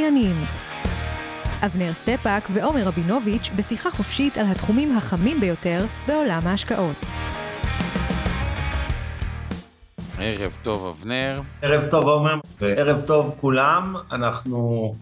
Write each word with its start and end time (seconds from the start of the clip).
המשקיענים 0.00 0.36
אבנר 1.66 1.94
סטפאק 1.94 2.48
ועומר 2.52 2.82
רבינוביץ' 2.84 3.50
בשיחה 3.56 3.90
חופשית 3.90 4.38
על 4.38 4.46
התחומים 4.46 4.96
החמים 4.96 5.40
ביותר 5.40 5.84
בעולם 6.06 6.40
ההשקעות. 6.44 6.96
ערב 10.18 10.56
טוב, 10.62 10.86
אבנר. 10.86 11.40
ערב 11.62 11.90
טוב, 11.90 12.04
עומר, 12.04 12.34
וערב 12.60 13.02
טוב 13.06 13.34
כולם. 13.40 13.96
אנחנו 14.12 14.94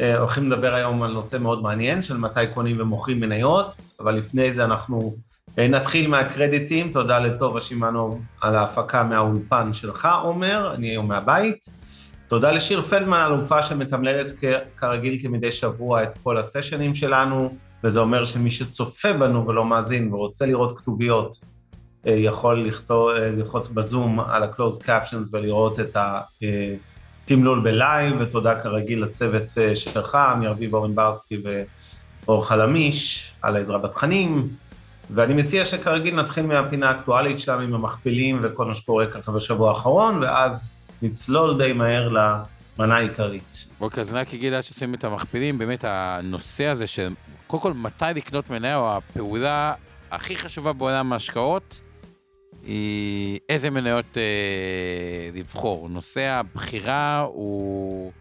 אה, 0.00 0.18
הולכים 0.18 0.50
לדבר 0.52 0.74
היום 0.74 1.02
על 1.02 1.12
נושא 1.12 1.36
מאוד 1.36 1.62
מעניין 1.62 2.02
של 2.02 2.16
מתי 2.16 2.46
קונים 2.54 2.80
ומוכרים 2.80 3.20
מניות, 3.20 3.74
אבל 4.00 4.14
לפני 4.14 4.52
זה 4.52 4.64
אנחנו 4.64 5.16
אה, 5.58 5.68
נתחיל 5.68 6.10
מהקרדיטים. 6.10 6.88
תודה 6.88 7.18
לטובה 7.18 7.60
שמענוב 7.60 8.22
על 8.40 8.54
ההפקה 8.56 9.02
מהאולפן 9.02 9.72
שלך, 9.72 10.08
עומר, 10.22 10.74
אני 10.74 10.88
היום 10.88 11.08
מהבית. 11.08 11.77
תודה 12.28 12.50
לשיר 12.50 12.82
פלדמן, 12.82 13.24
אלופה 13.26 13.62
שמתמללת 13.62 14.26
כרגיל 14.76 15.18
כמדי 15.22 15.52
שבוע 15.52 16.02
את 16.02 16.16
כל 16.22 16.38
הסשנים 16.38 16.94
שלנו, 16.94 17.54
וזה 17.84 18.00
אומר 18.00 18.24
שמי 18.24 18.50
שצופה 18.50 19.12
בנו 19.12 19.46
ולא 19.46 19.64
מאזין 19.64 20.14
ורוצה 20.14 20.46
לראות 20.46 20.78
כתוביות, 20.78 21.36
אה, 22.06 22.12
יכול 22.12 22.70
אה, 22.90 23.30
ללחוץ 23.30 23.68
בזום 23.68 24.20
על 24.20 24.42
ה-closed 24.42 24.82
captions 24.82 25.28
ולראות 25.32 25.80
את 25.80 25.96
התמלול 27.24 27.60
בלייב, 27.60 28.16
ותודה 28.18 28.60
כרגיל 28.60 29.02
לצוות 29.02 29.58
אה, 29.58 29.76
שלך, 29.76 30.18
מרביב 30.40 30.74
אורן 30.74 30.94
ברסקי 30.94 31.42
ואור 32.26 32.46
חלמיש, 32.46 33.32
על 33.42 33.56
העזרה 33.56 33.78
בתכנים, 33.78 34.48
ואני 35.10 35.34
מציע 35.34 35.64
שכרגיל 35.64 36.14
נתחיל 36.14 36.46
מהפינה 36.46 36.88
האקטואלית 36.88 37.38
שלנו 37.38 37.60
עם 37.60 37.74
המכפילים 37.74 38.40
וכל 38.42 38.64
מה 38.64 38.74
שקורה 38.74 39.06
ככה 39.06 39.32
בשבוע 39.32 39.70
האחרון, 39.70 40.22
ואז 40.22 40.77
נצלול 41.02 41.58
די 41.58 41.72
מהר 41.72 42.08
למנה 42.08 42.96
העיקרית. 42.96 43.66
אוקיי, 43.80 44.00
אז 44.00 44.12
רק 44.12 44.34
אגיד 44.34 44.52
עד 44.52 44.60
שעושים 44.60 44.94
את 44.94 45.04
המכפילים, 45.04 45.58
באמת 45.58 45.84
הנושא 45.84 46.66
הזה 46.66 46.86
של, 46.86 47.14
קודם 47.46 47.62
כל, 47.62 47.72
מתי 47.72 48.04
לקנות 48.14 48.50
מניה, 48.50 48.76
או 48.76 48.96
הפעולה 48.96 49.74
הכי 50.10 50.36
חשובה 50.36 50.72
בעולם 50.72 51.12
ההשקעות, 51.12 51.80
היא 52.64 53.38
איזה 53.48 53.70
מניות 53.70 54.16
אה, 54.16 55.30
לבחור. 55.34 55.88
נושא 55.88 56.22
הבחירה 56.22 57.20
הוא, 57.20 58.12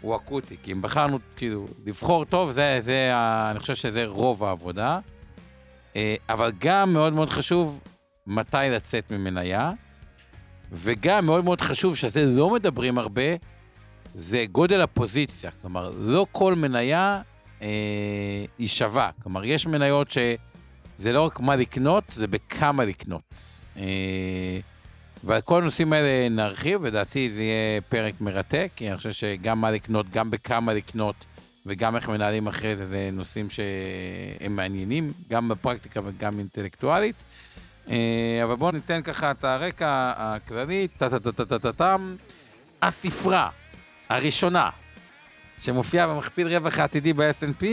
הוא 0.00 0.16
אקוטי, 0.16 0.56
כי 0.62 0.72
אם 0.72 0.82
בחרנו, 0.82 1.18
כאילו, 1.36 1.66
לבחור 1.86 2.24
טוב, 2.24 2.50
זה, 2.50 2.76
זה, 2.80 3.10
אני 3.50 3.58
חושב 3.58 3.74
שזה 3.74 4.06
רוב 4.06 4.44
העבודה. 4.44 4.98
אה, 5.96 6.14
אבל 6.28 6.52
גם 6.58 6.92
מאוד 6.92 7.12
מאוד 7.12 7.30
חשוב 7.30 7.82
מתי 8.26 8.56
לצאת 8.70 9.10
ממניה. 9.10 9.70
וגם 10.72 11.26
מאוד 11.26 11.44
מאוד 11.44 11.60
חשוב, 11.60 11.96
שעל 11.96 12.10
זה 12.10 12.24
לא 12.24 12.50
מדברים 12.50 12.98
הרבה, 12.98 13.22
זה 14.14 14.44
גודל 14.52 14.80
הפוזיציה. 14.80 15.50
כלומר, 15.50 15.90
לא 15.98 16.26
כל 16.32 16.54
מניה 16.54 17.22
אה, 17.62 17.68
היא 18.58 18.68
שווה. 18.68 19.10
כלומר, 19.22 19.44
יש 19.44 19.66
מניות 19.66 20.10
שזה 20.10 21.12
לא 21.12 21.22
רק 21.22 21.40
מה 21.40 21.56
לקנות, 21.56 22.04
זה 22.08 22.26
בכמה 22.26 22.84
לקנות. 22.84 23.34
אה, 23.76 24.58
ועל 25.24 25.40
כל 25.40 25.62
הנושאים 25.62 25.92
האלה 25.92 26.28
נרחיב, 26.28 26.84
לדעתי 26.84 27.30
זה 27.30 27.42
יהיה 27.42 27.80
פרק 27.88 28.20
מרתק, 28.20 28.70
כי 28.76 28.88
אני 28.88 28.96
חושב 28.96 29.12
שגם 29.12 29.60
מה 29.60 29.70
לקנות, 29.70 30.10
גם 30.10 30.30
בכמה 30.30 30.74
לקנות, 30.74 31.26
וגם 31.66 31.96
איך 31.96 32.08
מנהלים 32.08 32.46
אחרי 32.46 32.76
זה, 32.76 32.84
זה 32.84 33.10
נושאים 33.12 33.50
שהם 33.50 34.56
מעניינים, 34.56 35.12
גם 35.28 35.48
בפרקטיקה 35.48 36.00
וגם 36.04 36.38
אינטלקטואלית. 36.38 37.24
אה, 37.90 38.40
אבל 38.42 38.54
בואו 38.54 38.70
ניתן 38.70 39.02
ככה 39.02 39.30
את 39.30 39.44
הרקע 39.44 40.12
הכללי, 40.16 40.88
טה-טה-טה-טה-טם. 40.98 42.16
הספרה 42.82 43.48
הראשונה 44.08 44.70
שמופיעה 45.58 46.06
במכפיל 46.06 46.48
רווח 46.48 46.78
העתידי 46.78 47.12
ב-S&P, 47.12 47.64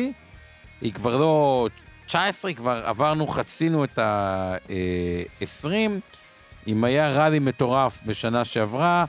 היא 0.82 0.94
כבר 0.94 1.20
לא 1.20 1.68
19, 2.06 2.54
כבר 2.54 2.82
עברנו, 2.86 3.28
חצינו 3.28 3.84
את 3.84 4.00
ה-20. 4.00 5.68
אם 6.68 6.84
היה 6.84 7.12
ראלי 7.12 7.40
מטורף 7.40 8.02
בשנה 8.06 8.46
שעברה, 8.46 9.06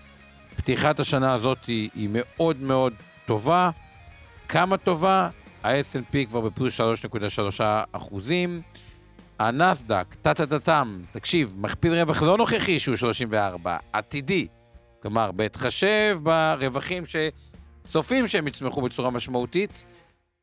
פתיחת 0.57 1.01
השנה 1.01 1.35
הזאת 1.35 1.65
היא, 1.65 1.91
היא 1.95 2.09
מאוד 2.13 2.61
מאוד 2.61 2.93
טובה. 3.27 3.71
כמה 4.49 4.77
טובה? 4.77 5.29
ה-S&P 5.63 6.27
כבר 6.29 6.41
בפלוס 6.41 6.81
3.3 6.81 7.65
אחוזים. 7.93 8.63
הנסדק, 9.45 10.15
טה-טה-טה-טם, 10.23 11.01
תקשיב, 11.13 11.55
מכפיל 11.59 11.93
רווח 11.93 12.23
לא 12.23 12.37
נוכחי 12.37 12.79
שהוא 12.79 12.97
34, 12.97 13.77
עתידי. 13.93 14.47
כלומר, 15.03 15.33
בהתחשב 15.33 16.19
ברווחים 16.23 17.05
שצופים 17.07 18.29
שהם 18.29 18.47
יצמחו 18.47 18.83
בצורה 18.83 19.11
משמעותית, 19.11 19.85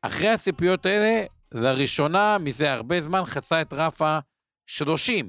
אחרי 0.02 0.28
הציפיות 0.28 0.86
האלה, 0.86 1.24
לראשונה 1.52 2.38
מזה 2.38 2.72
הרבה 2.72 3.00
זמן 3.00 3.24
חצה 3.24 3.60
את 3.60 3.72
רף 3.72 4.02
ה-30. 4.02 5.26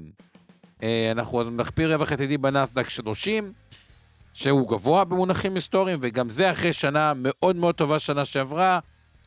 אה, 0.82 1.10
אנחנו 1.10 1.50
מכפיל 1.50 1.92
רווח 1.92 2.12
עתידי 2.12 2.38
בנסדק 2.38 2.88
30, 2.88 3.52
שהוא 4.32 4.68
גבוה 4.68 5.04
במונחים 5.04 5.54
היסטוריים, 5.54 5.98
וגם 6.02 6.30
זה 6.30 6.50
אחרי 6.50 6.72
שנה 6.72 7.12
מאוד 7.16 7.56
מאוד 7.56 7.74
טובה 7.74 7.98
שנה 7.98 8.24
שעברה. 8.24 8.78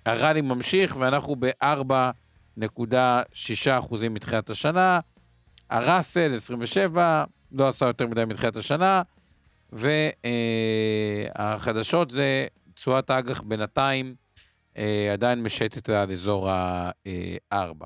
הראלי 0.05 0.41
ממשיך, 0.41 0.95
ואנחנו 0.99 1.35
ב-4... 1.39 1.93
0.6% 2.61 4.09
מתחילת 4.09 4.49
השנה, 4.49 4.99
הראסל 5.69 6.33
27, 6.35 7.23
לא 7.51 7.67
עשה 7.67 7.85
יותר 7.85 8.07
מדי 8.07 8.25
מתחילת 8.25 8.55
השנה, 8.55 9.01
והחדשות 11.35 12.09
זה 12.09 12.47
תשואת 12.73 13.09
האג"ח 13.09 13.41
בינתיים 13.41 14.15
אה, 14.77 15.09
עדיין 15.13 15.43
משטת 15.43 15.89
על 15.89 16.11
אזור 16.11 16.49
ה-4. 16.49 17.85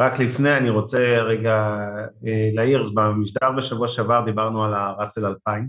רק 0.00 0.18
לפני 0.20 0.56
אני 0.56 0.70
רוצה 0.70 1.22
רגע 1.22 1.78
אה, 2.26 2.50
להעיר, 2.54 2.82
במשדר 2.94 3.52
בשבוע 3.56 3.88
שעבר 3.88 4.24
דיברנו 4.24 4.64
על 4.64 4.74
הראסל 4.74 5.26
2000, 5.26 5.68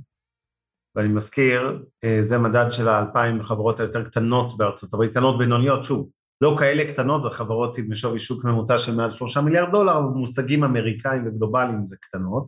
ואני 0.96 1.08
מזכיר, 1.08 1.84
אה, 2.04 2.18
זה 2.22 2.38
מדד 2.38 2.72
של 2.72 2.88
ה-2000 2.88 3.44
חברות 3.44 3.80
היותר 3.80 4.06
קטנות 4.06 4.58
בארצות 4.58 4.94
הברית, 4.94 5.12
קטנות 5.12 5.38
בינוניות, 5.38 5.84
שוב, 5.84 6.10
לא 6.42 6.56
כאלה 6.60 6.94
קטנות, 6.94 7.24
זה 7.24 7.30
חברות 7.30 7.78
עם 7.78 7.96
שווי 7.96 8.20
שוק 8.20 8.46
ממוצע 8.46 8.78
של 8.78 8.96
מעל 8.96 9.12
שלושה 9.12 9.42
מיליארד 9.42 9.72
דולר, 9.72 10.02
מושגים 10.02 10.64
אמריקאים 10.64 11.28
וגלובליים 11.28 11.86
זה 11.86 11.96
קטנות. 12.02 12.48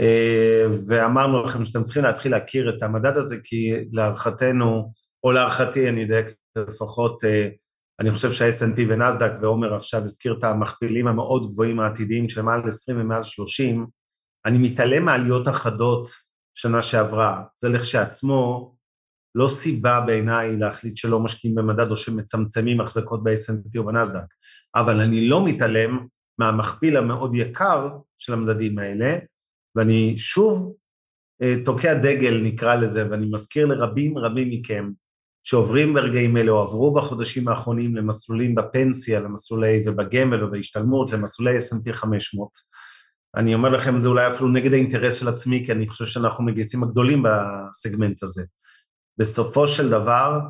אה, 0.00 0.66
ואמרנו 0.88 1.44
לכם 1.44 1.64
שאתם 1.64 1.82
צריכים 1.82 2.04
להתחיל 2.04 2.32
להכיר 2.32 2.76
את 2.76 2.82
המדד 2.82 3.16
הזה, 3.16 3.36
כי 3.44 3.74
להערכתנו, 3.92 4.92
או 5.24 5.32
להערכתי, 5.32 5.88
אני 5.88 6.04
אדייק 6.04 6.26
לפחות, 6.56 7.24
אה, 7.24 7.48
אני 8.00 8.12
חושב 8.12 8.32
שה-S&P 8.32 8.80
ונסדק, 8.88 9.32
ועומר 9.42 9.74
עכשיו 9.74 10.04
הזכיר 10.04 10.36
את 10.38 10.44
המכפילים 10.44 11.06
המאוד 11.06 11.52
גבוהים 11.52 11.80
העתידיים 11.80 12.28
של 12.28 12.42
מעל 12.42 12.68
20 12.68 13.00
ומעל 13.00 13.24
30, 13.24 13.86
אני 14.46 14.58
מתעלם 14.58 15.04
מעליות 15.04 15.48
אחדות 15.48 16.08
שנה 16.54 16.82
שעברה, 16.82 17.42
זה 17.56 17.68
לכשעצמו 17.68 18.74
לא 19.34 19.48
סיבה 19.48 20.00
בעיניי 20.00 20.56
להחליט 20.56 20.96
שלא 20.96 21.20
משקיעים 21.20 21.56
במדד 21.56 21.90
או 21.90 21.96
שמצמצמים 21.96 22.80
החזקות 22.80 23.22
ב-S&P 23.22 23.78
או 23.78 23.86
בנסדק, 23.86 24.24
אבל 24.74 25.00
אני 25.00 25.28
לא 25.28 25.44
מתעלם 25.44 26.06
מהמכפיל 26.38 26.96
המאוד 26.96 27.34
יקר 27.34 27.88
של 28.18 28.32
המדדים 28.32 28.78
האלה, 28.78 29.18
ואני 29.76 30.16
שוב 30.16 30.74
אה, 31.42 31.54
תוקע 31.64 31.94
דגל 31.94 32.40
נקרא 32.42 32.74
לזה, 32.74 33.10
ואני 33.10 33.26
מזכיר 33.30 33.66
לרבים 33.66 34.18
רבים 34.18 34.50
מכם 34.50 34.90
שעוברים 35.44 35.94
ברגעים 35.94 36.36
אלה 36.36 36.50
או 36.50 36.60
עברו 36.60 36.94
בחודשים 36.94 37.48
האחרונים 37.48 37.96
למסלולים 37.96 38.54
בפנסיה, 38.54 39.20
למסלולי 39.20 39.82
ובגמל 39.86 40.44
ובהשתלמות, 40.44 41.12
למסלולי 41.12 41.58
S&P 41.58 41.92
500. 41.92 42.48
אני 43.36 43.54
אומר 43.54 43.68
לכם 43.68 43.96
את 43.96 44.02
זה 44.02 44.08
אולי 44.08 44.32
אפילו 44.32 44.48
נגד 44.48 44.72
האינטרס 44.72 45.20
של 45.20 45.28
עצמי, 45.28 45.62
כי 45.66 45.72
אני 45.72 45.88
חושב 45.88 46.06
שאנחנו 46.06 46.44
מגייסים 46.44 46.82
הגדולים 46.82 47.22
בסגמנט 47.22 48.22
הזה. 48.22 48.42
בסופו 49.18 49.68
של 49.68 49.90
דבר, 49.90 50.40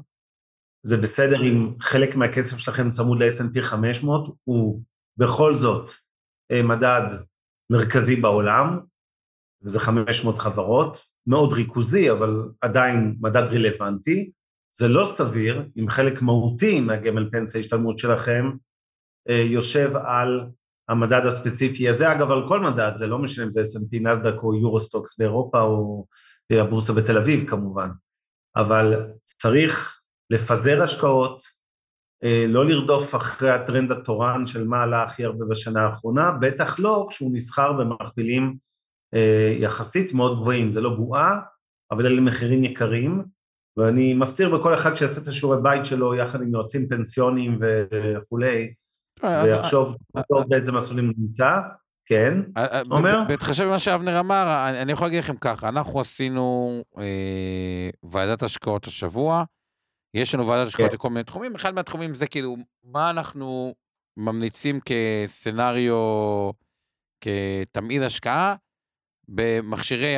זה 0.83 0.97
בסדר 0.97 1.43
אם 1.43 1.75
חלק 1.81 2.17
מהכסף 2.17 2.59
שלכם 2.59 2.91
צמוד 2.91 3.23
ל-S&P 3.23 3.63
500, 3.63 4.37
הוא 4.45 4.83
בכל 5.17 5.57
זאת 5.57 5.91
אה, 6.53 6.63
מדד 6.63 7.07
מרכזי 7.71 8.17
בעולם, 8.17 8.81
וזה 9.63 9.81
500 9.81 10.39
חברות, 10.39 10.97
מאוד 11.27 11.53
ריכוזי, 11.53 12.11
אבל 12.11 12.43
עדיין 12.61 13.17
מדד 13.21 13.43
רלוונטי. 13.43 14.31
זה 14.77 14.89
לא 14.89 15.05
סביר 15.05 15.69
אם 15.79 15.89
חלק 15.89 16.23
מהותי 16.23 16.81
מהגמל 16.81 17.31
פנסיה 17.31 17.61
השתלמות 17.61 17.99
שלכם 17.99 18.51
אה, 19.29 19.35
יושב 19.35 19.91
על 19.97 20.47
המדד 20.89 21.27
הספציפי 21.27 21.89
הזה, 21.89 22.13
אגב 22.13 22.31
על 22.31 22.49
כל 22.49 22.61
מדד, 22.61 22.93
זה 22.97 23.07
לא 23.07 23.19
משנה 23.19 23.45
אם 23.45 23.53
זה 23.53 23.61
S&P, 23.61 24.03
נסדק 24.03 24.35
או 24.43 24.55
יורוסטוקס 24.55 25.19
באירופה 25.19 25.63
או 25.63 26.07
אה, 26.53 26.63
הבורסה 26.63 26.93
בתל 26.93 27.19
אביב 27.19 27.51
כמובן, 27.51 27.89
אבל 28.57 29.13
צריך 29.25 30.03
לפזר 30.31 30.83
השקעות, 30.83 31.43
אה, 32.25 32.45
לא 32.49 32.67
לרדוף 32.67 33.15
אחרי 33.15 33.51
הטרנד 33.51 33.93
התורן 33.93 34.47
של 34.47 34.69
מה 34.69 34.83
עלה 34.83 35.03
הכי 35.03 35.25
הרבה 35.25 35.45
בשנה 35.51 35.83
האחרונה, 35.83 36.33
בטח 36.41 36.79
לא 36.81 37.07
כשהוא 37.11 37.31
נסחר 37.35 37.73
במכפילים 37.73 38.57
יחסית 39.61 40.13
מאוד 40.13 40.41
גבוהים, 40.41 40.71
זה 40.71 40.81
לא 40.81 40.91
בועה, 40.91 41.41
אבל 41.91 42.07
אלה 42.07 42.21
מחירים 42.21 42.65
יקרים, 42.65 43.25
ואני 43.77 44.15
מפציר 44.15 44.59
בכל 44.59 44.75
אחד 44.75 44.95
שיעשה 44.95 45.21
את 45.23 45.29
השיעורי 45.29 45.63
בית 45.63 45.87
שלו 45.87 46.15
יחד 46.15 46.43
עם 46.43 46.55
יועצים 46.55 46.89
פנסיוניים 46.89 47.59
וכולי, 47.61 48.75
אה, 49.25 49.43
ויחשוב 49.45 49.97
אה, 50.17 50.23
באיזה 50.49 50.73
מסלולים 50.73 51.07
הוא 51.07 51.15
נמצא. 51.19 51.61
כן, 52.07 52.35
אה, 52.57 52.81
עומר? 52.91 53.25
בהתחשב 53.29 53.65
במה 53.65 53.79
שאבנר 53.79 54.21
אמר, 54.21 54.69
אני 54.83 54.93
יכול 54.93 55.07
להגיד 55.07 55.19
לכם 55.19 55.37
ככה, 55.37 55.69
אנחנו 55.69 56.01
עשינו 56.01 56.83
ועדת 58.03 58.43
השקעות 58.43 58.87
השבוע, 58.87 59.45
יש 60.15 60.35
לנו 60.35 60.47
ועדת 60.47 60.67
השקעות 60.67 60.91
כן. 60.91 60.95
לכל 60.95 61.11
מיני 61.11 61.25
תחומים, 61.25 61.55
אחד 61.55 61.75
מהתחומים 61.75 62.15
זה 62.15 62.27
כאילו, 62.27 62.57
מה 62.85 63.11
אנחנו 63.11 63.75
ממליצים 64.17 64.81
כסצנריו, 64.81 66.51
כתמעיד 67.21 68.03
השקעה, 68.03 68.55
במכשירי 69.29 70.17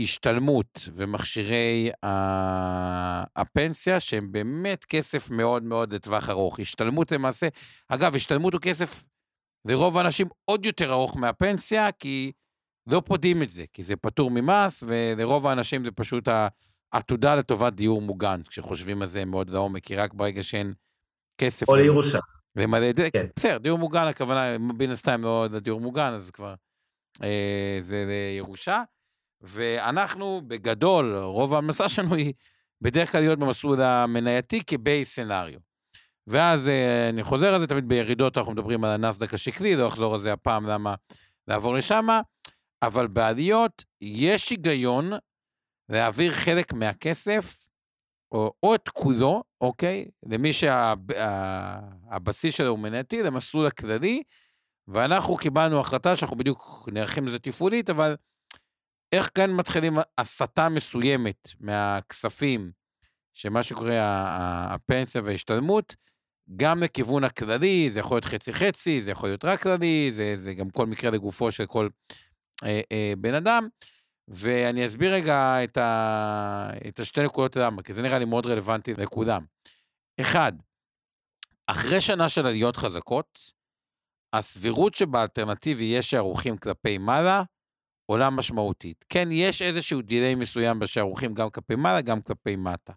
השתלמות 0.00 0.88
ומכשירי 0.94 1.90
הפנסיה, 3.36 4.00
שהם 4.00 4.32
באמת 4.32 4.84
כסף 4.84 5.30
מאוד 5.30 5.62
מאוד 5.62 5.94
לטווח 5.94 6.30
ארוך. 6.30 6.60
השתלמות 6.60 7.12
למעשה, 7.12 7.48
אגב, 7.88 8.16
השתלמות 8.16 8.52
הוא 8.52 8.60
כסף 8.60 9.04
לרוב 9.68 9.98
האנשים 9.98 10.28
עוד 10.44 10.66
יותר 10.66 10.92
ארוך 10.92 11.16
מהפנסיה, 11.16 11.92
כי 11.92 12.32
לא 12.86 13.02
פודים 13.06 13.42
את 13.42 13.48
זה, 13.48 13.64
כי 13.72 13.82
זה 13.82 13.96
פטור 13.96 14.30
ממס, 14.30 14.84
ולרוב 14.86 15.46
האנשים 15.46 15.84
זה 15.84 15.90
פשוט 15.90 16.28
העתודה 16.92 17.34
לטובת 17.34 17.72
דיור 17.72 18.02
מוגן, 18.02 18.40
כשחושבים 18.48 19.02
על 19.02 19.08
זה 19.08 19.24
מאוד 19.24 19.50
לעומק, 19.50 19.84
כי 19.84 19.96
רק 19.96 20.14
ברגע 20.14 20.42
שאין 20.42 20.74
כסף... 21.38 21.68
או 21.68 21.76
לירושה. 21.76 22.18
למלא 22.56 22.90
את 22.90 22.96
זה, 22.96 23.10
כן. 23.10 23.26
בסדר, 23.36 23.58
דיור 23.58 23.78
מוגן, 23.78 24.06
הכוונה, 24.06 24.56
בין 24.76 24.90
הסתם 24.90 25.20
מאוד 25.20 25.54
לדיור 25.54 25.80
מוגן, 25.80 26.12
אז 26.14 26.30
כבר 26.30 26.54
אה, 27.22 27.76
זה 27.80 28.04
לירושה. 28.08 28.82
ואנחנו 29.40 30.40
בגדול, 30.46 31.16
רוב 31.16 31.54
ההמלצה 31.54 31.88
שלנו 31.88 32.14
היא 32.14 32.32
בדרך 32.80 33.12
כלל 33.12 33.20
להיות 33.20 33.38
במסלול 33.38 33.80
המנייתי 33.80 34.64
כבייס 34.66 35.14
סנאריו. 35.14 35.65
ואז 36.26 36.68
אה, 36.68 37.08
אני 37.08 37.22
חוזר 37.22 37.54
על 37.54 37.60
זה, 37.60 37.66
תמיד 37.66 37.88
בירידות 37.88 38.38
אנחנו 38.38 38.52
מדברים 38.52 38.84
על 38.84 38.90
הנסדק 38.90 39.34
השקלי, 39.34 39.76
לא 39.76 39.88
אחזור 39.88 40.14
על 40.14 40.20
זה 40.20 40.32
הפעם, 40.32 40.66
למה 40.66 40.94
לעבור 41.48 41.74
לשם, 41.74 42.06
אבל 42.82 43.06
בעליות 43.06 43.84
יש 44.00 44.50
היגיון 44.50 45.12
להעביר 45.88 46.32
חלק 46.32 46.72
מהכסף, 46.72 47.66
או, 48.32 48.52
או 48.62 48.74
את 48.74 48.88
כולו, 48.88 49.42
אוקיי? 49.60 50.08
למי 50.26 50.52
שהבסיס 50.52 52.52
שה, 52.52 52.56
שלו 52.56 52.68
הוא 52.68 52.78
מנייתי, 52.78 53.22
למסלול 53.22 53.66
הכללי, 53.66 54.22
ואנחנו 54.88 55.36
קיבלנו 55.36 55.80
החלטה 55.80 56.16
שאנחנו 56.16 56.36
בדיוק 56.36 56.88
נערכים 56.92 57.26
לזה 57.26 57.38
תפעולית, 57.38 57.90
אבל 57.90 58.16
איך 59.12 59.30
כאן 59.34 59.50
מתחילים 59.50 59.94
הסטה 60.18 60.68
מסוימת 60.68 61.48
מהכספים, 61.60 62.70
שמה 63.34 63.62
שקורה 63.62 63.94
הפנסיה 64.74 65.22
וההשתלמות, 65.24 65.96
גם 66.56 66.82
לכיוון 66.82 67.24
הכללי, 67.24 67.90
זה 67.90 68.00
יכול 68.00 68.14
להיות 68.14 68.24
חצי-חצי, 68.24 69.00
זה 69.00 69.10
יכול 69.10 69.28
להיות 69.28 69.44
רק 69.44 69.62
כללי, 69.62 70.12
זה, 70.12 70.36
זה 70.36 70.54
גם 70.54 70.70
כל 70.70 70.86
מקרה 70.86 71.10
לגופו 71.10 71.52
של 71.52 71.66
כל 71.66 71.88
אה, 72.64 72.80
אה, 72.92 73.12
בן 73.18 73.34
אדם. 73.34 73.68
ואני 74.28 74.86
אסביר 74.86 75.14
רגע 75.14 75.64
את, 75.64 75.76
ה, 75.76 76.70
את 76.88 77.00
השתי 77.00 77.24
נקודות 77.24 77.56
למה, 77.56 77.82
כי 77.82 77.92
זה 77.92 78.02
נראה 78.02 78.18
לי 78.18 78.24
מאוד 78.24 78.46
רלוונטי 78.46 78.94
לכולם. 78.94 79.44
אחד, 80.20 80.52
אחרי 81.66 82.00
שנה 82.00 82.28
של 82.28 82.46
עליות 82.46 82.76
חזקות, 82.76 83.40
הסבירות 84.32 84.94
שבאלטרנטיבי 84.94 85.84
יש 85.84 86.10
שערוכים 86.10 86.56
כלפי 86.56 86.98
מעלה, 86.98 87.42
עולה 88.06 88.30
משמעותית. 88.30 89.04
כן, 89.08 89.28
יש 89.32 89.62
איזשהו 89.62 90.02
דיליי 90.02 90.34
מסוים 90.34 90.78
בשערוכים 90.78 91.34
גם 91.34 91.50
כלפי 91.50 91.74
מעלה, 91.74 92.00
גם 92.00 92.22
כלפי 92.22 92.56
מטה. 92.56 92.92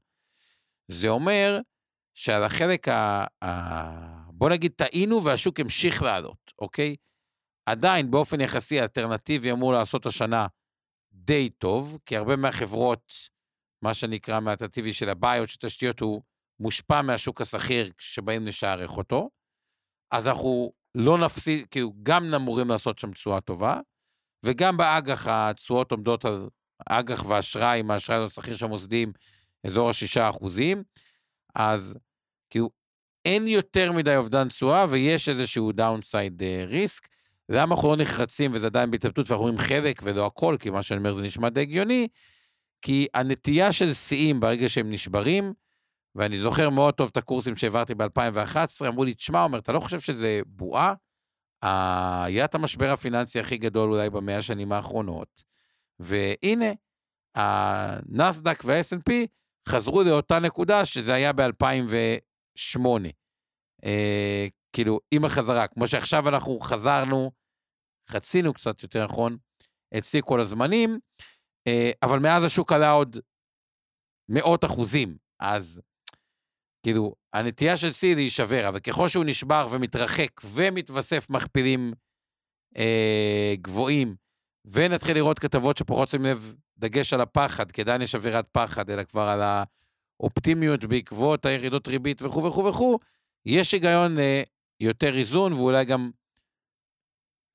זה 0.92 1.10
אומר 1.10 1.60
שעל 2.22 2.44
החלק 2.44 2.88
ה... 2.88 3.26
ה... 3.44 4.32
בוא 4.32 4.50
נגיד, 4.50 4.72
טעינו 4.76 5.24
והשוק 5.24 5.60
המשיך 5.60 6.02
לעלות, 6.02 6.54
אוקיי? 6.60 6.96
עדיין, 7.66 8.12
באופן 8.12 8.42
יחסי, 8.42 8.80
האלטרנטיבי 8.80 9.52
אמור 9.52 9.74
לעשות 9.74 10.06
השנה 10.06 10.48
די 11.12 11.50
טוב, 11.50 11.98
כי 12.06 12.18
הרבה 12.18 12.36
מהחברות, 12.36 13.14
מה 13.82 13.94
שנקרא 13.94 14.40
מהאלטרנטיבי 14.40 14.94
של 14.94 15.10
הביוט, 15.10 15.50
של 15.50 15.58
תשתיות, 15.60 16.00
הוא 16.00 16.22
מושפע 16.60 17.02
מהשוק 17.02 17.42
הסחיר 17.42 17.92
שבאים 17.98 18.48
לשערך 18.48 18.98
אותו. 18.98 19.30
אז 20.12 20.28
אנחנו 20.28 20.74
לא 20.96 21.18
נפסיד, 21.18 21.68
כאילו, 21.72 21.94
גם 22.04 22.34
אמורים 22.34 22.70
לעשות 22.70 23.00
שם 23.00 23.12
תשואה 23.12 23.42
טובה, 23.42 23.80
וגם 24.46 24.78
באג"ח 24.78 25.28
התשואות 25.28 25.92
עומדות 25.92 26.26
על 26.26 26.50
אג"ח 26.86 27.26
ואשראי, 27.26 27.80
עם 27.80 27.92
האשראי 27.92 28.26
הסחיר 28.26 28.56
של 28.56 28.66
המוסדים, 28.66 29.12
אזור 29.66 29.90
השישה 29.90 30.30
אחוזים, 30.30 30.84
אז 32.50 32.52
כאילו 32.52 32.70
אין 33.26 33.48
יותר 33.48 33.92
מדי 33.92 34.16
אובדן 34.16 34.48
תשואה 34.48 34.86
ויש 34.90 35.30
איזשהו 35.30 35.72
downside 35.72 36.44
risk. 36.68 37.08
למה 37.50 37.76
אנחנו 37.76 37.90
לא 37.90 37.96
נחרצים 37.96 38.52
וזה 38.54 38.68
עדיין 38.68 38.92
בהתלבטות 38.92 39.30
ואנחנו 39.30 39.48
אומרים 39.48 39.68
חלק 39.68 40.02
ולא 40.04 40.26
הכל, 40.26 40.56
כי 40.60 40.70
מה 40.70 40.84
שאני 40.84 40.98
אומר 40.98 41.14
זה 41.14 41.24
נשמע 41.24 41.50
די 41.50 41.62
הגיוני, 41.62 42.08
כי 42.82 43.08
הנטייה 43.14 43.72
של 43.72 43.94
שיאים 43.94 44.40
ברגע 44.40 44.70
שהם 44.70 44.92
נשברים, 44.92 45.54
ואני 46.16 46.38
זוכר 46.38 46.70
מאוד 46.70 46.94
טוב 46.94 47.10
את 47.12 47.18
הקורסים 47.18 47.56
שהעברתי 47.56 47.96
ב-2011, 47.96 48.88
אמרו 48.88 49.04
לי, 49.04 49.14
תשמע, 49.14 49.44
אומר, 49.44 49.60
אתה 49.60 49.72
לא 49.72 49.80
חושב 49.80 50.00
שזה 50.00 50.42
בועה? 50.46 50.94
היה 52.24 52.46
את 52.46 52.56
המשבר 52.56 52.92
הפיננסי 52.92 53.40
הכי 53.40 53.58
גדול 53.58 53.94
אולי 53.94 54.10
במאה 54.10 54.38
השנים 54.38 54.72
האחרונות, 54.72 55.44
והנה, 56.00 56.72
הנסדק 57.36 58.62
וה-S&P 58.66 59.12
חזרו 59.68 60.04
לאותה 60.04 60.40
נקודה 60.40 60.86
שזה 60.86 61.14
היה 61.14 61.34
ב-2008. 62.78 63.12
אה, 63.86 64.48
כאילו, 64.74 65.00
עם 65.12 65.26
החזרה, 65.26 65.68
כמו 65.68 65.88
שעכשיו 65.88 66.30
אנחנו 66.30 66.60
חזרנו, 66.60 67.32
חצינו 68.10 68.54
קצת 68.54 68.84
יותר 68.84 69.06
נכון, 69.06 69.38
שיא 70.02 70.22
כל 70.22 70.40
הזמנים, 70.40 71.00
אה, 71.68 71.92
אבל 72.04 72.20
מאז 72.20 72.44
השוק 72.44 72.72
עלה 72.72 72.92
עוד 72.92 73.18
מאות 74.30 74.66
אחוזים, 74.66 75.18
אז 75.40 75.82
כאילו, 76.84 77.16
הנטייה 77.34 77.78
של 77.78 77.88
C 77.88 78.16
להישבר, 78.16 78.70
אבל 78.70 78.80
ככל 78.80 79.10
שהוא 79.10 79.26
נשבר 79.26 79.68
ומתרחק 79.72 80.42
ומתווסף 80.44 81.30
מכפילים 81.30 81.94
אה, 82.78 83.54
גבוהים, 83.62 84.16
ונתחיל 84.66 85.16
לראות 85.16 85.40
כתבות 85.40 85.78
שפחות 85.78 86.08
שמים 86.08 86.26
לב 86.26 86.56
דגש 86.78 87.14
על 87.14 87.22
הפחד, 87.22 87.72
כי 87.72 87.82
עדיין 87.82 88.02
יש 88.02 88.16
אווירת 88.16 88.46
פחד, 88.52 88.90
אלא 88.90 89.04
כבר 89.04 89.22
על 89.22 89.42
האופטימיות 90.20 90.86
בעקבות 90.86 91.46
הירידות 91.46 91.88
ריבית 91.88 92.22
וכו' 92.22 92.44
וכו' 92.44 92.66
וכו', 92.66 93.00
יש 93.46 93.74
היגיון 93.74 94.16
ליותר 94.82 95.18
איזון 95.18 95.54
ואולי 95.54 95.86
גם 95.86 96.12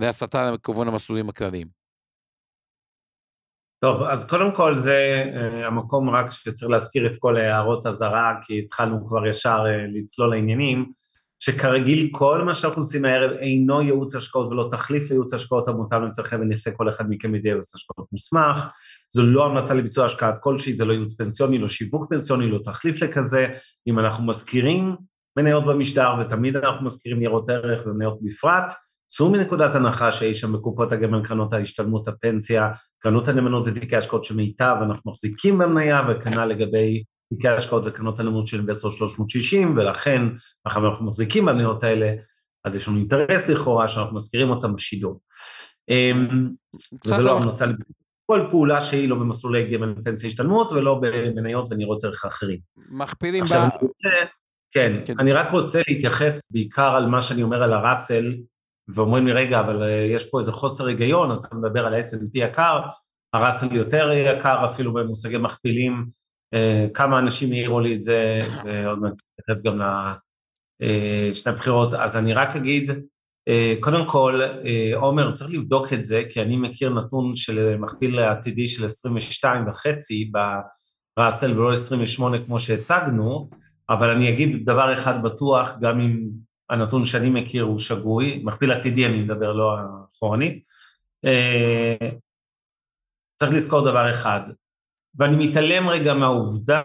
להסתה 0.01 0.51
לכיוון 0.51 0.89
המסלולים 0.89 1.29
הכלליים. 1.29 1.85
טוב, 3.85 4.03
אז 4.03 4.29
קודם 4.31 4.55
כל 4.55 4.77
זה 4.77 5.25
uh, 5.27 5.67
המקום 5.67 6.11
רק 6.11 6.31
שצריך 6.31 6.71
להזכיר 6.71 7.07
את 7.07 7.17
כל 7.19 7.37
הערות 7.37 7.87
אזהרה, 7.87 8.33
כי 8.43 8.59
התחלנו 8.59 9.07
כבר 9.09 9.27
ישר 9.27 9.65
uh, 9.65 9.99
לצלול 9.99 10.31
לעניינים, 10.31 10.93
שכרגיל 11.39 12.09
כל 12.13 12.43
מה 12.45 12.55
שאנחנו 12.55 12.81
עושים 12.81 13.05
הערב 13.05 13.31
אינו 13.31 13.83
ייעוץ 13.83 14.15
השקעות 14.15 14.47
ולא 14.47 14.69
תחליף 14.73 15.11
לייעוץ 15.11 15.35
השקעות 15.35 15.69
המותאם 15.69 16.05
לצרכי 16.05 16.37
ונכסי 16.37 16.71
כל 16.77 16.89
אחד 16.89 17.05
מכם 17.09 17.35
ידי 17.35 17.49
ייעוץ 17.49 17.75
השקעות 17.75 18.07
מוסמך, 18.13 18.69
זו 19.15 19.23
לא 19.23 19.47
המלצה 19.47 19.75
לביצוע 19.75 20.07
השקעת 20.07 20.39
כלשהי, 20.41 20.77
זה 20.77 20.85
לא 20.85 20.93
ייעוץ 20.93 21.15
פנסיוני, 21.15 21.59
לא 21.59 21.69
שיווק 21.69 22.11
פנסיוני, 22.11 22.51
לא 22.51 22.59
תחליף 22.65 23.03
לכזה, 23.03 23.49
אם 23.87 23.99
אנחנו 23.99 24.27
מזכירים 24.27 24.97
מניות 25.37 25.67
במשטר, 25.67 26.15
ותמיד 26.21 26.57
אנחנו 26.57 26.87
מזכירים 26.87 27.19
ניירות 27.19 27.51
ערך 27.51 27.87
ומניות 27.87 28.19
בפרט, 28.23 28.73
צאו 29.07 29.31
מנקודת 29.31 29.75
הנחה 29.75 30.13
שיש 30.13 30.41
שם 30.41 30.53
בקופות 30.53 30.93
הגמל, 30.93 31.25
קרנות 31.25 31.53
ההשתלמות, 31.53 32.09
הפנסיה, 32.09 32.71
קרנות 32.99 33.29
הנאמנות 33.29 33.67
ותיקי 33.67 33.97
השקעות 33.97 34.25
של 34.25 34.37
מיטב, 34.37 34.77
אנחנו 34.83 35.11
מחזיקים 35.11 35.59
במניה, 35.59 36.03
וכנ"ל 36.09 36.45
לגבי 36.45 37.03
תיקי 37.29 37.49
השקעות 37.49 37.83
וקרנות 37.87 38.21
הנאמנות 38.21 38.47
של 38.47 38.57
אינבסטור 38.57 38.91
360, 38.91 39.77
ולכן, 39.77 40.23
מאחר 40.67 40.81
שאנחנו 40.81 41.07
מחזיקים 41.07 41.45
במניות 41.45 41.85
האלה, 41.85 42.13
אז 42.65 42.77
יש 42.77 42.89
לנו 42.89 42.99
אינטרס 42.99 43.49
לכאורה 43.49 43.89
שאנחנו 43.89 44.17
מזכירים 44.17 44.51
אותם 44.51 44.75
בשידור. 44.75 45.21
אמ, 45.89 46.51
וזה 47.07 47.23
לא 47.23 47.37
המלצה, 47.37 47.67
כל 48.27 48.47
פעולה 48.51 48.81
שהיא 48.81 49.09
לא 49.09 49.17
במסלולי 49.17 49.71
גמל 49.71 49.95
פנסיה 50.05 50.29
השתלמות 50.29 50.73
ולא 50.73 51.01
במניות 51.03 51.67
וניירות 51.71 52.05
ערך 52.05 52.25
אחרים. 52.25 52.59
מכפילים 52.91 53.41
ב... 53.41 53.43
עכשיו, 53.45 53.63
אני 53.63 53.71
רוצה, 53.83 54.09
כן, 54.71 55.03
כן, 55.05 55.15
אני 55.19 55.33
רק 55.33 55.53
רוצה 55.53 55.81
להתייחס 55.89 56.49
בעיקר 56.51 56.95
על 56.97 57.07
מה 57.07 57.21
שאני 57.21 57.43
אומר 57.43 57.63
על 57.63 57.73
הראסל, 57.73 58.35
ואומרים 58.89 59.27
לי, 59.27 59.33
רגע, 59.33 59.61
אבל 59.61 59.83
אה, 59.83 59.89
יש 59.89 60.31
פה 60.31 60.41
איזה 60.41 60.53
חוסר 60.53 60.87
היגיון, 60.87 61.39
אתה 61.39 61.57
מדבר 61.57 61.87
על 61.87 61.95
ה-S&P 61.95 62.31
יקר, 62.35 62.81
הראסל 63.33 63.77
יותר 63.77 64.11
יקר 64.13 64.67
אפילו 64.71 64.95
במושגי 64.95 65.39
מכפילים, 65.39 66.07
אה, 66.55 66.87
כמה 66.95 67.19
אנשים 67.19 67.53
העירו 67.53 67.81
לי 67.81 67.95
את 67.95 68.03
זה, 68.03 68.41
ועוד 68.65 68.99
מעט 68.99 69.13
נתייחס 69.39 69.63
גם 69.65 69.81
לשני 70.81 71.53
אה, 71.53 71.57
הבחירות, 71.57 71.95
אז 71.95 72.17
אני 72.17 72.35
רק 72.35 72.57
אגיד, 72.57 72.91
קודם 73.81 74.09
כל, 74.09 74.41
עומר, 74.95 75.33
צריך 75.33 75.51
לבדוק 75.51 75.93
את 75.93 76.05
זה, 76.05 76.23
כי 76.31 76.43
אני 76.43 76.57
מכיר 76.57 76.91
נתון 76.91 77.37
של 77.37 77.77
מכפיל 77.77 78.19
עתידי 78.19 78.69
של 78.69 78.85
22 78.85 79.69
וחצי 79.69 80.31
בראסל 81.17 81.59
ולא 81.59 81.73
28 81.73 82.45
כמו 82.47 82.61
שהצגנו, 82.61 83.51
אבל 83.91 84.11
אני 84.11 84.31
אגיד 84.31 84.65
דבר 84.65 84.95
אחד 84.95 85.23
בטוח, 85.23 85.77
גם 85.81 86.01
אם 86.01 86.29
הנתון 86.71 87.07
שאני 87.07 87.31
מכיר 87.31 87.63
הוא 87.63 87.79
שגוי, 87.79 88.41
מכפיל 88.45 88.73
עתידי 88.73 89.07
אני 89.07 89.23
מדבר, 89.23 89.53
לא 89.53 89.77
אחורנית. 90.17 90.65
אה, 91.25 92.09
צריך 93.37 93.53
לזכור 93.53 93.85
דבר 93.85 94.11
אחד, 94.11 94.41
ואני 95.19 95.47
מתעלם 95.49 95.89
רגע 95.89 96.15
מהעובדה 96.15 96.83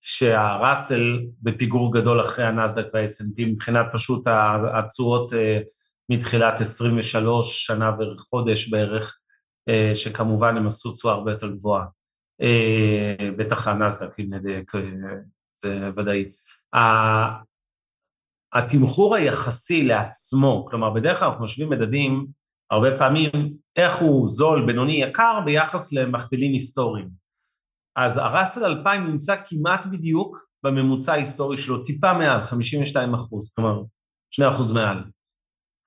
שהראסל 0.00 1.20
בפיגור 1.42 1.94
גדול 1.94 2.20
אחרי 2.20 2.44
הנסדק 2.44 2.86
וה-S&P 2.94 3.42
מבחינת 3.46 3.86
פשוט 3.92 4.26
התשואות 4.74 5.32
אה, 5.32 5.60
מתחילת 6.08 6.60
23 6.60 7.66
שנה 7.66 7.90
וחודש 7.98 8.68
בערך, 8.68 9.18
אה, 9.68 9.92
שכמובן 9.94 10.56
הם 10.56 10.66
עשו 10.66 10.92
תשואה 10.92 11.14
הרבה 11.14 11.32
יותר 11.32 11.48
גבוהה. 11.48 11.86
בטח 13.38 13.68
הנסדק, 13.68 14.20
אם 14.20 14.34
נדייק, 14.34 14.72
זה 15.54 15.90
ודאי. 15.96 16.32
התמחור 18.52 19.14
היחסי 19.14 19.84
לעצמו, 19.84 20.66
כלומר 20.70 20.90
בדרך 20.90 21.18
כלל 21.18 21.28
אנחנו 21.28 21.44
משווים 21.44 21.70
מדדים 21.70 22.26
הרבה 22.70 22.98
פעמים 22.98 23.30
איך 23.76 23.96
הוא 23.96 24.28
זול, 24.28 24.66
בינוני, 24.66 24.92
יקר 24.92 25.40
ביחס 25.44 25.92
למכפילים 25.92 26.52
היסטוריים. 26.52 27.08
אז 27.96 28.18
הראסל 28.18 28.64
2000 28.64 29.06
נמצא 29.06 29.36
כמעט 29.46 29.86
בדיוק 29.86 30.38
בממוצע 30.62 31.12
ההיסטורי 31.12 31.56
שלו, 31.56 31.84
טיפה 31.84 32.12
מעל, 32.12 32.44
52 32.44 33.14
אחוז, 33.14 33.52
כלומר 33.54 33.82
2 34.30 34.50
אחוז 34.50 34.72
מעל. 34.72 35.04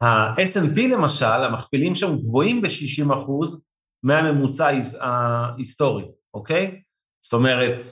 ה-S&P 0.01 0.81
למשל, 0.96 1.25
המכפילים 1.25 1.96
שם 1.96 2.17
גבוהים 2.17 2.62
ב-60 2.62 3.17
אחוז 3.17 3.62
מהממוצע 4.03 4.72
ההיסטורי, 5.01 6.05
אוקיי? 6.34 6.81
זאת 7.24 7.34
אומרת, 7.34 7.84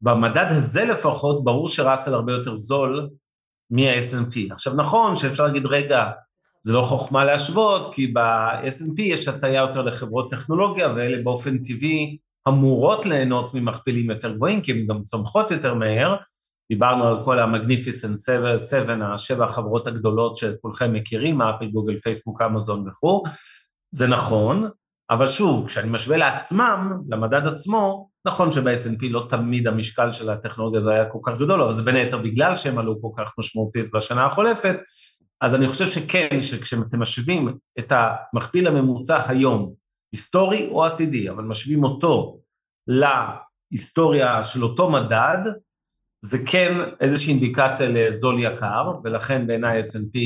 במדד 0.00 0.46
הזה 0.50 0.84
לפחות, 0.84 1.44
ברור 1.44 1.68
שראסל 1.68 2.14
הרבה 2.14 2.32
יותר 2.32 2.56
זול 2.56 3.10
מה-S&P. 3.70 4.52
עכשיו 4.52 4.74
נכון 4.74 5.16
שאפשר 5.16 5.46
להגיד, 5.46 5.66
רגע, 5.66 6.10
זה 6.62 6.72
לא 6.72 6.82
חוכמה 6.82 7.24
להשוות, 7.24 7.94
כי 7.94 8.06
ב-S&P 8.06 9.02
יש 9.02 9.28
הטיה 9.28 9.60
יותר 9.60 9.82
לחברות 9.82 10.30
טכנולוגיה, 10.30 10.92
ואלה 10.96 11.22
באופן 11.22 11.58
טבעי 11.58 12.18
אמורות 12.48 13.06
ליהנות 13.06 13.54
ממכפילים 13.54 14.10
יותר 14.10 14.34
גבוהים, 14.34 14.60
כי 14.60 14.72
הן 14.72 14.86
גם 14.86 15.02
צומחות 15.02 15.50
יותר 15.50 15.74
מהר. 15.74 16.16
דיברנו 16.70 17.06
על 17.06 17.24
כל 17.24 17.38
ה-Magnificent 17.38 18.18
7, 18.70 19.14
השבע 19.14 19.44
החברות 19.44 19.86
הגדולות 19.86 20.36
שכולכם 20.36 20.92
מכירים, 20.92 21.42
אפל, 21.42 21.66
גוגל, 21.66 21.96
פייסבוק, 21.98 22.42
אמזון 22.42 22.88
וכו'. 22.88 23.22
זה 23.90 24.06
נכון, 24.06 24.68
אבל 25.10 25.28
שוב, 25.28 25.66
כשאני 25.66 25.90
משווה 25.90 26.16
לעצמם, 26.16 27.00
למדד 27.08 27.46
עצמו, 27.46 28.08
נכון 28.26 28.50
שב-S&P 28.50 29.08
לא 29.10 29.26
תמיד 29.28 29.66
המשקל 29.66 30.12
של 30.12 30.30
הטכנולוגיה 30.30 30.80
הזה 30.80 30.92
היה 30.92 31.04
כל 31.04 31.18
כך 31.22 31.38
גדול, 31.38 31.62
אבל 31.62 31.72
זה 31.72 31.82
בין 31.82 31.96
היתר 31.96 32.18
בגלל 32.18 32.56
שהם 32.56 32.78
עלו 32.78 33.02
כל 33.02 33.08
כך 33.16 33.34
משמעותית 33.38 33.90
בשנה 33.94 34.26
החולפת, 34.26 34.76
אז 35.40 35.54
אני 35.54 35.68
חושב 35.68 35.88
שכן, 35.88 36.42
שכשאתם 36.42 37.00
משווים 37.00 37.58
את 37.78 37.92
המכפיל 37.92 38.66
הממוצע 38.66 39.30
היום, 39.30 39.72
היסטורי 40.12 40.68
או 40.68 40.84
עתידי, 40.84 41.30
אבל 41.30 41.44
משווים 41.44 41.84
אותו 41.84 42.40
להיסטוריה 42.88 44.42
של 44.42 44.64
אותו 44.64 44.90
מדד, 44.90 45.52
זה 46.22 46.38
כן 46.46 46.72
איזושהי 47.00 47.32
אינדיקציה 47.32 47.88
לזול 47.88 48.42
יקר, 48.42 48.92
ולכן 49.04 49.46
בעיניי 49.46 49.80
S&P 49.80 50.18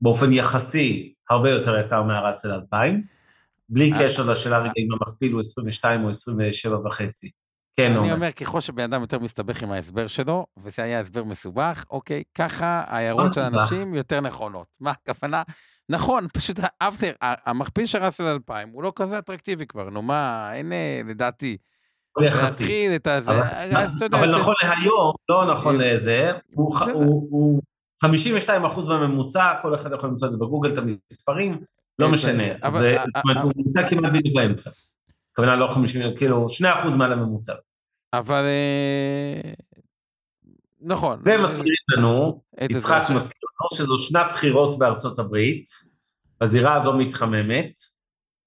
באופן 0.00 0.32
יחסי 0.32 1.14
הרבה 1.30 1.50
יותר 1.50 1.78
יקר 1.78 2.02
מהראסל 2.02 2.52
2000. 2.52 3.02
בלי 3.68 3.92
אה, 3.92 3.98
קשר 3.98 4.30
לשאלה 4.30 4.58
רגע 4.58 4.72
אם 4.76 4.88
המכפיל 4.92 5.32
הוא 5.32 5.40
22 5.40 6.04
או 6.04 6.10
27 6.10 6.86
וחצי. 6.86 7.30
כן, 7.76 7.92
אני 7.92 8.12
אומר, 8.12 8.32
ככל 8.32 8.60
שבן 8.60 8.82
אדם 8.82 9.00
יותר 9.00 9.18
מסתבך 9.18 9.62
עם 9.62 9.72
ההסבר 9.72 10.06
שלו, 10.06 10.46
וזה 10.64 10.82
היה 10.82 11.00
הסבר 11.00 11.24
מסובך, 11.24 11.84
אוקיי, 11.90 12.22
ככה 12.34 12.84
ההערות 12.86 13.34
של 13.34 13.40
אנשים 13.40 13.94
יותר 13.94 14.20
נכונות. 14.20 14.66
מה 14.80 14.90
הכוונה? 14.90 15.42
נכון, 15.88 16.26
פשוט, 16.32 16.60
אבנר, 16.80 17.12
המכפיל 17.20 17.86
של 17.86 18.02
ראסל 18.02 18.24
2000 18.24 18.68
הוא 18.68 18.82
לא 18.82 18.92
כזה 18.96 19.18
אטרקטיבי 19.18 19.66
כבר, 19.66 19.90
נו 19.90 20.02
מה, 20.02 20.50
אין 20.54 20.72
לדעתי. 21.06 21.56
להתחיל 22.16 22.92
את 22.94 23.06
הזה. 23.06 23.32
אבל 24.12 24.38
נכון 24.38 24.54
להיום, 24.62 25.12
לא 25.28 25.54
נכון 25.54 25.78
לזה, 25.80 26.32
הוא 26.54 27.62
52 28.02 28.64
אחוז 28.64 28.88
מהממוצע, 28.88 29.54
כל 29.62 29.74
אחד 29.74 29.92
יכול 29.92 30.08
למצוא 30.08 30.28
את 30.28 30.32
זה 30.32 30.38
בגוגל, 30.38 30.72
את 30.72 30.78
המספרים, 30.78 31.60
לא 31.98 32.08
משנה, 32.08 32.44
זאת 32.70 33.24
אומרת, 33.24 33.42
הוא 33.42 33.52
נמצא 33.56 33.88
כמעט 33.88 34.12
בדיוק 34.12 34.36
באמצע. 34.36 34.70
הכוונה 35.32 35.56
לא 35.56 35.68
50, 35.68 36.16
כאילו, 36.16 36.46
2% 36.84 36.88
מעל 36.96 37.12
הממוצע. 37.12 37.54
אבל... 38.12 38.44
אה, 38.44 39.52
נכון. 40.80 41.22
ומזכירים 41.24 41.72
לנו, 41.96 42.42
יצחק 42.60 43.02
מזכיר 43.14 43.48
לנו 43.60 43.76
שזו 43.76 43.98
שנת 43.98 44.26
בחירות 44.32 44.78
בארצות 44.78 45.18
הברית, 45.18 45.64
הזירה 46.40 46.74
הזו 46.74 46.98
מתחממת, 46.98 47.72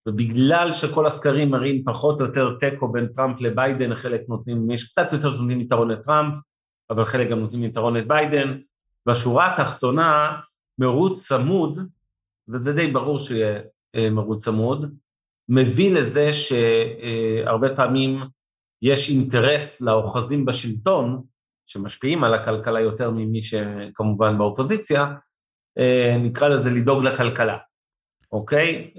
ובגלל 0.07 0.73
שכל 0.73 1.05
הסקרים 1.05 1.49
מראים 1.49 1.83
פחות 1.85 2.21
או 2.21 2.25
יותר 2.25 2.57
תיקו 2.59 2.91
בין 2.91 3.07
טראמפ 3.07 3.41
לביידן, 3.41 3.95
חלק 3.95 4.21
נותנים, 4.29 4.71
יש 4.71 4.83
קצת 4.83 5.13
יותר 5.13 5.29
שנותנים 5.29 5.61
יתרון 5.61 5.91
לטראמפ, 5.91 6.35
אבל 6.89 7.05
חלק 7.05 7.29
גם 7.29 7.39
נותנים 7.39 7.63
יתרון 7.63 7.97
לביידן. 7.97 8.59
בשורה 9.05 9.53
התחתונה, 9.53 10.39
מרוץ 10.79 11.27
צמוד 11.27 11.79
וזה 12.49 12.73
די 12.73 12.91
ברור 12.91 13.17
שיהיה 13.17 13.61
אה, 13.95 14.09
מרוץ 14.09 14.43
צמוד, 14.45 14.95
מביא 15.49 15.95
לזה 15.95 16.29
שהרבה 16.33 17.75
פעמים 17.75 18.19
יש 18.81 19.09
אינטרס 19.09 19.81
לאוחזים 19.81 20.45
בשלטון, 20.45 21.23
שמשפיעים 21.67 22.23
על 22.23 22.33
הכלכלה 22.33 22.79
יותר 22.79 23.11
ממי 23.11 23.41
שכמובן 23.41 24.37
באופוזיציה, 24.37 25.13
אה, 25.77 26.17
נקרא 26.19 26.47
לזה 26.47 26.71
לדאוג 26.71 27.03
לכלכלה, 27.03 27.57
אוקיי? 28.31 28.91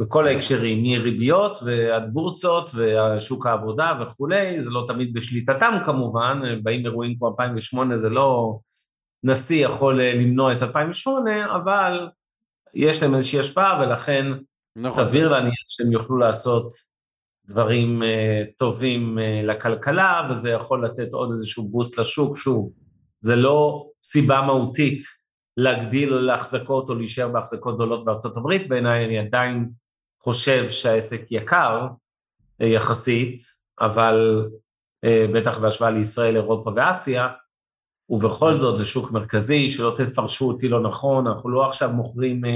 אה, 0.00 0.06
בכל 0.06 0.28
ההקשרים, 0.28 0.82
מריביות 0.82 1.58
ועד 1.64 2.02
בורסות 2.12 2.70
ושוק 2.74 3.46
העבודה 3.46 3.92
וכולי, 4.00 4.62
זה 4.62 4.70
לא 4.70 4.84
תמיד 4.88 5.12
בשליטתם 5.12 5.78
כמובן, 5.84 6.40
באים 6.62 6.86
אירועים 6.86 7.18
כמו 7.18 7.28
2008, 7.28 7.96
זה 7.96 8.10
לא 8.10 8.58
נשיא 9.24 9.64
יכול 9.64 10.00
אה, 10.00 10.14
למנוע 10.14 10.52
את 10.52 10.62
2008, 10.62 11.56
אבל 11.56 12.08
יש 12.74 13.02
להם 13.02 13.14
איזושהי 13.14 13.38
השפעה, 13.38 13.80
ולכן 13.82 14.26
נכון. 14.76 15.04
סביר 15.04 15.28
להניח 15.28 15.54
שהם 15.66 15.92
יוכלו 15.92 16.16
לעשות 16.16 16.74
דברים 17.46 18.02
uh, 18.02 18.06
טובים 18.58 19.18
uh, 19.18 19.46
לכלכלה, 19.46 20.28
וזה 20.30 20.50
יכול 20.50 20.84
לתת 20.84 21.12
עוד 21.12 21.30
איזשהו 21.30 21.68
בוסט 21.68 21.98
לשוק. 21.98 22.36
שוב, 22.36 22.72
זה 23.20 23.36
לא 23.36 23.86
סיבה 24.04 24.42
מהותית 24.42 25.02
להגדיל 25.56 26.14
להחזקות 26.14 26.88
או 26.88 26.94
להישאר 26.94 27.28
בהחזקות 27.28 27.74
גדולות 27.74 28.04
בארצות 28.04 28.36
הברית, 28.36 28.68
בעיניי 28.68 29.04
אני 29.04 29.18
עדיין 29.18 29.68
חושב 30.20 30.70
שהעסק 30.70 31.20
יקר 31.30 31.86
uh, 32.62 32.66
יחסית, 32.66 33.38
אבל 33.80 34.48
uh, 35.06 35.08
בטח 35.34 35.58
בהשוואה 35.58 35.90
לישראל, 35.90 36.36
אירופה 36.36 36.70
ואסיה, 36.76 37.28
ובכל 38.10 38.54
זאת 38.54 38.76
זה 38.76 38.84
שוק 38.84 39.12
מרכזי, 39.12 39.70
שלא 39.70 39.94
תפרשו 39.96 40.48
אותי 40.48 40.68
לא 40.68 40.80
נכון, 40.80 41.26
אנחנו 41.26 41.50
לא 41.50 41.66
עכשיו 41.66 41.90
מוכרים 41.90 42.44
uh, 42.44 42.48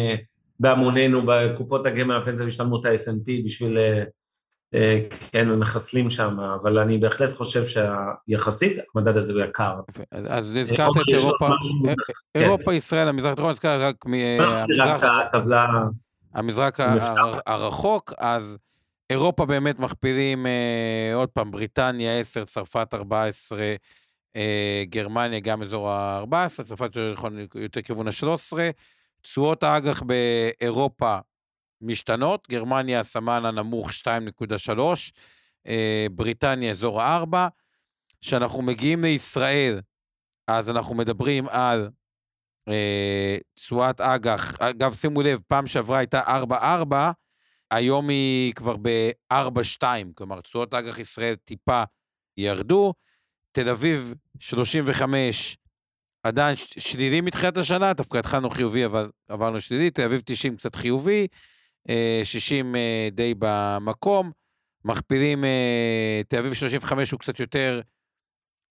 בהמוננו 0.60 1.22
בקופות 1.26 1.86
הגמל 1.86 2.16
הפנסיה 2.16 2.44
והשתלמות 2.44 2.84
ה-S&P 2.84 3.44
בשביל, 3.44 3.78
כן, 5.32 5.48
מחסלים 5.50 6.10
שם, 6.10 6.36
אבל 6.40 6.78
אני 6.78 6.98
בהחלט 6.98 7.32
חושב 7.32 7.62
שיחסית 7.66 8.78
המדד 8.94 9.16
הזה 9.16 9.32
הוא 9.32 9.40
יקר. 9.40 9.74
אז 10.10 10.56
הזכרת 10.56 10.96
את 10.96 11.14
אירופה, 11.14 11.48
אירופה, 12.34 12.70
כן. 12.70 12.76
ישראל, 12.76 13.08
המזרח 13.08 13.32
התיכון, 13.32 13.50
הזכרת 13.50 13.80
רק 13.80 14.06
מהמזרח 14.06 15.02
הרחוק, 17.46 18.12
אז 18.18 18.58
אירופה 19.10 19.46
באמת 19.46 19.78
מכפילים, 19.78 20.46
עוד 21.14 21.28
פעם, 21.28 21.50
בריטניה 21.50 22.18
10, 22.18 22.44
צרפת 22.44 22.94
14, 22.94 23.74
אה, 24.36 24.84
גרמניה 24.88 25.40
גם 25.40 25.62
אזור 25.62 25.90
ה-14, 25.90 26.62
צרפת 26.62 26.96
יותר, 26.96 27.14
יותר 27.54 27.82
כיוון 27.82 28.08
ה-13, 28.08 28.58
תשואות 29.22 29.62
האג"ח 29.62 30.02
באירופה 30.02 31.18
משתנות, 31.80 32.46
גרמניה 32.50 33.00
הסמן 33.00 33.44
הנמוך 33.44 33.90
2.3, 33.92 34.80
אה, 35.66 36.06
בריטניה 36.12 36.70
אזור 36.70 37.02
ה-4. 37.02 37.36
כשאנחנו 38.20 38.62
מגיעים 38.62 39.02
לישראל, 39.02 39.80
אז 40.48 40.70
אנחנו 40.70 40.94
מדברים 40.94 41.48
על 41.48 41.80
אה, 41.82 41.88
תשואת 43.54 44.00
אג"ח, 44.00 44.60
אגב, 44.60 44.94
שימו 44.94 45.22
לב, 45.22 45.40
פעם 45.48 45.66
שעברה 45.66 45.98
הייתה 45.98 46.20
4.4, 46.20 46.94
היום 47.70 48.08
היא 48.08 48.54
כבר 48.54 48.76
ב-4.2, 48.82 49.82
כלומר, 50.14 50.40
תשואות 50.40 50.74
אג"ח 50.74 50.98
ישראל 50.98 51.34
טיפה 51.34 51.82
ירדו. 52.36 52.94
תל 53.52 53.68
אביב 53.68 54.14
35, 54.38 55.56
עדיין 56.22 56.56
שלילי 56.56 57.20
מתחילת 57.20 57.56
השנה, 57.56 57.92
דווקא 57.92 58.18
התחלנו 58.18 58.50
חיובי, 58.50 58.84
אבל 58.84 59.10
עברנו 59.28 59.60
שלילי, 59.60 59.90
תל 59.90 60.02
אביב 60.02 60.22
90 60.24 60.56
קצת 60.56 60.74
חיובי, 60.74 61.26
60 62.24 62.76
אה, 62.76 62.80
אה, 62.80 63.08
די 63.12 63.34
במקום, 63.38 64.30
מכפילים, 64.84 65.44
אה, 65.44 66.20
תל 66.28 66.38
אביב 66.38 66.54
35 66.54 67.10
הוא 67.10 67.20
קצת 67.20 67.40
יותר 67.40 67.80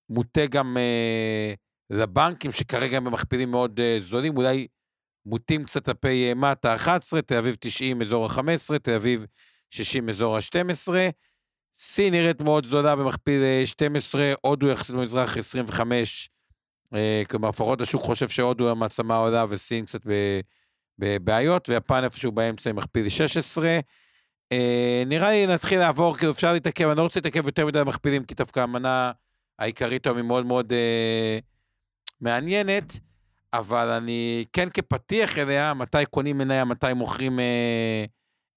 מוטה 0.09 0.45
גם 0.45 0.77
לבנקים, 1.93 2.51
שכרגע 2.51 2.97
הם 2.97 3.03
במכפילים 3.03 3.51
מאוד 3.51 3.79
זולים, 3.99 4.37
אולי 4.37 4.67
מוטים 5.25 5.63
קצת 5.63 5.85
כלפי 5.85 6.33
מטה 6.33 6.75
11, 6.75 7.21
תל 7.21 7.37
אביב 7.37 7.55
90 7.59 8.01
אזור 8.01 8.25
ה-15, 8.25 8.77
תל 8.81 8.91
אביב 8.91 9.25
60 9.69 10.09
אזור 10.09 10.37
ה-12. 10.37 10.93
סין 11.75 12.13
נראית 12.13 12.41
מאוד 12.41 12.65
זולה 12.65 12.95
במכפיל 12.95 13.41
12, 13.65 14.33
הודו 14.41 14.67
יחסית 14.67 14.95
במזרח 14.95 15.37
25, 15.37 16.29
כלומר, 17.29 17.49
לפחות 17.49 17.81
השוק 17.81 18.01
חושב 18.01 18.29
שהודו 18.29 18.71
המעצמה 18.71 19.15
עולה 19.15 19.45
וסין 19.49 19.85
קצת 19.85 20.01
בבעיות, 20.99 21.69
ויפן 21.69 22.03
איפשהו 22.03 22.31
באמצע 22.31 22.69
עם 22.69 22.75
מכפיל 22.75 23.09
16. 23.09 23.79
אה, 24.51 25.03
נראה 25.05 25.29
לי 25.29 25.47
נתחיל 25.47 25.79
לעבור, 25.79 26.17
כאילו 26.17 26.31
אפשר 26.31 26.53
להתעכב, 26.53 26.87
אני 26.87 26.97
לא 26.97 27.03
רוצה 27.03 27.19
להתעכב 27.19 27.45
יותר 27.45 27.65
מדי 27.65 27.79
במכפילים, 27.79 28.23
כי 28.23 28.35
דווקא 28.35 28.59
המנה 28.59 29.11
העיקרית 29.59 30.05
היום 30.05 30.17
היא 30.17 30.25
מאוד 30.25 30.45
מאוד 30.45 30.73
אה, 30.73 31.39
מעניינת, 32.23 32.99
אבל 33.53 33.89
אני 33.89 34.45
כן 34.53 34.69
כפתיח 34.69 35.37
אליה, 35.37 35.73
מתי 35.73 36.05
קונים 36.05 36.37
מניה, 36.37 36.65
מתי 36.65 36.93
מוכרים 36.93 37.39
אה, 37.39 38.05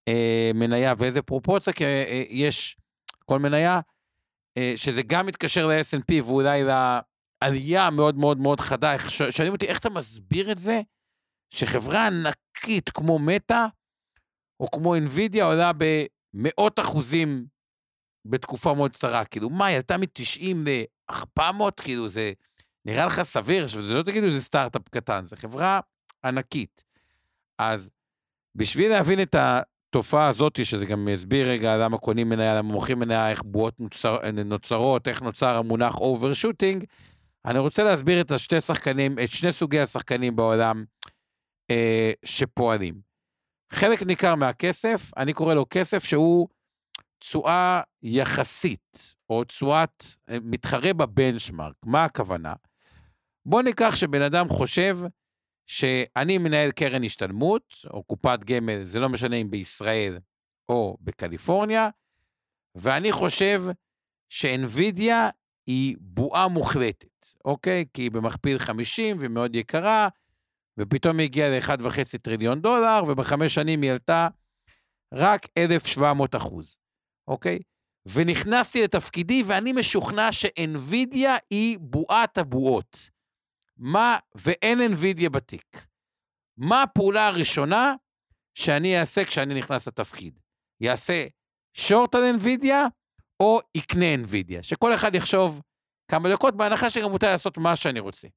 אה, 0.08 0.50
מניה 0.54 0.94
ואיזה 0.98 1.22
פרופורציה, 1.22 1.72
כי 1.72 1.84
אה, 1.84 2.24
יש 2.28 2.76
כל 3.24 3.38
מניה, 3.38 3.80
אה, 4.58 4.72
שזה 4.76 5.02
גם 5.02 5.26
מתקשר 5.26 5.66
ל-S&P 5.66 6.22
ואולי 6.24 6.62
לעלייה 6.64 7.86
המאוד 7.86 8.16
מאוד 8.16 8.38
מאוד 8.38 8.60
חדה. 8.60 8.96
שואלים 9.08 9.52
אותי, 9.52 9.66
איך 9.66 9.78
אתה 9.78 9.90
מסביר 9.90 10.52
את 10.52 10.58
זה? 10.58 10.80
שחברה 11.54 12.06
ענקית 12.06 12.90
כמו 12.90 13.18
מטא, 13.18 13.66
או 14.60 14.70
כמו 14.70 14.94
NVIDIA, 14.96 15.42
עולה 15.42 15.70
במאות 15.76 16.78
אחוזים 16.78 17.46
בתקופה 18.26 18.74
מאוד 18.74 18.92
קצרה. 18.92 19.24
כאילו, 19.24 19.50
מה, 19.50 19.66
היא 19.66 19.76
עלתה 19.76 19.96
מ-90 19.96 20.56
ל-400? 20.66 21.70
כאילו, 21.82 22.08
זה 22.08 22.32
נראה 22.86 23.06
לך 23.06 23.22
סביר, 23.22 23.66
שזה 23.66 23.94
לא 23.94 24.02
תגידו 24.02 24.30
שזה 24.30 24.40
סטארט-אפ 24.40 24.88
קטן, 24.88 25.24
זו 25.24 25.36
חברה 25.36 25.80
ענקית. 26.24 26.84
אז 27.58 27.90
בשביל 28.54 28.90
להבין 28.90 29.22
את 29.22 29.34
התופעה 29.38 30.28
הזאת, 30.28 30.64
שזה 30.64 30.86
גם 30.86 31.08
יסביר 31.08 31.48
רגע 31.48 31.76
למה 31.76 31.98
קונים 31.98 32.28
מניה, 32.28 32.58
למה 32.58 32.72
מוכרים 32.72 32.98
מניה, 32.98 33.30
איך 33.30 33.42
בועות 33.42 33.80
נוצר, 33.80 34.18
נוצרות, 34.44 35.08
איך 35.08 35.22
נוצר 35.22 35.56
המונח 35.56 35.96
overshooting, 36.00 36.84
אני 37.44 37.58
רוצה 37.58 37.84
להסביר 37.84 38.20
את 38.20 38.30
השתי 38.30 38.60
שחקנים, 38.60 39.18
את 39.24 39.30
שני 39.30 39.52
סוגי 39.52 39.80
השחקנים 39.80 40.36
בעולם 40.36 40.84
אה, 41.70 42.12
שפועלים. 42.24 43.00
חלק 43.72 44.02
ניכר 44.02 44.34
מהכסף, 44.34 45.10
אני 45.16 45.32
קורא 45.32 45.54
לו 45.54 45.66
כסף 45.70 46.04
שהוא 46.04 46.48
תשואה 47.18 47.80
יחסית, 48.02 49.14
או 49.30 49.44
תשואת 49.44 50.04
אה, 50.30 50.38
מתחרה 50.42 50.92
בבנצ'מארק. 50.92 51.74
מה 51.84 52.04
הכוונה? 52.04 52.52
בוא 53.48 53.62
ניקח 53.62 53.96
שבן 53.96 54.22
אדם 54.22 54.48
חושב 54.48 54.98
שאני 55.66 56.38
מנהל 56.38 56.70
קרן 56.70 57.04
השתלמות, 57.04 57.74
או 57.90 58.02
קופת 58.02 58.38
גמל, 58.44 58.84
זה 58.84 59.00
לא 59.00 59.08
משנה 59.08 59.36
אם 59.36 59.50
בישראל 59.50 60.18
או 60.68 60.96
בקליפורניה, 61.00 61.88
ואני 62.74 63.12
חושב 63.12 63.62
שאנווידיה 64.28 65.28
היא 65.66 65.96
בועה 66.00 66.48
מוחלטת, 66.48 67.26
אוקיי? 67.44 67.84
כי 67.94 68.02
היא 68.02 68.10
במכפיל 68.10 68.58
50 68.58 69.16
ומאוד 69.20 69.54
יקרה, 69.54 70.08
ופתאום 70.78 71.18
היא 71.18 71.24
הגיעה 71.24 71.48
ל-1.5 71.58 72.18
טריליון 72.22 72.60
דולר, 72.60 73.02
ובחמש 73.08 73.54
שנים 73.54 73.82
היא 73.82 73.92
עלתה 73.92 74.28
רק 75.14 75.46
1,700 75.58 76.34
אחוז, 76.34 76.78
אוקיי? 77.28 77.58
ונכנסתי 78.14 78.82
לתפקידי, 78.82 79.42
ואני 79.46 79.72
משוכנע 79.72 80.32
שאנווידיה 80.32 81.36
היא 81.50 81.78
בועת 81.80 82.38
הבועות. 82.38 83.15
מה, 83.78 84.18
ואין 84.34 84.80
אנווידיה 84.80 85.30
בתיק. 85.30 85.86
מה 86.56 86.82
הפעולה 86.82 87.28
הראשונה 87.28 87.94
שאני 88.54 89.00
אעשה 89.00 89.24
כשאני 89.24 89.54
נכנס 89.54 89.88
לתפקיד? 89.88 90.38
יעשה 90.80 91.26
שורט 91.74 92.14
על 92.14 92.24
אנווידיה, 92.24 92.86
או 93.40 93.60
יקנה 93.74 94.14
אנווידיה? 94.14 94.62
שכל 94.62 94.94
אחד 94.94 95.14
יחשוב 95.14 95.60
כמה 96.10 96.32
דקות, 96.32 96.56
בהנחה 96.56 96.90
שגם 96.90 97.10
מותר 97.10 97.26
לעשות 97.26 97.58
מה 97.58 97.76
שאני 97.76 98.00
רוצה. 98.00 98.28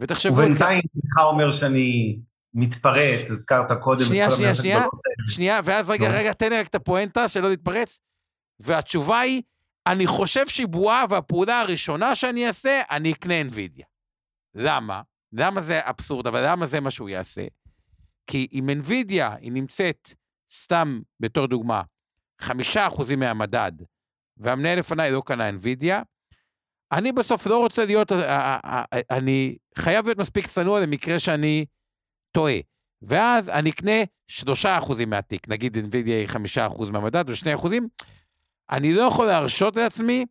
ותחשבו... 0.00 0.34
ובינתיים 0.34 0.82
לך 0.96 1.24
אומר 1.24 1.50
שאני 1.50 2.18
מתפרץ, 2.54 3.30
הזכרת 3.30 3.72
קודם 3.80 4.04
שנייה, 4.04 4.30
שנייה, 4.30 4.54
שנייה, 4.54 4.84
שנייה, 5.28 5.60
ואז 5.64 5.90
רגע, 5.90 6.08
רגע, 6.08 6.32
תן 6.32 6.50
לי 6.50 6.60
רק 6.60 6.66
את 6.66 6.74
הפואנטה, 6.74 7.28
שלא 7.28 7.54
תתפרץ. 7.54 7.98
והתשובה 8.60 9.20
היא, 9.20 9.42
אני 9.86 10.06
חושב 10.06 10.48
שהיא 10.48 10.66
בועה, 10.66 11.04
והפעולה 11.10 11.60
הראשונה 11.60 12.14
שאני 12.14 12.46
אעשה, 12.46 12.82
אני 12.90 13.12
אקנה 13.12 13.34
NVIDIA. 13.40 13.93
למה? 14.54 15.02
למה 15.32 15.60
זה 15.60 15.80
אבסורד, 15.82 16.26
אבל 16.26 16.50
למה 16.50 16.66
זה 16.66 16.80
מה 16.80 16.90
שהוא 16.90 17.08
יעשה? 17.08 17.46
כי 18.26 18.48
אם 18.52 18.68
NVIDIA 18.82 19.36
היא 19.40 19.52
נמצאת, 19.52 20.14
סתם 20.50 21.00
בתור 21.20 21.46
דוגמה, 21.46 21.82
חמישה 22.40 22.86
אחוזים 22.86 23.20
מהמדד, 23.20 23.72
והמנהל 24.36 24.78
לפניי 24.78 25.12
לא 25.12 25.22
קנה 25.26 25.50
NVIDIA, 25.50 26.04
אני 26.92 27.12
בסוף 27.12 27.46
לא 27.46 27.58
רוצה 27.58 27.84
להיות, 27.84 28.12
אה, 28.12 28.58
אה, 28.64 28.84
אה, 28.92 29.00
אני 29.10 29.56
חייב 29.78 30.06
להיות 30.06 30.18
מספיק 30.18 30.46
צנוע 30.46 30.80
למקרה 30.80 31.18
שאני 31.18 31.66
טועה. 32.32 32.56
ואז 33.02 33.50
אני 33.50 33.70
אקנה 33.70 34.02
שלושה 34.28 34.78
אחוזים 34.78 35.10
מהתיק, 35.10 35.48
נגיד 35.48 35.76
NVIDIA 35.76 36.08
היא 36.08 36.26
חמישה 36.26 36.66
אחוז 36.66 36.90
מהמדד 36.90 37.24
ושני 37.30 37.54
אחוזים, 37.54 37.88
אני 38.70 38.94
לא 38.94 39.02
יכול 39.02 39.26
להרשות 39.26 39.76
לעצמי 39.76 40.26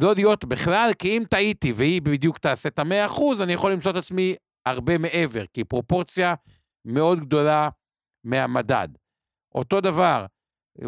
לא 0.00 0.14
להיות 0.14 0.44
בכלל, 0.44 0.90
כי 0.98 1.16
אם 1.16 1.22
טעיתי 1.30 1.72
והיא 1.72 2.02
בדיוק 2.02 2.38
תעשה 2.38 2.68
את 2.68 2.78
המאה 2.78 3.06
אחוז, 3.06 3.42
אני 3.42 3.52
יכול 3.52 3.72
למצוא 3.72 3.90
את 3.90 3.96
עצמי 3.96 4.34
הרבה 4.66 4.98
מעבר, 4.98 5.44
כי 5.52 5.64
פרופורציה 5.64 6.34
מאוד 6.84 7.20
גדולה 7.20 7.68
מהמדד. 8.24 8.88
אותו 9.54 9.80
דבר, 9.80 10.26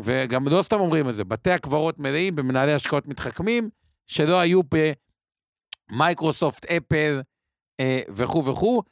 וגם 0.02 0.48
לא 0.48 0.62
סתם 0.62 0.80
אומרים 0.80 1.08
את 1.08 1.14
זה, 1.14 1.24
בתי 1.24 1.50
הקברות 1.50 1.98
מלאים 1.98 2.36
במנהלי 2.36 2.72
השקעות 2.72 3.06
מתחכמים, 3.06 3.70
שלא 4.06 4.40
היו 4.40 4.60
במייקרוסופט, 5.90 6.64
אפל 6.64 7.20
אה, 7.80 8.00
וכו' 8.08 8.44
וכו', 8.44 8.82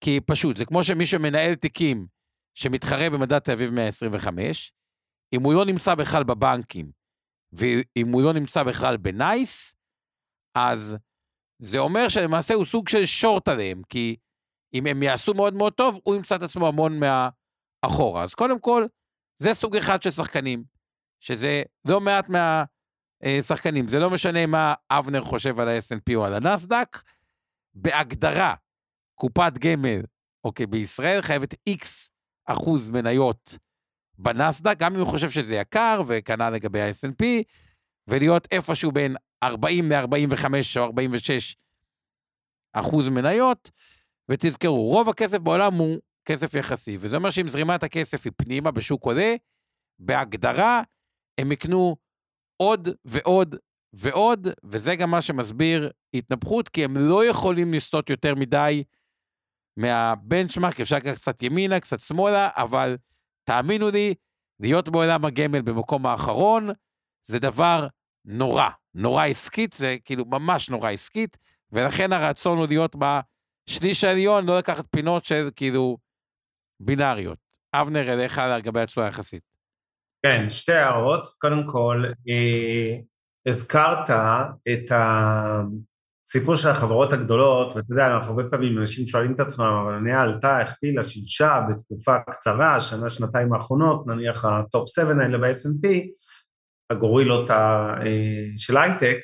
כי 0.00 0.20
פשוט, 0.26 0.56
זה 0.56 0.64
כמו 0.64 0.84
שמי 0.84 1.06
שמנהל 1.06 1.54
תיקים 1.54 2.06
שמתחרה 2.54 3.10
במדד 3.10 3.38
תל 3.38 3.52
אביב 3.52 3.70
125, 3.70 4.72
אם 5.32 5.42
הוא 5.42 5.54
לא 5.54 5.64
נמצא 5.64 5.94
בכלל 5.94 6.24
בבנקים, 6.24 7.03
ואם 7.54 8.08
הוא 8.12 8.22
לא 8.22 8.32
נמצא 8.32 8.62
בכלל 8.62 8.96
בנייס, 8.96 9.74
אז 10.54 10.96
זה 11.58 11.78
אומר 11.78 12.08
שלמעשה 12.08 12.54
הוא 12.54 12.64
סוג 12.64 12.88
של 12.88 13.04
שורט 13.04 13.48
עליהם, 13.48 13.82
כי 13.88 14.16
אם 14.74 14.86
הם 14.86 15.02
יעשו 15.02 15.34
מאוד 15.34 15.54
מאוד 15.54 15.72
טוב, 15.72 16.00
הוא 16.04 16.14
ימצא 16.14 16.36
את 16.36 16.42
עצמו 16.42 16.68
המון 16.68 17.00
מאחורה. 17.00 18.22
אז 18.22 18.34
קודם 18.34 18.60
כל, 18.60 18.86
זה 19.36 19.54
סוג 19.54 19.76
אחד 19.76 20.02
של 20.02 20.10
שחקנים, 20.10 20.64
שזה 21.20 21.62
לא 21.84 22.00
מעט 22.00 22.28
מה... 22.28 22.64
אה, 23.24 23.42
שחקנים. 23.42 23.88
זה 23.88 23.98
לא 23.98 24.10
משנה 24.10 24.46
מה 24.46 24.74
אבנר 24.90 25.20
חושב 25.20 25.60
על 25.60 25.68
ה-S&P 25.68 26.14
או 26.14 26.24
על 26.24 26.34
הנסדק, 26.34 27.02
בהגדרה, 27.74 28.54
קופת 29.14 29.52
גמל, 29.58 30.02
אוקיי, 30.44 30.66
בישראל 30.66 31.22
חייבת 31.22 31.54
X 31.70 32.08
אחוז 32.46 32.90
מניות 32.90 33.58
בנסדק, 34.18 34.78
גם 34.78 34.94
אם 34.94 35.00
הוא 35.00 35.08
חושב 35.08 35.30
שזה 35.30 35.54
יקר, 35.54 36.02
וכנ"ל 36.06 36.50
לגבי 36.50 36.80
ה-S&P, 36.80 37.24
ולהיות 38.08 38.48
איפשהו 38.50 38.92
בין 38.92 39.16
40 39.42 39.92
ל-45 39.92 40.44
או 40.76 40.84
46 40.84 41.56
אחוז 42.72 43.08
מניות, 43.08 43.70
ותזכרו, 44.28 44.88
רוב 44.88 45.08
הכסף 45.08 45.38
בעולם 45.38 45.74
הוא 45.74 45.98
כסף 46.24 46.54
יחסי, 46.54 46.96
וזה 47.00 47.16
אומר 47.16 47.30
שאם 47.30 47.48
זרימת 47.48 47.82
הכסף 47.82 48.24
היא 48.24 48.32
פנימה 48.36 48.70
בשוק 48.70 49.04
עולה, 49.06 49.34
בהגדרה 49.98 50.82
הם 51.38 51.52
יקנו 51.52 51.96
עוד 52.56 52.88
ועוד 53.04 53.56
ועוד, 53.92 54.48
וזה 54.64 54.96
גם 54.96 55.10
מה 55.10 55.22
שמסביר 55.22 55.90
התנפחות, 56.14 56.68
כי 56.68 56.84
הם 56.84 56.96
לא 56.96 57.24
יכולים 57.24 57.72
לסטות 57.72 58.10
יותר 58.10 58.34
מדי 58.34 58.84
מהבנצ'מארק, 59.76 60.80
אפשר 60.80 60.96
לקחת 60.96 61.14
קצת 61.14 61.42
ימינה, 61.42 61.80
קצת 61.80 62.00
שמאלה, 62.00 62.48
אבל 62.56 62.96
תאמינו 63.44 63.90
לי, 63.90 64.14
להיות 64.60 64.88
בעולם 64.88 65.24
הגמל 65.24 65.60
במקום 65.62 66.06
האחרון, 66.06 66.70
זה 67.22 67.38
דבר 67.38 67.86
נורא, 68.24 68.68
נורא 68.94 69.26
עסקית, 69.26 69.72
זה 69.72 69.96
כאילו 70.04 70.24
ממש 70.24 70.70
נורא 70.70 70.90
עסקית, 70.90 71.36
ולכן 71.72 72.12
הרצון 72.12 72.58
הוא 72.58 72.66
להיות 72.66 72.96
בשליש 72.96 74.04
העליון, 74.04 74.46
לא 74.46 74.58
לקחת 74.58 74.84
פינות 74.90 75.24
של 75.24 75.48
כאילו 75.56 75.98
בינאריות. 76.80 77.38
אבנר, 77.74 78.12
אליך 78.12 78.40
לגבי 78.56 78.80
התשואה 78.80 79.06
היחסית. 79.06 79.42
כן, 80.22 80.50
שתי 80.50 80.72
הערות. 80.72 81.22
קודם 81.38 81.66
כל, 81.66 82.04
אה, 82.28 83.00
הזכרת 83.46 84.10
את 84.68 84.92
הסיפור 86.28 86.56
של 86.56 86.68
החברות 86.68 87.12
הגדולות, 87.12 87.76
ואתה 87.76 87.92
יודע, 87.92 88.06
אנחנו 88.06 88.30
הרבה 88.30 88.50
פעמים 88.50 88.78
אנשים 88.78 89.06
שואלים 89.06 89.34
את 89.34 89.40
עצמם, 89.40 89.80
אבל 89.84 89.94
המניה 89.94 90.22
עלתה, 90.22 90.58
הכפילה, 90.58 91.04
שילשה 91.04 91.60
בתקופה 91.70 92.18
קצרה, 92.30 92.80
שנה, 92.80 93.10
שנתיים 93.10 93.52
האחרונות, 93.52 94.06
נניח 94.06 94.44
ה 94.44 94.55
top 94.55 94.88
7 94.88 95.22
האלה 95.22 95.38
ב-S&P, 95.38 95.88
הגורילות 96.90 97.50
אה, 97.50 97.94
של 98.56 98.76
הייטק, 98.76 99.18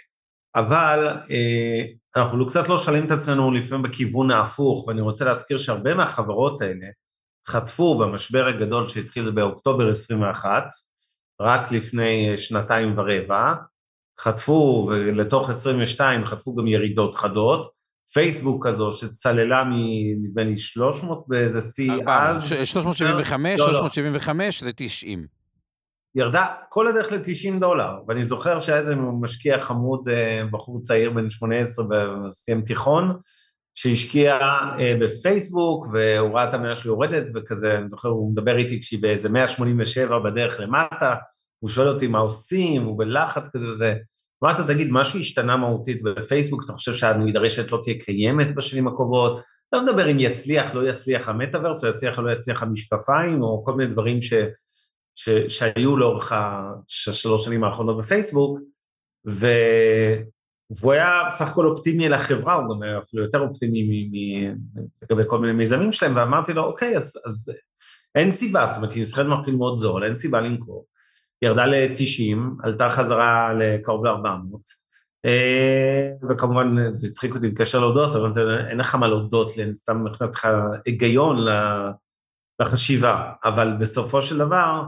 אבל 0.55 1.07
אה, 1.31 1.83
אנחנו 2.17 2.47
קצת 2.47 2.69
לא 2.69 2.79
שואלים 2.79 3.07
את 3.07 3.11
עצמנו 3.11 3.51
לפעמים 3.51 3.83
בכיוון 3.83 4.31
ההפוך, 4.31 4.89
ואני 4.89 5.01
רוצה 5.01 5.25
להזכיר 5.25 5.59
שהרבה 5.59 5.95
מהחברות 5.95 6.63
האלה 6.63 6.87
חטפו 7.49 7.99
במשבר 7.99 8.47
הגדול 8.47 8.89
שהתחיל 8.89 9.31
באוקטובר 9.31 9.91
21, 9.91 10.65
רק 11.41 11.73
לפני 11.73 12.39
שנתיים 12.39 12.99
ורבע, 12.99 13.55
חטפו, 14.21 14.89
ולתוך 14.91 15.51
22 15.51 16.25
חטפו 16.25 16.55
גם 16.55 16.67
ירידות 16.67 17.17
חדות, 17.17 17.71
פייסבוק 18.13 18.67
כזו 18.67 18.93
שצללה 18.93 19.65
מנדמה 19.65 20.45
לי 20.45 20.57
300 20.57 21.25
באיזה 21.29 21.63
שיא 21.63 21.93
אז. 22.07 22.49
375, 22.65 23.61
375 23.61 24.63
ל-90. 24.63 25.19
ירדה 26.15 26.47
כל 26.69 26.89
הדרך 26.89 27.13
ל-90 27.13 27.61
דולר, 27.61 27.93
ואני 28.09 28.25
זוכר 28.25 28.61
שהיה 28.61 28.79
איזה 28.79 28.97
משקיע 28.97 29.61
חמוד, 29.61 30.09
אה, 30.09 30.43
בחור 30.51 30.83
צעיר 30.83 31.11
בן 31.11 31.31
18 31.31 31.85
וסיים 32.29 32.63
תיכון, 32.63 33.17
שהשקיע 33.75 34.39
אה, 34.79 34.95
בפייסבוק, 35.01 35.87
והוא 35.93 36.35
ראה 36.35 36.49
את 36.49 36.55
המניה 36.55 36.75
שלי 36.75 36.89
יורדת, 36.89 37.25
וכזה, 37.35 37.79
אני 37.79 37.89
זוכר, 37.89 38.09
הוא 38.09 38.33
מדבר 38.33 38.57
איתי 38.57 38.81
כשהיא 38.81 39.03
באיזה 39.03 39.29
187 39.29 40.19
בדרך 40.19 40.61
למטה, 40.61 41.15
הוא 41.61 41.71
שואל 41.71 41.89
אותי 41.89 42.07
מה 42.07 42.19
עושים, 42.19 42.83
הוא 42.83 42.99
בלחץ 42.99 43.49
כזה 43.53 43.69
וזה. 43.69 43.95
אמרתי 44.45 44.61
לו, 44.61 44.67
תגיד, 44.67 44.89
משהו 44.91 45.21
השתנה 45.21 45.57
מהותית 45.57 46.03
בפייסבוק, 46.03 46.65
אתה 46.65 46.73
חושב 46.73 46.95
שהמדרשת 46.95 47.73
לא 47.73 47.81
תהיה 47.83 48.01
קיימת 48.01 48.55
בשנים 48.55 48.89
הקרובות? 48.89 49.41
לא 49.73 49.83
מדבר 49.83 50.11
אם 50.11 50.21
יצליח, 50.21 50.75
לא 50.75 50.89
יצליח 50.89 51.29
המטאוורס, 51.29 51.85
או 51.85 51.89
יצליח 51.89 52.19
או 52.19 52.23
לא 52.23 52.33
יצליח 52.33 52.63
המשקפיים, 52.63 53.43
או 53.43 53.65
כל 53.65 53.75
מיני 53.75 53.93
דברים 53.93 54.23
ש, 54.23 54.35
ש, 55.15 55.29
שהיו 55.49 55.97
לאורך 55.97 56.33
השלוש 56.33 57.45
שנים 57.45 57.65
האחרונות 57.65 57.99
בפייסבוק, 57.99 58.59
ו, 59.29 59.47
והוא 60.77 60.93
היה 60.93 61.23
בסך 61.29 61.49
הכל 61.49 61.67
אופטימי 61.67 62.09
לחברה, 62.09 62.55
הוא 62.55 62.75
גם 62.75 62.83
היה 62.83 62.99
אפילו 62.99 63.23
יותר 63.23 63.41
אופטימי 63.41 64.11
לגבי 65.03 65.23
כל 65.27 65.39
מיני 65.39 65.53
מיזמים 65.53 65.93
שלהם, 65.93 66.17
ואמרתי 66.17 66.53
לו, 66.53 66.65
אוקיי, 66.65 66.97
אז, 66.97 67.21
אז 67.27 67.53
אין 68.15 68.33
סיבה, 68.33 68.67
זאת 68.67 68.77
אומרת, 68.77 68.93
היא 68.93 69.03
נסחרת 69.03 69.27
מרכיב 69.27 69.55
מאוד 69.55 69.77
זול, 69.77 70.05
אין 70.05 70.15
סיבה 70.15 70.41
למכור. 70.41 70.87
ירדה 71.43 71.67
ל-90, 71.67 72.39
עלתה 72.63 72.91
חזרה 72.91 73.53
לקרוב 73.55 74.05
ל-400, 74.07 74.57
אה, 75.25 76.11
וכמובן 76.31 76.95
זה 76.95 77.07
הצחיק 77.07 77.35
אותי 77.35 77.47
להתקשר 77.47 77.81
להודות, 77.81 78.17
אבל 78.17 78.67
אין 78.69 78.79
לך 78.79 78.95
מה 78.95 79.09
להודות, 79.09 79.53
אני 79.59 79.75
סתם 79.75 80.05
מבחינת 80.05 80.35
לך 80.35 80.49
היגיון 80.87 81.37
לחשיבה, 82.61 83.33
אבל 83.45 83.73
בסופו 83.81 84.23
של 84.23 84.39
דבר, 84.39 84.83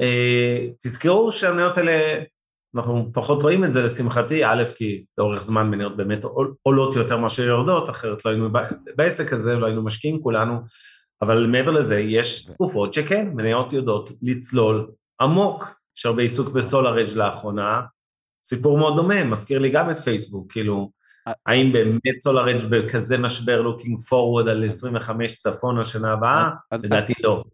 אה, 0.00 0.66
תזכרו 0.78 1.32
שהמניות 1.32 1.78
האלה, 1.78 2.22
אנחנו 2.74 3.10
פחות 3.12 3.42
רואים 3.42 3.64
את 3.64 3.72
זה 3.72 3.82
לשמחתי, 3.82 4.44
א', 4.44 4.62
כי 4.76 5.04
לאורך 5.18 5.42
זמן 5.42 5.70
מניות 5.70 5.96
באמת 5.96 6.24
עולות 6.62 6.96
יותר 6.96 7.16
מאשר 7.16 7.42
יורדות, 7.42 7.90
אחרת 7.90 8.24
לא 8.24 8.30
היינו 8.30 8.48
בעסק 8.96 9.32
הזה, 9.32 9.56
לא 9.56 9.66
היינו 9.66 9.84
משקיעים 9.84 10.22
כולנו, 10.22 10.60
אבל 11.22 11.46
מעבר 11.46 11.70
לזה, 11.70 12.00
יש 12.00 12.44
תקופות 12.44 12.94
שכן, 12.94 13.28
מניות 13.34 13.72
יודעות 13.72 14.10
לצלול 14.22 14.90
עמוק, 15.22 15.74
יש 15.98 16.06
הרבה 16.06 16.22
עיסוק 16.22 16.48
בסולאראדג' 16.48 17.16
לאחרונה, 17.16 17.80
סיפור 18.44 18.78
מאוד 18.78 18.96
דומה, 18.96 19.24
מזכיר 19.24 19.58
לי 19.58 19.70
גם 19.70 19.90
את 19.90 19.98
פייסבוק, 19.98 20.52
כאילו, 20.52 20.90
אה. 21.28 21.32
האם 21.46 21.72
באמת 21.72 22.20
סולאראדג' 22.20 22.64
בכזה 22.70 23.18
משבר 23.18 23.60
looking 23.60 24.00
forward 24.00 24.48
על 24.48 24.64
25 24.64 25.40
צפון 25.40 25.80
השנה 25.80 26.12
הבאה? 26.12 26.50
לדעתי 26.72 27.12
לא. 27.20 27.44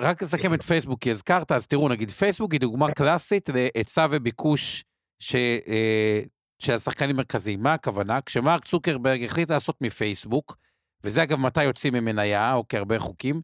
רק 0.00 0.22
לסכם 0.22 0.54
את 0.54 0.62
פייסבוק, 0.62 1.00
כי 1.02 1.10
הזכרת, 1.10 1.52
אז 1.52 1.66
תראו, 1.66 1.88
נגיד 1.88 2.10
פייסבוק 2.10 2.52
היא 2.52 2.60
דוגמה 2.60 2.92
קלאסית 2.92 3.48
להיצע 3.48 4.06
וביקוש 4.10 4.84
ש... 5.18 5.34
אה, 5.68 6.20
של 6.58 6.72
השחקנים 6.72 7.16
מרכזיים. 7.16 7.62
מה 7.62 7.72
הכוונה? 7.72 8.20
כשמרק 8.20 8.64
צוקרברג 8.64 9.24
החליט 9.24 9.50
לעשות 9.50 9.76
מפייסבוק, 9.80 10.56
וזה 11.04 11.22
אגב 11.22 11.38
מתי 11.38 11.64
יוצאים 11.64 11.94
ממניה, 11.94 12.54
או 12.54 12.64
כהרבה 12.68 12.98
חוקים, 12.98 13.40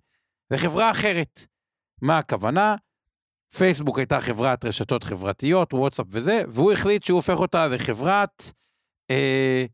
לחברה 0.50 0.90
אחרת. 0.90 1.46
מה 2.02 2.18
הכוונה? 2.18 2.76
פייסבוק 3.58 3.98
הייתה 3.98 4.20
חברת 4.20 4.64
רשתות 4.64 5.04
חברתיות, 5.04 5.74
וואטסאפ 5.74 6.06
וזה, 6.10 6.42
והוא 6.52 6.72
החליט 6.72 7.02
שהוא 7.02 7.16
הופך 7.16 7.36
אותה 7.36 7.68
לחברת 7.68 8.42
אה, 9.10 9.64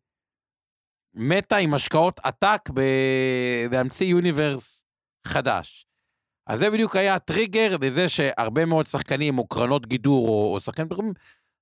מטא 1.14 1.54
עם 1.54 1.74
השקעות 1.74 2.20
עתק 2.22 2.70
ב- 2.74 3.72
להמציא 3.72 4.06
יוניברס 4.06 4.84
חדש. 5.26 5.86
אז 6.46 6.58
זה 6.58 6.70
בדיוק 6.70 6.96
היה 6.96 7.14
הטריגר 7.14 7.76
לזה 7.82 8.08
שהרבה 8.08 8.64
מאוד 8.64 8.86
שחקנים 8.86 9.38
או 9.38 9.46
קרנות 9.48 9.86
גידור 9.86 10.28
או, 10.28 10.54
או 10.54 10.60
שחקנים 10.60 10.88
אחרים 10.92 11.12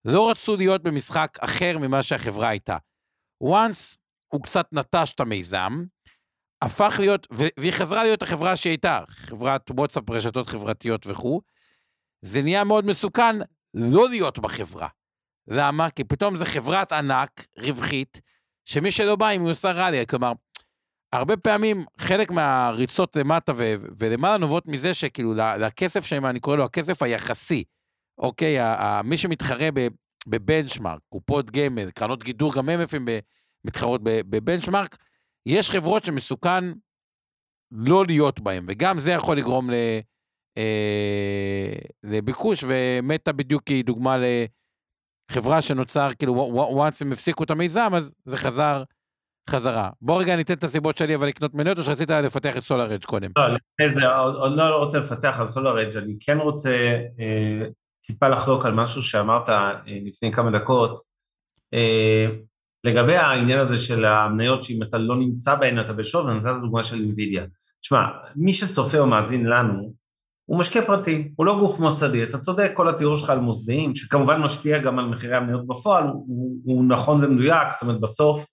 לא 0.04 0.30
רצו 0.30 0.56
להיות 0.56 0.82
במשחק 0.82 1.38
אחר 1.40 1.78
ממה 1.78 2.02
שהחברה 2.02 2.48
הייתה. 2.48 2.76
once 3.44 3.96
הוא 4.32 4.42
קצת 4.42 4.66
נטש 4.72 5.14
את 5.14 5.20
המיזם, 5.20 5.84
הפך 6.62 6.96
להיות, 6.98 7.26
והיא 7.30 7.72
חזרה 7.72 8.02
להיות 8.02 8.22
החברה 8.22 8.56
שהיא 8.56 8.70
הייתה, 8.70 9.00
חברת 9.08 9.70
וואטסאפ, 9.70 10.10
רשתות 10.10 10.46
חברתיות 10.46 11.06
וכו', 11.06 11.40
זה 12.22 12.42
נהיה 12.42 12.64
מאוד 12.64 12.86
מסוכן 12.86 13.36
לא 13.74 14.08
להיות 14.08 14.38
בחברה. 14.38 14.88
למה? 15.48 15.90
כי 15.90 16.04
פתאום 16.04 16.36
זו 16.36 16.44
חברת 16.44 16.92
ענק, 16.92 17.46
רווחית, 17.58 18.20
שמי 18.64 18.90
שלא 18.90 19.16
בא, 19.16 19.30
אם 19.30 19.42
היא 19.42 19.50
עושה 19.50 19.72
רע 19.72 20.04
כלומר, 20.04 20.32
הרבה 21.12 21.36
פעמים 21.36 21.84
חלק 21.98 22.30
מהריצות 22.30 23.16
למטה 23.16 23.52
ו- 23.56 23.74
ולמעלה 23.98 24.36
נובעות 24.36 24.66
מזה 24.66 24.94
שכאילו 24.94 25.34
לכסף 25.34 26.04
שלהם, 26.04 26.26
אני 26.26 26.40
קורא 26.40 26.56
לו 26.56 26.64
הכסף 26.64 27.02
היחסי, 27.02 27.64
אוקיי? 28.18 28.58
ה- 28.58 28.74
ה- 28.74 29.02
מי 29.02 29.16
שמתחרה 29.16 29.68
בבנצ'מארק, 30.28 31.00
קופות 31.08 31.50
גמל, 31.50 31.90
קרנות 31.90 32.24
גידור, 32.24 32.54
גם 32.54 32.68
הם 32.68 32.80
לפעמים 32.80 33.18
מתחרות 33.64 34.00
בבנצ'מארק, 34.04 34.96
יש 35.46 35.70
חברות 35.70 36.04
שמסוכן 36.04 36.64
לא 37.70 38.04
להיות 38.06 38.40
בהן, 38.40 38.64
וגם 38.68 39.00
זה 39.00 39.12
יכול 39.12 39.36
לגרום 39.36 39.70
ל... 39.70 39.74
אה, 40.58 41.72
לביקוש, 42.02 42.64
ומטא 42.68 43.32
בדיוק 43.32 43.68
היא 43.68 43.84
דוגמה 43.84 44.16
לחברה 45.30 45.62
שנוצר, 45.62 46.08
כאילו, 46.18 46.64
once 46.70 46.96
הם 47.00 47.12
הפסיקו 47.12 47.44
את 47.44 47.50
המיזם, 47.50 47.90
אז 47.94 48.14
זה 48.24 48.36
חזר 48.36 48.82
חזרה. 49.50 49.90
בוא 50.02 50.20
רגע 50.20 50.36
ניתן 50.36 50.54
את 50.54 50.64
הסיבות 50.64 50.96
שלי, 50.96 51.14
אבל 51.14 51.26
לקנות 51.26 51.54
מניות, 51.54 51.78
או 51.78 51.84
שרצית 51.84 52.10
לפתח 52.10 52.56
את 52.56 52.62
סולאר 52.62 52.94
אדג' 52.94 53.04
קודם? 53.04 53.30
לא, 53.96 54.24
עוד 54.24 54.52
לא, 54.52 54.70
לא 54.70 54.76
רוצה 54.76 54.98
לפתח 54.98 55.36
על 55.40 55.48
סולאר 55.48 55.82
אדג', 55.82 55.96
אני 55.96 56.16
כן 56.20 56.38
רוצה 56.38 56.98
אה, 57.20 57.66
טיפה 58.06 58.28
לחלוק 58.28 58.66
על 58.66 58.74
משהו 58.74 59.02
שאמרת 59.02 59.48
אה, 59.48 59.72
לפני 59.86 60.32
כמה 60.32 60.50
דקות. 60.50 61.00
אה, 61.74 62.26
לגבי 62.84 63.16
העניין 63.16 63.58
הזה 63.58 63.78
של 63.78 64.04
המניות, 64.04 64.62
שאם 64.62 64.82
אתה 64.82 64.98
לא 64.98 65.16
נמצא 65.16 65.54
בהן, 65.54 65.80
אתה 65.80 65.92
בשוב, 65.92 66.28
אני 66.28 66.38
נתת 66.38 66.60
דוגמה 66.62 66.84
של 66.84 66.96
אינווידיה. 66.96 67.44
תשמע, 67.80 68.00
מי 68.36 68.52
שצופה 68.52 68.98
או 68.98 69.06
מאזין 69.06 69.46
לנו, 69.46 69.92
הוא 70.48 70.60
משקיע 70.60 70.86
פרטי, 70.86 71.32
הוא 71.36 71.46
לא 71.46 71.58
גוף 71.58 71.80
מוסדי, 71.80 72.22
אתה 72.22 72.38
צודק, 72.38 72.70
כל 72.74 72.88
התיאור 72.88 73.16
שלך 73.16 73.30
על 73.30 73.38
מוסדיים, 73.38 73.94
שכמובן 73.94 74.40
משפיע 74.40 74.78
גם 74.78 74.98
על 74.98 75.04
מחירי 75.04 75.36
המניות 75.36 75.66
בפועל, 75.66 76.04
הוא, 76.04 76.56
הוא 76.64 76.84
נכון 76.84 77.24
ומדויק, 77.24 77.72
זאת 77.72 77.82
אומרת 77.82 78.00
בסוף 78.00 78.46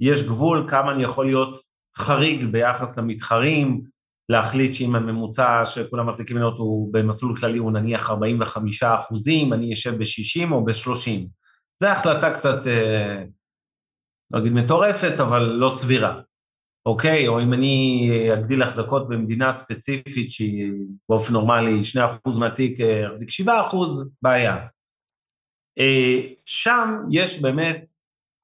יש 0.00 0.22
גבול 0.22 0.66
כמה 0.68 0.92
אני 0.92 1.02
יכול 1.02 1.26
להיות 1.26 1.56
חריג 1.98 2.44
ביחס 2.44 2.98
למתחרים, 2.98 3.80
להחליט 4.28 4.74
שאם 4.74 4.94
הממוצע 4.94 5.66
שכולם 5.66 6.08
מחזיקים 6.08 6.36
מניות 6.36 6.58
הוא 6.58 6.92
במסלול 6.92 7.36
כללי 7.36 7.58
הוא 7.58 7.72
נניח 7.72 8.10
45 8.10 8.82
אחוזים, 8.82 9.52
אני 9.52 9.72
אשב 9.72 9.98
ב-60 9.98 10.52
או 10.52 10.64
ב-30. 10.64 11.28
זו 11.80 11.86
החלטה 11.86 12.34
קצת, 12.34 12.66
אה, 12.66 13.22
לא 14.30 14.38
אגיד 14.38 14.52
מטורפת, 14.52 15.20
אבל 15.20 15.42
לא 15.42 15.68
סבירה. 15.68 16.20
אוקיי? 16.86 17.28
או 17.28 17.42
אם 17.42 17.52
אני 17.52 18.08
אגדיל 18.34 18.62
החזקות 18.62 19.08
במדינה 19.08 19.52
ספציפית 19.52 20.30
שהיא 20.30 20.72
באופן 21.08 21.32
נורמלי 21.32 21.80
2% 22.26 22.38
מהתיק 22.38 22.78
יחזיק 22.78 23.28
7%, 23.46 23.50
בעיה. 24.22 24.66
אה, 25.78 26.20
שם 26.44 26.90
יש 27.10 27.42
באמת, 27.42 27.90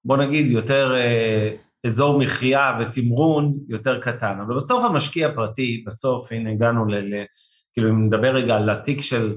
בוא 0.05 0.17
נגיד, 0.17 0.51
יותר 0.51 0.95
אה, 0.95 1.57
אזור 1.87 2.19
מחיה 2.19 2.79
ותמרון 2.81 3.55
יותר 3.69 4.01
קטן. 4.01 4.39
אבל 4.47 4.57
בסוף 4.57 4.85
המשקיע 4.85 5.29
הפרטי, 5.29 5.85
בסוף, 5.87 6.33
הנה 6.33 6.51
הגענו. 6.51 6.87
ל 6.87 7.25
כאילו, 7.73 7.91
אם 7.91 8.07
נדבר 8.07 8.35
רגע 8.35 8.57
על 8.57 8.71
התיק 8.71 9.01
של, 9.01 9.37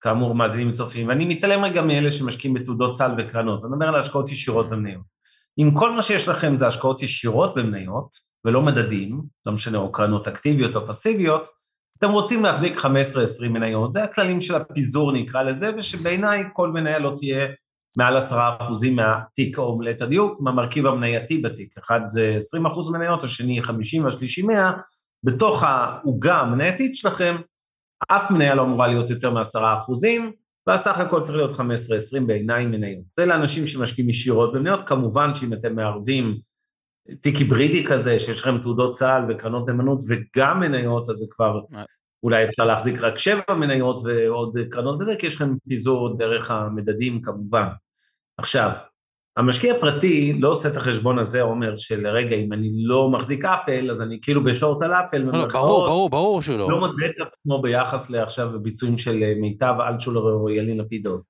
כאמור, 0.00 0.34
מאזינים 0.34 0.70
וצופים, 0.70 1.08
ואני 1.08 1.24
מתעלם 1.24 1.64
רגע 1.64 1.82
מאלה 1.82 2.10
שמשקיעים 2.10 2.54
בתעודות 2.54 2.94
סל 2.94 3.10
וקרנות, 3.18 3.64
אני 3.64 3.72
מדבר 3.72 3.88
על 3.88 3.94
השקעות 3.94 4.30
ישירות 4.30 4.70
במניות. 4.70 5.14
אם 5.58 5.70
כל 5.78 5.90
מה 5.90 6.02
שיש 6.02 6.28
לכם 6.28 6.56
זה 6.56 6.66
השקעות 6.66 7.02
ישירות 7.02 7.54
במניות, 7.54 8.33
ולא 8.44 8.62
מדדים, 8.62 9.22
לא 9.46 9.52
משנה, 9.52 9.78
או 9.78 9.92
קרנות 9.92 10.28
אקטיביות 10.28 10.76
או 10.76 10.86
פסיביות, 10.88 11.48
אתם 11.98 12.10
רוצים 12.10 12.42
להחזיק 12.42 12.78
15-20 12.78 12.88
מניות, 13.50 13.92
זה 13.92 14.04
הכללים 14.04 14.40
של 14.40 14.54
הפיזור 14.54 15.12
נקרא 15.12 15.42
לזה, 15.42 15.70
ושבעיניי 15.78 16.44
כל 16.52 16.70
מניה 16.70 16.98
לא 16.98 17.12
תהיה 17.16 17.46
מעל 17.96 18.18
10% 18.18 18.22
מהתיק, 18.94 19.58
או 19.58 19.80
ליתר 19.80 20.06
דיוק, 20.06 20.40
מהמרכיב 20.40 20.86
המנייתי 20.86 21.38
בתיק. 21.38 21.78
אחד 21.78 22.00
זה 22.08 22.38
20% 22.56 22.92
מניות, 22.92 23.24
השני 23.24 23.62
50 23.62 24.04
והשלישי 24.04 24.42
100, 24.42 24.72
בתוך 25.24 25.62
העוגה 25.62 26.40
המנייתית 26.40 26.96
שלכם, 26.96 27.36
אף 28.08 28.30
מניה 28.30 28.54
לא 28.54 28.62
אמורה 28.62 28.88
להיות 28.88 29.10
יותר 29.10 29.30
מ-10%, 29.30 29.60
והסך 30.66 30.98
הכל 30.98 31.22
צריך 31.22 31.36
להיות 31.36 31.52
15-20 31.52 31.62
בעיניי 32.26 32.66
מניות. 32.66 33.04
זה 33.12 33.26
לאנשים 33.26 33.66
שמשקיעים 33.66 34.10
ישירות 34.10 34.52
במניות, 34.52 34.82
כמובן 34.88 35.34
שאם 35.34 35.52
אתם 35.52 35.74
מערבים 35.74 36.38
תיק 37.20 37.36
היברידי 37.36 37.84
כזה, 37.84 38.18
שיש 38.18 38.40
לכם 38.40 38.58
תעודות 38.58 38.92
צה"ל 38.92 39.24
וקרנות 39.28 39.68
נאמנות 39.68 40.02
וגם 40.08 40.60
מניות, 40.60 41.08
אז 41.08 41.16
זה 41.16 41.26
כבר, 41.30 41.60
אולי 42.22 42.44
אפשר 42.44 42.64
להחזיק 42.64 43.00
רק 43.00 43.18
שבע 43.18 43.54
מניות 43.58 44.00
ועוד 44.04 44.56
קרנות 44.70 45.00
וזה, 45.00 45.16
כי 45.16 45.26
יש 45.26 45.36
לכם 45.36 45.54
פיזור 45.68 46.16
דרך 46.18 46.50
המדדים 46.50 47.22
כמובן. 47.22 47.66
עכשיו, 48.38 48.70
המשקיע 49.36 49.74
הפרטי 49.74 50.38
לא 50.40 50.48
עושה 50.48 50.68
את 50.68 50.76
החשבון 50.76 51.18
הזה, 51.18 51.42
עומר, 51.42 51.76
של 51.76 52.06
רגע, 52.06 52.36
אם 52.36 52.52
אני 52.52 52.70
לא 52.84 53.10
מחזיק 53.10 53.44
אפל, 53.44 53.90
אז 53.90 54.02
אני 54.02 54.18
כאילו 54.22 54.44
בשורט 54.44 54.82
על 54.82 54.92
אפל, 54.92 55.18
לא, 55.18 55.32
לא 55.32 55.46
ברור, 55.46 55.86
ברור, 55.86 56.10
ברור 56.10 56.42
שלא. 56.42 56.70
לא 56.70 56.78
מודד 56.78 57.08
את 57.08 57.26
עצמו 57.32 57.62
ביחס 57.62 58.10
לעכשיו 58.10 58.54
הביצועים 58.54 58.98
של 58.98 59.34
מיטב 59.40 59.74
אלטשולר 59.80 60.20
או 60.20 60.50
ילין 60.50 60.78
לפידות. 60.78 61.22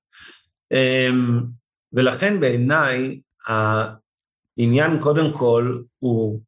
ולכן 1.93 2.39
בעיניי, 2.39 3.19
העניין 4.59 4.99
קודם 5.01 5.33
כל 5.33 5.81
הוא 5.99 6.41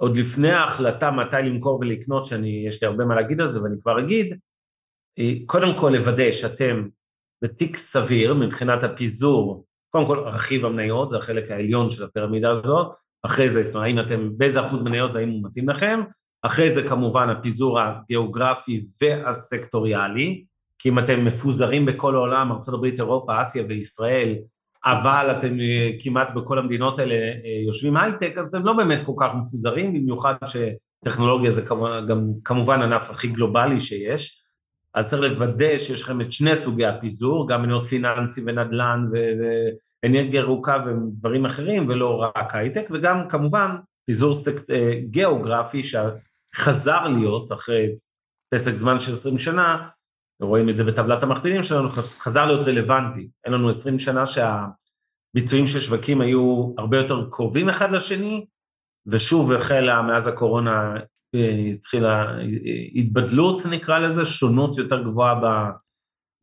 עוד 0.00 0.16
לפני 0.16 0.50
ההחלטה 0.50 1.10
מתי 1.10 1.36
למכור 1.44 1.78
ולקנות, 1.80 2.26
שאני, 2.26 2.64
יש 2.68 2.82
לי 2.82 2.88
הרבה 2.88 3.04
מה 3.04 3.14
להגיד 3.14 3.40
על 3.40 3.52
זה 3.52 3.62
ואני 3.62 3.76
כבר 3.82 4.00
אגיד, 4.00 4.38
קודם 5.46 5.78
כל 5.78 5.92
לוודא 5.96 6.32
שאתם 6.32 6.88
בתיק 7.44 7.76
סביר 7.76 8.34
מבחינת 8.34 8.84
הפיזור, 8.84 9.64
קודם 9.90 10.06
כל 10.06 10.18
רכיב 10.18 10.64
המניות, 10.64 11.10
זה 11.10 11.16
החלק 11.16 11.50
העליון 11.50 11.90
של 11.90 12.04
הפירמידה 12.04 12.50
הזאת, 12.50 12.96
אחרי 13.22 13.50
זה, 13.50 13.64
זאת 13.64 13.74
אומרת, 13.74 13.86
האם 13.86 13.98
אתם, 13.98 14.30
באיזה 14.36 14.66
אחוז 14.66 14.82
מניות 14.82 15.10
והאם 15.14 15.28
הוא 15.28 15.40
מתאים 15.44 15.68
לכם, 15.68 16.00
אחרי 16.42 16.70
זה 16.70 16.88
כמובן 16.88 17.28
הפיזור 17.28 17.80
הגיאוגרפי 17.80 18.86
והסקטוריאלי, 19.00 20.44
כי 20.78 20.88
אם 20.88 20.98
אתם 20.98 21.24
מפוזרים 21.24 21.86
בכל 21.86 22.14
העולם, 22.14 22.52
ארה"ב, 22.52 22.84
אירופה, 22.84 23.42
אסיה 23.42 23.64
וישראל, 23.68 24.34
אבל 24.84 25.36
אתם 25.38 25.60
אה, 25.60 25.90
כמעט 26.00 26.34
בכל 26.34 26.58
המדינות 26.58 26.98
האלה 26.98 27.14
אה, 27.14 27.64
יושבים 27.66 27.96
הייטק, 27.96 28.38
אז 28.38 28.48
אתם 28.48 28.66
לא 28.66 28.72
באמת 28.72 28.98
כל 29.06 29.12
כך 29.20 29.30
מפוזרים, 29.40 29.94
במיוחד 29.94 30.34
שטכנולוגיה 30.46 31.50
זה 31.50 31.62
גם, 32.08 32.30
כמובן 32.44 32.82
ענף 32.82 33.10
הכי 33.10 33.28
גלובלי 33.28 33.80
שיש, 33.80 34.44
אז 34.94 35.10
צריך 35.10 35.22
לוודא 35.22 35.78
שיש 35.78 36.02
לכם 36.02 36.20
את 36.20 36.32
שני 36.32 36.56
סוגי 36.56 36.86
הפיזור, 36.86 37.48
גם 37.48 37.62
מניות 37.62 37.84
פיננסי 37.84 38.40
ונדל"ן 38.46 39.06
ואנרגיה 40.02 40.40
ירוקה 40.40 40.78
ודברים 40.86 41.44
אחרים, 41.44 41.88
ולא 41.88 42.24
רק 42.36 42.54
הייטק, 42.54 42.86
וגם 42.90 43.28
כמובן 43.28 43.70
פיזור 44.06 44.34
סק... 44.34 44.70
אה, 44.70 44.92
גיאוגרפי 45.04 45.82
שחזר 45.82 47.08
להיות 47.08 47.52
אחרי 47.52 47.86
פסק 48.54 48.72
זמן 48.72 49.00
של 49.00 49.12
20 49.12 49.38
שנה, 49.38 49.88
רואים 50.40 50.68
את 50.68 50.76
זה 50.76 50.84
בטבלת 50.84 51.22
המכפילים 51.22 51.62
שלנו, 51.62 51.88
חזר 52.18 52.46
להיות 52.46 52.66
רלוונטי. 52.66 53.28
אין 53.44 53.52
לנו 53.52 53.68
20 53.68 53.98
שנה 53.98 54.24
שהביצועים 54.26 55.66
של 55.66 55.80
שווקים 55.80 56.20
היו 56.20 56.72
הרבה 56.78 56.96
יותר 56.96 57.28
קרובים 57.30 57.68
אחד 57.68 57.90
לשני, 57.92 58.46
ושוב 59.06 59.52
החלה 59.52 60.02
מאז 60.02 60.26
הקורונה 60.26 60.94
אה, 61.34 61.72
התחילה 61.74 62.38
התבדלות 62.94 63.62
נקרא 63.66 63.98
לזה, 63.98 64.24
שונות 64.24 64.78
יותר 64.78 65.02
גבוהה 65.02 65.40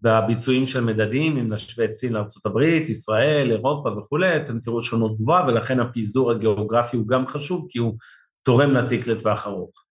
בביצועים 0.01 0.65
של 0.65 0.83
מדדים, 0.83 1.37
אם 1.37 1.53
נשווה 1.53 1.85
את 1.85 1.95
סין 1.95 2.13
לארה"ב, 2.13 2.61
ישראל, 2.89 3.51
אירופה 3.51 3.89
וכולי, 3.89 4.37
אתם 4.37 4.59
תראו 4.59 4.81
שונות 4.81 5.17
גבוהה, 5.17 5.47
ולכן 5.47 5.79
הפיזור 5.79 6.31
הגיאוגרפי 6.31 6.97
הוא 6.97 7.07
גם 7.07 7.27
חשוב, 7.27 7.67
כי 7.69 7.79
הוא 7.79 7.97
תורם 8.43 8.71
לתיק 8.71 9.07
לטווח 9.07 9.47
ארוך. 9.47 9.86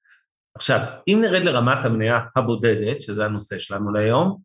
עכשיו, 0.57 0.81
אם 1.09 1.19
נרד 1.23 1.45
לרמת 1.45 1.85
המניה 1.85 2.21
הבודדת, 2.37 3.03
שזה 3.03 3.25
הנושא 3.25 3.59
שלנו 3.59 3.92
להיום, 3.92 4.38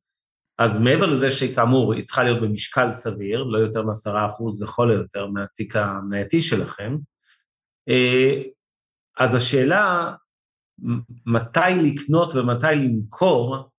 אז 0.58 0.82
מעבר 0.82 1.06
לזה 1.06 1.32
שכאמור 1.32 1.94
היא 1.94 2.04
צריכה 2.04 2.24
להיות 2.24 2.42
במשקל 2.42 2.92
סביר, 2.92 3.44
לא 3.44 3.58
יותר 3.58 3.84
מעשרה 3.84 4.30
אחוז 4.30 4.64
לכל 4.64 4.92
היותר 4.92 5.28
מהתיק 5.28 5.76
המנייתי 5.76 6.42
שלכם, 6.42 6.98
אה, 7.90 8.42
אז 9.20 9.36
השאלה 9.36 10.14
מתי 11.26 11.60
לקנות 11.84 12.36
ומתי 12.36 12.76
למכור, 12.76 13.70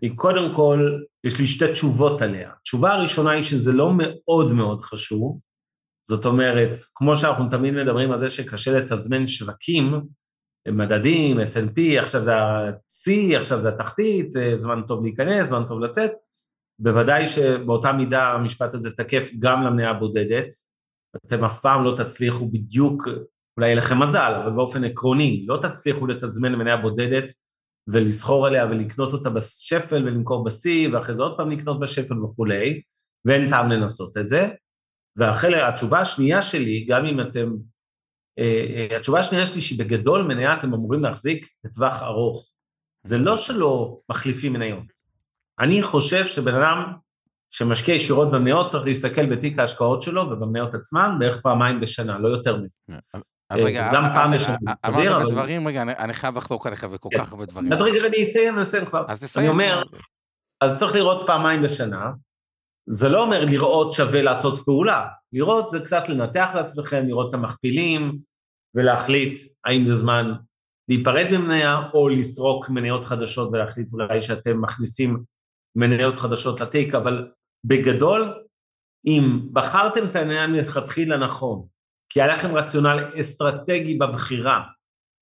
היא 0.00 0.12
קודם 0.16 0.54
כל, 0.54 0.98
יש 1.24 1.40
לי 1.40 1.46
שתי 1.46 1.72
תשובות 1.72 2.22
עליה. 2.22 2.50
התשובה 2.60 2.92
הראשונה 2.92 3.30
היא 3.30 3.42
שזה 3.42 3.72
לא 3.72 3.90
מאוד 3.98 4.52
מאוד 4.52 4.84
חשוב, 4.84 5.40
זאת 6.02 6.26
אומרת, 6.26 6.78
כמו 6.94 7.16
שאנחנו 7.16 7.48
תמיד 7.50 7.74
מדברים 7.74 8.12
על 8.12 8.18
זה 8.18 8.30
שקשה 8.30 8.78
לתזמן 8.78 9.26
שווקים, 9.26 10.00
מדדים, 10.68 11.40
S&P, 11.40 12.02
עכשיו 12.02 12.24
זה 12.24 12.36
ה-C, 12.36 13.36
עכשיו 13.40 13.60
זה 13.60 13.68
התחתית, 13.68 14.30
זמן 14.54 14.82
טוב 14.86 15.02
להיכנס, 15.02 15.48
זמן 15.48 15.62
טוב 15.68 15.80
לצאת. 15.80 16.10
בוודאי 16.78 17.28
שבאותה 17.28 17.92
מידה 17.92 18.32
המשפט 18.32 18.74
הזה 18.74 18.96
תקף 18.96 19.30
גם 19.38 19.62
למניה 19.62 19.90
הבודדת. 19.90 20.48
אתם 21.26 21.44
אף 21.44 21.60
פעם 21.60 21.84
לא 21.84 21.94
תצליחו 21.96 22.48
בדיוק, 22.48 23.08
אולי 23.56 23.66
יהיה 23.66 23.76
לכם 23.76 24.02
מזל, 24.02 24.40
אבל 24.42 24.50
באופן 24.50 24.84
עקרוני, 24.84 25.44
לא 25.48 25.58
תצליחו 25.62 26.06
לתזמן 26.06 26.54
מניה 26.54 26.76
בודדת 26.76 27.24
ולסחור 27.88 28.46
עליה 28.46 28.66
ולקנות 28.66 29.12
אותה 29.12 29.30
בשפל 29.30 30.04
ולמכור 30.04 30.44
ב-C, 30.44 30.92
ואחרי 30.92 31.14
זה 31.14 31.22
עוד 31.22 31.36
פעם 31.36 31.50
לקנות 31.50 31.80
בשפל 31.80 32.24
וכולי, 32.24 32.80
ואין 33.24 33.50
טעם 33.50 33.70
לנסות 33.70 34.16
את 34.16 34.28
זה. 34.28 34.48
והתשובה 35.16 36.00
השנייה 36.00 36.42
שלי, 36.42 36.84
גם 36.88 37.06
אם 37.06 37.20
אתם 37.20 37.48
אה, 37.48 37.50
אה, 37.50 37.73
התשובה 38.96 39.20
השנייה 39.20 39.46
שלי 39.46 39.60
שהיא 39.60 39.78
בגדול 39.78 40.22
מניה 40.22 40.54
אתם 40.54 40.74
אמורים 40.74 41.02
להחזיק 41.02 41.48
לטווח 41.64 42.02
ארוך. 42.02 42.46
זה 43.02 43.18
לא 43.18 43.36
שלא 43.36 43.98
מחליפים 44.10 44.52
מניות. 44.52 44.84
אני 45.60 45.82
חושב 45.82 46.26
שבן 46.26 46.54
אדם 46.54 46.92
שמשקיע 47.50 47.94
ישירות 47.94 48.30
במניות 48.30 48.66
צריך 48.66 48.84
להסתכל 48.84 49.26
בתיק 49.26 49.58
ההשקעות 49.58 50.02
שלו 50.02 50.22
ובמניות 50.22 50.74
עצמן 50.74 51.16
בערך 51.18 51.40
פעמיים 51.40 51.80
בשנה, 51.80 52.18
לא 52.18 52.28
יותר 52.28 52.56
מזה. 52.56 52.78
אז 53.50 53.60
אה, 53.60 53.64
רגע, 53.64 53.90
גם 53.94 54.02
פעם 54.14 54.32
אמרת 54.86 55.26
בדברים, 55.26 55.68
רגע, 55.68 55.82
אני 55.82 56.14
חייב 56.14 56.36
לחלוק 56.36 56.66
עליך 56.66 56.80
כן. 56.80 57.18
כך 57.18 57.32
הרבה 57.32 57.46
דברים. 57.46 57.72
אז 57.72 57.80
רגע, 57.80 58.06
אני 58.06 58.22
אסיים, 58.22 58.54
אני 58.54 58.62
אסיים 58.62 58.84
כבר. 58.84 59.04
אז 59.08 59.20
תסיים. 59.20 59.46
אני 59.46 59.52
אומר, 59.52 59.82
אז 60.60 60.78
צריך 60.78 60.94
לראות 60.94 61.26
פעמיים 61.26 61.62
בשנה, 61.62 62.10
זה 62.86 63.08
לא 63.08 63.22
אומר 63.22 63.44
לראות 63.44 63.92
שווה 63.92 64.22
לעשות 64.22 64.58
פעולה, 64.64 65.08
לראות 65.32 65.70
זה 65.70 65.80
קצת 65.80 66.08
לנתח 66.08 66.50
לעצמכם, 66.54 67.04
לראות 67.06 67.28
את 67.28 67.34
המכפילים 67.34 68.18
ולהחליט 68.74 69.38
האם 69.64 69.86
זה 69.86 69.94
זמן 69.94 70.32
להיפרד 70.88 71.26
ממניה 71.30 71.82
או 71.94 72.08
לסרוק 72.08 72.68
מניות 72.68 73.04
חדשות 73.04 73.48
ולהחליט 73.52 73.92
אולי 73.92 74.22
שאתם 74.22 74.60
מכניסים 74.60 75.22
מניות 75.76 76.16
חדשות 76.16 76.60
לתיק, 76.60 76.94
אבל 76.94 77.28
בגדול, 77.64 78.34
אם 79.06 79.40
בחרתם 79.52 80.04
את 80.04 80.16
העניין 80.16 80.52
מלכתחילה 80.52 81.16
נכון, 81.16 81.66
כי 82.08 82.22
היה 82.22 82.34
לכם 82.34 82.56
רציונל 82.56 83.10
אסטרטגי 83.20 83.98
בבחירה, 83.98 84.62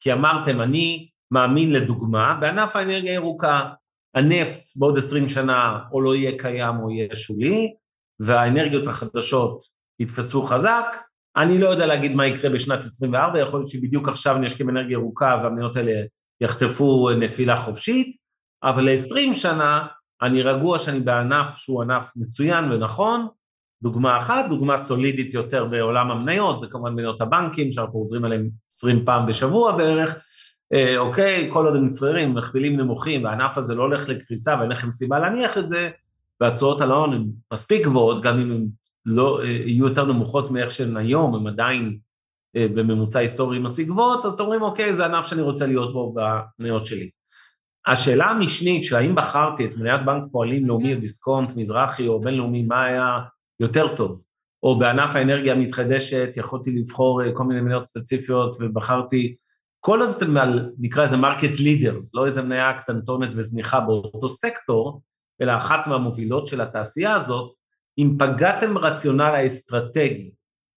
כי 0.00 0.12
אמרתם, 0.12 0.60
אני 0.60 1.08
מאמין 1.30 1.72
לדוגמה, 1.72 2.34
בענף 2.40 2.76
האנרגיה 2.76 3.12
הירוקה, 3.12 3.70
הנפט 4.14 4.62
בעוד 4.76 4.98
עשרים 4.98 5.28
שנה 5.28 5.78
או 5.92 6.00
לא 6.00 6.14
יהיה 6.14 6.38
קיים 6.38 6.76
או 6.82 6.90
יהיה 6.90 7.14
שולי, 7.14 7.74
והאנרגיות 8.20 8.86
החדשות 8.86 9.58
יתפסו 10.00 10.42
חזק. 10.42 10.96
אני 11.36 11.58
לא 11.58 11.68
יודע 11.68 11.86
להגיד 11.86 12.12
מה 12.12 12.26
יקרה 12.26 12.50
בשנת 12.50 12.78
24, 12.78 13.40
יכול 13.40 13.60
להיות 13.60 13.70
שבדיוק 13.70 14.08
עכשיו 14.08 14.36
אני 14.36 14.46
אשקיע 14.46 14.66
באנרגיה 14.66 14.92
ירוקה 14.92 15.40
והמניות 15.42 15.76
האלה 15.76 15.92
יחטפו 16.40 17.10
נפילה 17.18 17.56
חופשית, 17.56 18.16
אבל 18.62 18.84
ל-20 18.84 19.34
שנה 19.34 19.86
אני 20.22 20.42
רגוע 20.42 20.78
שאני 20.78 21.00
בענף 21.00 21.56
שהוא 21.56 21.82
ענף 21.82 22.12
מצוין 22.16 22.72
ונכון. 22.72 23.26
דוגמה 23.82 24.18
אחת, 24.18 24.44
דוגמה 24.48 24.76
סולידית 24.76 25.34
יותר 25.34 25.64
בעולם 25.64 26.10
המניות, 26.10 26.60
זה 26.60 26.66
כמובן 26.66 26.92
מניות 26.92 27.20
הבנקים, 27.20 27.72
שאנחנו 27.72 27.98
עוזרים 27.98 28.24
עליהם 28.24 28.48
20 28.72 29.04
פעם 29.04 29.26
בשבוע 29.26 29.76
בערך, 29.76 30.18
אוקיי, 30.98 31.48
כל 31.52 31.66
עוד 31.66 31.76
הם 31.76 31.84
נסחרים, 31.84 32.34
מכפילים 32.34 32.76
נמוכים, 32.76 33.24
והענף 33.24 33.58
הזה 33.58 33.74
לא 33.74 33.82
הולך 33.82 34.08
לקריסה 34.08 34.56
ואין 34.58 34.70
לכם 34.70 34.90
סיבה 34.90 35.18
להניח 35.18 35.58
את 35.58 35.68
זה, 35.68 35.90
והתשואות 36.40 36.80
על 36.80 36.90
ההון 36.90 37.12
הן 37.12 37.26
מספיק 37.52 37.84
גבוהות, 37.84 38.22
גם 38.22 38.40
אם 38.40 38.50
הן 38.50 38.66
לא, 39.06 39.42
אה, 39.42 39.46
יהיו 39.46 39.88
יותר 39.88 40.04
נמוכות 40.04 40.50
מאיך 40.50 40.70
שהן 40.70 40.96
היום, 40.96 41.34
הן 41.34 41.46
עדיין 41.46 41.98
אה, 42.56 42.66
בממוצע 42.74 43.18
היסטורי 43.18 43.58
מספיק 43.58 43.88
גבוהות, 43.88 44.24
אז 44.24 44.32
אתם 44.32 44.42
אומרים, 44.42 44.62
אוקיי, 44.62 44.94
זה 44.94 45.06
ענף 45.06 45.26
שאני 45.26 45.42
רוצה 45.42 45.66
להיות 45.66 45.92
בו 45.92 46.14
במניות 46.14 46.86
שלי. 46.86 47.10
השאלה 47.86 48.24
המשנית, 48.24 48.84
שהאם 48.84 49.14
בחרתי 49.14 49.64
את 49.64 49.76
מניית 49.76 50.04
בנק 50.04 50.24
פועלים 50.32 50.66
לאומי 50.66 50.94
או 50.94 51.00
דיסקונט, 51.00 51.56
מזרחי 51.56 52.08
או 52.08 52.20
בינלאומי, 52.20 52.62
מה 52.62 52.84
היה 52.84 53.18
יותר 53.60 53.96
טוב? 53.96 54.22
או 54.62 54.78
בענף 54.78 55.16
האנרגיה 55.16 55.54
המתחדשת 55.54 56.30
יכולתי 56.36 56.70
לבחור 56.70 57.22
אה, 57.22 57.32
כל 57.34 57.44
מיני 57.44 57.60
מניות 57.60 57.84
ספציפיות 57.84 58.56
ובחרתי, 58.60 59.36
כל 59.84 60.02
עוד 60.02 60.10
אתם 60.16 60.36
על, 60.36 60.70
נקרא 60.78 61.04
לזה 61.04 61.16
market 61.16 61.60
leaders, 61.60 62.14
לא 62.14 62.26
איזה 62.26 62.42
מניה 62.42 62.78
קטנטונת 62.78 63.30
וזניחה 63.36 63.80
באותו 63.80 64.28
סקטור, 64.28 65.02
אלא 65.42 65.56
אחת 65.56 65.86
מהמובילות 65.86 66.46
של 66.46 66.60
התעשייה 66.60 67.14
הזאת, 67.14 67.54
אם 67.98 68.16
פגעתם 68.18 68.78
רציונל 68.78 69.22
האסטרטגי 69.22 70.30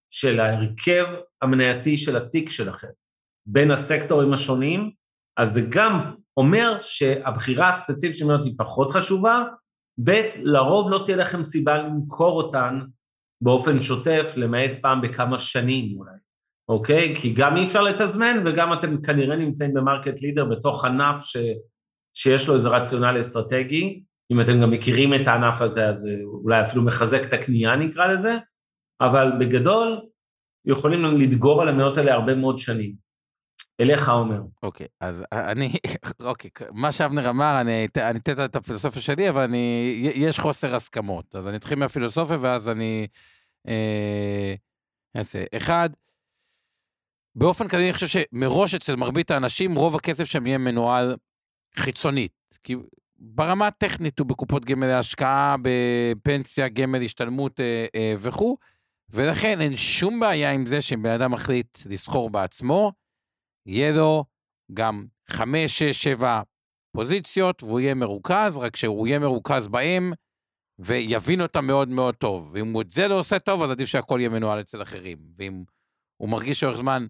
של 0.10 0.40
ההרכב 0.40 1.06
המנייתי 1.42 1.98
של 1.98 2.18
התיק 2.18 2.50
שלכם 2.50 2.88
בין 3.46 3.72
הסקטורים 3.72 4.34
השונים, 4.34 4.92
אז 5.38 5.54
זה 5.54 5.62
גם 5.70 6.16
אומר 6.38 6.78
שהבחירה 6.80 7.70
הספציפית 7.70 8.18
של 8.18 8.26
מניות 8.26 8.44
היא 8.44 8.54
פחות 8.58 8.92
חשובה, 8.92 9.44
ב', 10.04 10.12
לרוב 10.42 10.92
לא 10.92 11.02
תהיה 11.06 11.18
לכם 11.18 11.44
סיבה 11.44 11.78
למכור 11.78 12.42
אותן 12.42 12.80
באופן 13.42 13.82
שוטף, 13.82 14.34
למעט 14.38 14.72
פעם 14.82 15.02
בכמה 15.02 15.40
שנים 15.40 15.98
אולי, 15.98 16.12
אוקיי? 16.70 17.16
כי 17.16 17.34
גם 17.34 17.58
אי 17.58 17.66
אפשר 17.66 17.82
לתזמן 17.82 18.44
וגם 18.46 18.74
אתם 18.74 19.02
כנראה 19.02 19.36
נמצאים 19.36 19.74
במרקט 19.74 20.22
לידר 20.22 20.46
בתוך 20.46 20.86
ענף 20.86 21.24
ש, 21.24 21.38
שיש 22.14 22.48
לו 22.48 22.56
איזה 22.56 22.70
רציונל 22.70 23.20
אסטרטגי, 23.20 24.04
אם 24.32 24.42
אתם 24.42 24.62
גם 24.62 24.72
מכירים 24.72 25.14
את 25.14 25.28
הענף 25.28 25.62
הזה, 25.62 25.90
אז 25.90 26.10
אולי 26.44 26.62
אפילו 26.62 26.84
מחזק 26.84 27.22
את 27.28 27.34
הקנייה 27.34 27.76
נקרא 27.76 28.08
לזה, 28.08 28.38
אבל 29.02 29.32
בגדול 29.40 30.02
יכולים 30.66 31.06
לדגור 31.06 31.62
על 31.62 31.70
המאות 31.70 31.98
האלה 31.98 32.14
הרבה 32.14 32.36
מאוד 32.36 32.58
שנים. 32.58 33.06
אליך, 33.80 34.10
עומר. 34.10 34.42
אוקיי, 34.64 34.88
אז 35.02 35.24
אני, 35.32 35.74
אוקיי, 36.20 36.50
מה 36.72 36.92
שאבנר 36.92 37.30
אמר, 37.30 37.62
אני 37.62 37.88
אתן 37.92 38.46
את 38.46 38.56
הפילוסופיה 38.56 39.02
שלי, 39.02 39.30
אבל 39.30 39.42
אני, 39.42 39.94
יש 40.16 40.40
חוסר 40.40 40.76
הסכמות. 40.76 41.36
אז 41.36 41.48
אני 41.48 41.58
אתחיל 41.58 41.80
מהפילוסופיה, 41.80 42.38
ואז 42.42 42.70
אני 42.70 43.08
אה, 43.68 44.54
אעשה. 45.18 45.44
אחד, 45.58 45.90
באופן 47.36 47.68
כללי, 47.68 47.84
אני 47.84 47.94
חושב 47.94 48.08
שמראש 48.08 48.76
אצל 48.76 48.96
מרבית 48.96 49.32
האנשים, 49.32 49.76
רוב 49.76 49.96
הכסף 49.96 50.24
שם 50.24 50.48
יהיה 50.48 50.58
מנוהל 50.58 51.16
חיצונית. 51.76 52.32
כי 52.64 52.76
ברמה 53.20 53.68
הטכנית 53.68 54.20
הוא 54.20 54.28
בקופות 54.28 54.66
גמל 54.66 54.88
להשקעה, 54.88 55.56
בפנסיה, 55.62 56.68
גמל, 56.68 57.02
השתלמות 57.04 57.60
אה, 57.60 57.86
אה, 57.96 58.16
וכו', 58.20 58.58
ולכן 59.10 59.62
אין 59.62 59.76
שום 59.76 60.20
בעיה 60.20 60.52
עם 60.52 60.66
זה 60.66 60.82
שאם 60.82 61.04
בן 61.04 61.10
אדם 61.10 61.32
מחליט 61.32 61.78
לסחור 61.86 62.30
בעצמו, 62.30 62.92
יהיה 63.66 63.92
לו 63.92 64.24
גם 64.74 65.06
חמש, 65.30 65.80
שש, 65.80 66.04
שבע 66.04 66.42
פוזיציות, 66.96 67.64
והוא 67.64 67.80
יהיה 67.80 67.94
מרוכז, 67.94 68.58
רק 68.58 68.76
שהוא 68.76 69.08
יהיה 69.08 69.20
מרוכז 69.20 69.68
בהם, 69.68 70.14
ויבין 70.80 71.42
אותם 71.42 71.68
מאוד 71.68 71.90
מאוד 71.90 72.16
טוב. 72.16 72.50
ואם 72.54 72.82
את 72.82 72.92
זה 72.92 73.08
לא 73.08 73.20
עושה 73.20 73.40
טוב, 73.40 73.64
אז 73.64 73.72
עדיף 73.72 73.88
שהכל 73.88 74.18
יהיה 74.20 74.30
מנוהל 74.30 74.60
אצל 74.60 74.82
אחרים. 74.82 75.18
ואם 75.38 75.64
הוא 76.18 76.30
מרגיש 76.30 76.60
שאורך 76.60 76.78
זמן 76.78 77.06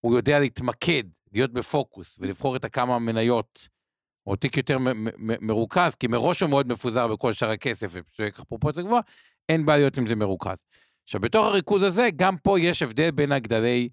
הוא 0.00 0.16
יודע 0.16 0.38
להתמקד, 0.38 1.04
להיות 1.32 1.52
בפוקוס, 1.52 2.18
ולבחור 2.20 2.56
את 2.56 2.64
הכמה 2.64 2.98
מניות, 2.98 3.68
או 4.26 4.36
תיק 4.36 4.56
יותר 4.56 4.78
מרוכז, 5.40 5.94
כי 5.94 6.06
מראש 6.06 6.40
הוא 6.40 6.50
מאוד 6.50 6.68
מפוזר 6.72 7.08
בכל 7.08 7.32
שאר 7.32 7.50
הכסף, 7.50 7.88
ופשוט 7.90 8.20
ייקח 8.20 8.44
פרופורציה 8.44 8.82
גבוהה, 8.82 9.02
אין 9.48 9.66
בעיה 9.66 9.78
להיות 9.78 9.98
עם 9.98 10.06
זה 10.06 10.16
מרוכז. 10.16 10.62
עכשיו, 11.04 11.20
בתוך 11.20 11.46
הריכוז 11.46 11.82
הזה, 11.82 12.08
גם 12.16 12.36
פה 12.36 12.60
יש 12.60 12.82
הבדל 12.82 13.10
בין 13.10 13.32
הגדלי 13.32 13.88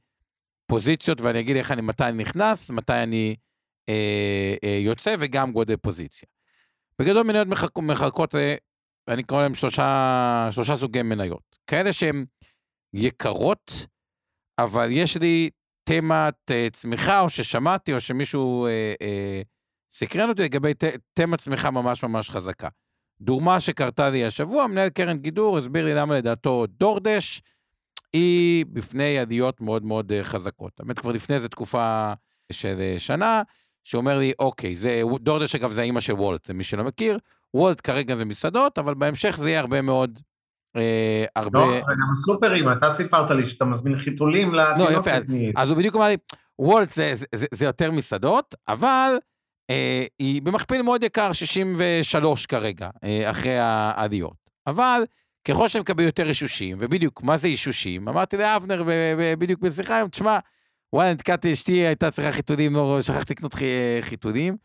פוזיציות, 0.68 1.22
ואני 1.22 1.40
אגיד 1.40 1.58
איך 1.58 1.72
אני, 1.72 1.82
מתי 1.82 2.04
אני 2.04 2.18
נכנס, 2.18 2.70
מתי 2.70 3.04
אני 3.04 3.36
אה, 3.90 4.56
אה, 4.64 4.80
יוצא, 4.82 5.16
וגם 5.20 5.52
גודל 5.52 5.76
פוזיציה. 5.76 6.30
בגדול 7.02 7.24
מניות 7.24 7.48
מחלק, 7.48 7.78
מחלקות, 7.78 8.36
אה, 8.36 8.56
אני 9.08 9.24
קורא 9.24 9.42
להם 9.42 9.56
שלושה, 9.56 10.48
שלושה 10.52 10.76
סוגי 10.76 11.02
מניות. 11.02 11.58
כאלה 11.68 11.94
שהן 11.94 12.26
יקרות, 12.94 13.72
אבל 14.60 14.88
יש 14.92 15.18
לי 15.18 15.50
תמת 15.86 16.52
אה, 16.52 16.68
צמיחה, 16.72 17.20
או 17.20 17.30
ששמעתי, 17.30 17.94
או 17.94 18.00
שמישהו 18.00 18.66
אה, 18.66 18.94
אה, 19.02 19.42
סקרן 19.92 20.30
אותי 20.30 20.42
לגבי 20.42 20.74
תמת 21.14 21.40
צמיחה 21.40 21.72
ממש 21.72 22.04
ממש 22.04 22.30
חזקה. 22.30 22.68
דוגמה 23.22 23.60
שקרתה 23.60 24.10
לי 24.10 24.26
השבוע, 24.26 24.68
מנהל 24.68 24.90
קרן 24.90 25.18
גידור 25.18 25.58
הסביר 25.58 25.86
לי 25.86 25.94
למה 25.94 26.16
לדעתו 26.16 26.66
דורדש, 26.68 27.42
היא 28.14 28.66
בפני 28.74 29.20
עליות 29.20 29.62
מאוד 29.62 29.86
מאוד 29.86 30.12
אה, 30.12 30.24
חזקות. 30.24 30.80
האמת, 30.80 31.00
כבר 31.00 31.12
לפני 31.12 31.36
איזה 31.36 31.50
תקופה 31.50 32.14
של 32.52 32.76
אה, 32.80 32.96
שנה, 32.98 33.42
שאומר 33.84 34.20
לי, 34.20 34.34
אוקיי, 34.40 34.76
זה, 34.76 35.02
דורדש 35.20 35.56
אגב 35.56 35.72
זה 35.72 35.82
האימא 35.82 36.00
של 36.00 36.14
וולט, 36.14 36.50
למי 36.50 36.64
שלא 36.64 36.84
מכיר, 36.84 37.20
וולט 37.54 37.82
כרגע 37.84 38.16
זה 38.16 38.26
מסעדות, 38.26 38.78
אבל 38.78 38.94
בהמשך 38.94 39.38
זה 39.38 39.50
יהיה 39.50 39.60
הרבה 39.60 39.82
מאוד, 39.82 40.20
אה, 40.76 41.26
הרבה... 41.36 41.60
לא, 41.60 41.66
וגם 41.66 42.12
הסופרים, 42.14 42.72
אתה 42.72 42.94
סיפרת 42.94 43.32
לי 43.32 43.46
שאתה 43.46 43.66
מזמין 43.66 43.98
חיתולים 43.98 44.54
לתינוקת. 44.54 44.94
לא, 44.94 45.00
יפה, 45.00 45.12
אז, 45.12 45.24
אז 45.56 45.70
הוא 45.70 45.78
בדיוק 45.78 45.96
אמר 45.96 46.08
לי, 46.08 46.18
וולט 46.60 46.94
זה, 46.94 47.12
זה, 47.16 47.26
זה, 47.36 47.46
זה 47.52 47.66
יותר 47.66 47.92
מסעדות, 47.92 48.56
אבל 48.68 49.18
אה, 49.70 50.06
היא 50.20 50.42
במכפיל 50.42 50.82
מאוד 50.82 51.04
יקר, 51.04 51.34
63 51.34 52.46
כרגע, 52.46 52.90
אה, 53.04 53.32
אחרי 53.32 53.58
העליות. 53.60 54.50
אבל 54.68 55.04
ככל 55.48 55.68
שאני 55.68 55.82
מקבל 55.82 56.04
יותר 56.04 56.30
אישושים, 56.30 56.78
ובדיוק, 56.80 57.24
מה 57.24 57.38
זה 57.38 57.48
אישושים? 57.48 58.10
אמרתי 58.10 58.38
לאבנר 58.38 58.84
בדיוק 59.40 59.60
בשיחה 59.60 59.98
היום, 59.98 60.10
תשמע, 60.10 60.40
וואלה, 60.94 61.14
נתקעתי, 61.14 61.54
אשתי 61.54 61.72
הייתה 61.72 62.12
צריכה 62.12 62.32
חיתולים, 62.32 62.74
לא 62.74 63.02
שכחתי 63.02 63.34
לקנות 63.34 63.56
חיתולים, 64.02 64.58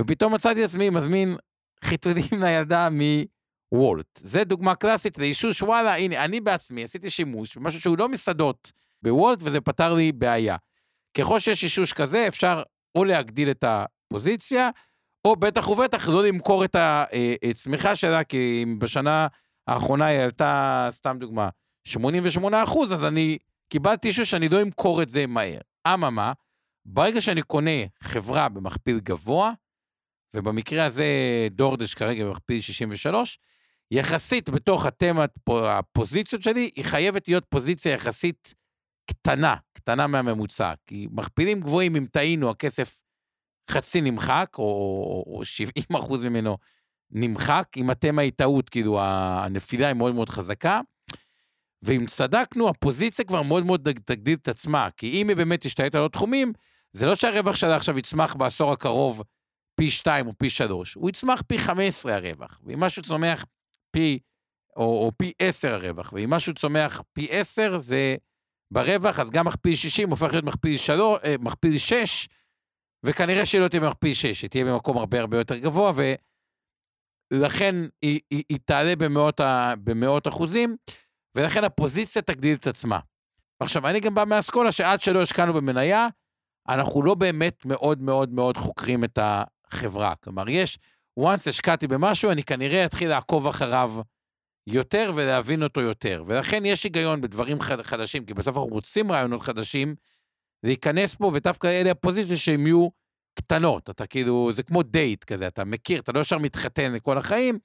ופתאום 0.00 0.34
מצאתי 0.34 0.60
את 0.60 0.64
עצמי 0.64 0.90
מזמין 0.90 1.36
חיתולים 1.84 2.24
לילדה 2.42 2.88
מוולט. 3.72 4.20
זה 4.22 4.44
דוגמה 4.44 4.74
קלאסית 4.74 5.18
לאישוש, 5.18 5.62
וואלה, 5.62 5.96
הנה, 5.96 6.24
אני 6.24 6.40
בעצמי 6.40 6.82
עשיתי 6.82 7.10
שימוש 7.10 7.56
במשהו 7.56 7.80
שהוא 7.80 7.98
לא 7.98 8.08
מסעדות 8.08 8.72
בוולט, 9.02 9.38
וזה 9.42 9.60
פתר 9.60 9.94
לי 9.94 10.12
בעיה. 10.12 10.56
ככל 11.18 11.40
שיש 11.40 11.64
אישוש 11.64 11.92
כזה, 11.92 12.28
אפשר 12.28 12.62
או 12.94 13.04
להגדיל 13.04 13.50
את 13.50 13.64
הפוזיציה, 13.66 14.70
או 15.24 15.36
בטח 15.36 15.68
ובטח 15.68 16.08
לא 16.08 16.24
למכור 16.24 16.64
את 16.64 16.76
הצמיחה 17.50 17.96
שלה, 17.96 18.24
כי 18.24 18.64
בשנה 18.78 19.26
האחרונה 19.66 20.06
היא 20.06 20.20
עלתה, 20.20 20.88
סתם 20.90 21.16
דוגמה, 21.20 21.48
88 21.84 22.62
אחוז, 22.62 22.92
אז 22.92 23.04
אני 23.04 23.38
קיבלתי 23.68 24.08
אישור 24.08 24.24
שאני 24.24 24.48
לא 24.48 24.62
אמכור 24.62 25.02
את 25.02 25.08
זה 25.08 25.26
מהר. 25.26 25.60
אממה, 25.94 26.32
ברגע 26.86 27.20
שאני 27.20 27.42
קונה 27.42 27.70
חברה 28.02 28.48
במכפיל 28.48 29.00
גבוה, 29.00 29.52
ובמקרה 30.34 30.84
הזה 30.84 31.06
דורדש 31.50 31.94
כרגע 31.94 32.24
במכפיל 32.24 32.60
63, 32.60 33.38
יחסית 33.90 34.50
בתוך 34.50 34.86
התמת 34.86 35.30
הפוזיציות 35.48 36.42
שלי, 36.42 36.70
היא 36.76 36.84
חייבת 36.84 37.28
להיות 37.28 37.44
פוזיציה 37.48 37.92
יחסית 37.92 38.54
קטנה, 39.10 39.56
קטנה 39.72 40.06
מהממוצע. 40.06 40.72
כי 40.86 41.06
מכפילים 41.10 41.60
גבוהים, 41.60 41.96
אם 41.96 42.04
טעינו, 42.12 42.50
הכסף 42.50 43.00
חצי 43.70 44.00
נמחק, 44.00 44.50
או, 44.58 44.64
או 45.26 45.44
70 45.44 45.72
אחוז 45.98 46.24
ממנו 46.24 46.58
נמחק, 47.10 47.68
אם 47.76 47.90
התמה 47.90 48.22
היא 48.22 48.32
טעות, 48.36 48.68
כאילו 48.68 49.00
הנפילה 49.00 49.86
היא 49.86 49.94
מאוד 49.94 50.14
מאוד 50.14 50.28
חזקה. 50.28 50.80
ואם 51.82 52.06
צדקנו, 52.06 52.68
הפוזיציה 52.68 53.24
כבר 53.24 53.42
מאוד 53.42 53.66
מאוד 53.66 53.88
תגדיל 54.04 54.38
את 54.42 54.48
עצמה, 54.48 54.88
כי 54.96 55.22
אם 55.22 55.28
היא 55.28 55.36
באמת 55.36 55.60
תשתלט 55.60 55.94
על 55.94 56.02
עוד 56.02 56.10
תחומים, 56.10 56.52
זה 56.92 57.06
לא 57.06 57.14
שהרווח 57.14 57.56
שלה 57.56 57.76
עכשיו 57.76 57.98
יצמח 57.98 58.34
בעשור 58.34 58.72
הקרוב 58.72 59.22
פי 59.74 59.90
2 59.90 60.26
או 60.26 60.32
פי 60.38 60.50
3, 60.50 60.94
הוא 60.94 61.08
יצמח 61.08 61.42
פי 61.46 61.58
15 61.58 62.14
הרווח, 62.14 62.60
ואם 62.64 62.80
משהו 62.80 63.02
צומח 63.02 63.44
פי, 63.90 64.18
או, 64.76 64.82
או 64.82 65.12
פי 65.16 65.32
10 65.38 65.74
הרווח, 65.74 66.12
ואם 66.12 66.30
משהו 66.30 66.54
צומח 66.54 67.02
פי 67.12 67.26
10 67.30 67.78
זה 67.78 68.16
ברווח, 68.70 69.20
אז 69.20 69.30
גם 69.30 69.46
מכפיל 69.46 69.74
60 69.74 70.10
הופך 70.10 70.32
להיות 70.32 70.44
מכפיל, 70.44 70.76
3, 70.76 71.20
אה, 71.24 71.34
מכפיל 71.40 71.78
6, 71.78 72.28
וכנראה 73.04 73.46
שהיא 73.46 73.60
לא 73.60 73.68
תהיה 73.68 73.80
במכפיל 73.80 74.14
6, 74.14 74.42
היא 74.42 74.50
תהיה 74.50 74.64
במקום 74.64 74.98
הרבה 74.98 75.20
הרבה 75.20 75.38
יותר 75.38 75.58
גבוה, 75.58 75.92
ו... 75.96 76.14
לכן 77.30 77.74
היא, 78.02 78.20
היא, 78.30 78.42
היא 78.48 78.58
תעלה 78.64 78.96
במאות, 78.96 79.40
ה, 79.40 79.74
במאות 79.84 80.28
אחוזים, 80.28 80.76
ולכן 81.34 81.64
הפוזיציה 81.64 82.22
תגדיל 82.22 82.56
את 82.56 82.66
עצמה. 82.66 82.98
עכשיו, 83.60 83.88
אני 83.88 84.00
גם 84.00 84.14
בא 84.14 84.24
מהאסכולה 84.24 84.72
שעד 84.72 85.00
שלא 85.00 85.22
השקענו 85.22 85.52
במניה, 85.52 86.08
אנחנו 86.68 87.02
לא 87.02 87.14
באמת 87.14 87.64
מאוד 87.64 88.02
מאוד 88.02 88.32
מאוד 88.32 88.56
חוקרים 88.56 89.04
את 89.04 89.18
החברה. 89.22 90.14
כלומר, 90.14 90.48
יש, 90.48 90.78
once 91.18 91.48
השקעתי 91.48 91.86
במשהו, 91.86 92.30
אני 92.30 92.42
כנראה 92.42 92.84
אתחיל 92.84 93.08
לעקוב 93.08 93.46
אחריו 93.46 94.00
יותר 94.66 95.12
ולהבין 95.14 95.62
אותו 95.62 95.80
יותר. 95.80 96.24
ולכן 96.26 96.64
יש 96.66 96.84
היגיון 96.84 97.20
בדברים 97.20 97.58
חדשים, 97.60 98.24
כי 98.24 98.34
בסוף 98.34 98.56
אנחנו 98.56 98.68
רוצים 98.68 99.12
רעיונות 99.12 99.42
חדשים, 99.42 99.94
להיכנס 100.62 101.14
פה, 101.14 101.30
ודווקא 101.34 101.66
אלה 101.66 101.90
הפוזיציות 101.90 102.38
שהם 102.38 102.66
יהיו 102.66 102.88
קטנות, 103.34 103.90
אתה 103.90 104.06
כאילו, 104.06 104.52
זה 104.52 104.62
כמו 104.62 104.82
דייט 104.82 105.24
כזה, 105.24 105.46
אתה 105.46 105.64
מכיר, 105.64 106.00
אתה 106.00 106.12
לא 106.12 106.20
ישר 106.20 106.38
מתחתן 106.38 106.92
לכל 106.92 107.18
החיים, 107.18 107.58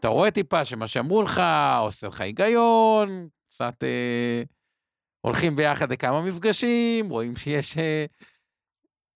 אתה 0.00 0.08
רואה 0.08 0.30
טיפה 0.30 0.64
שמה 0.64 0.88
שאמרו 0.88 1.22
לך, 1.22 1.42
עושה 1.80 2.06
לך 2.08 2.20
היגיון, 2.20 3.28
קצת 3.48 3.84
אה, 3.84 4.42
הולכים 5.20 5.56
ביחד 5.56 5.92
לכמה 5.92 6.22
מפגשים, 6.22 7.08
רואים 7.08 7.36
שיש... 7.36 7.78
אה, 7.78 8.04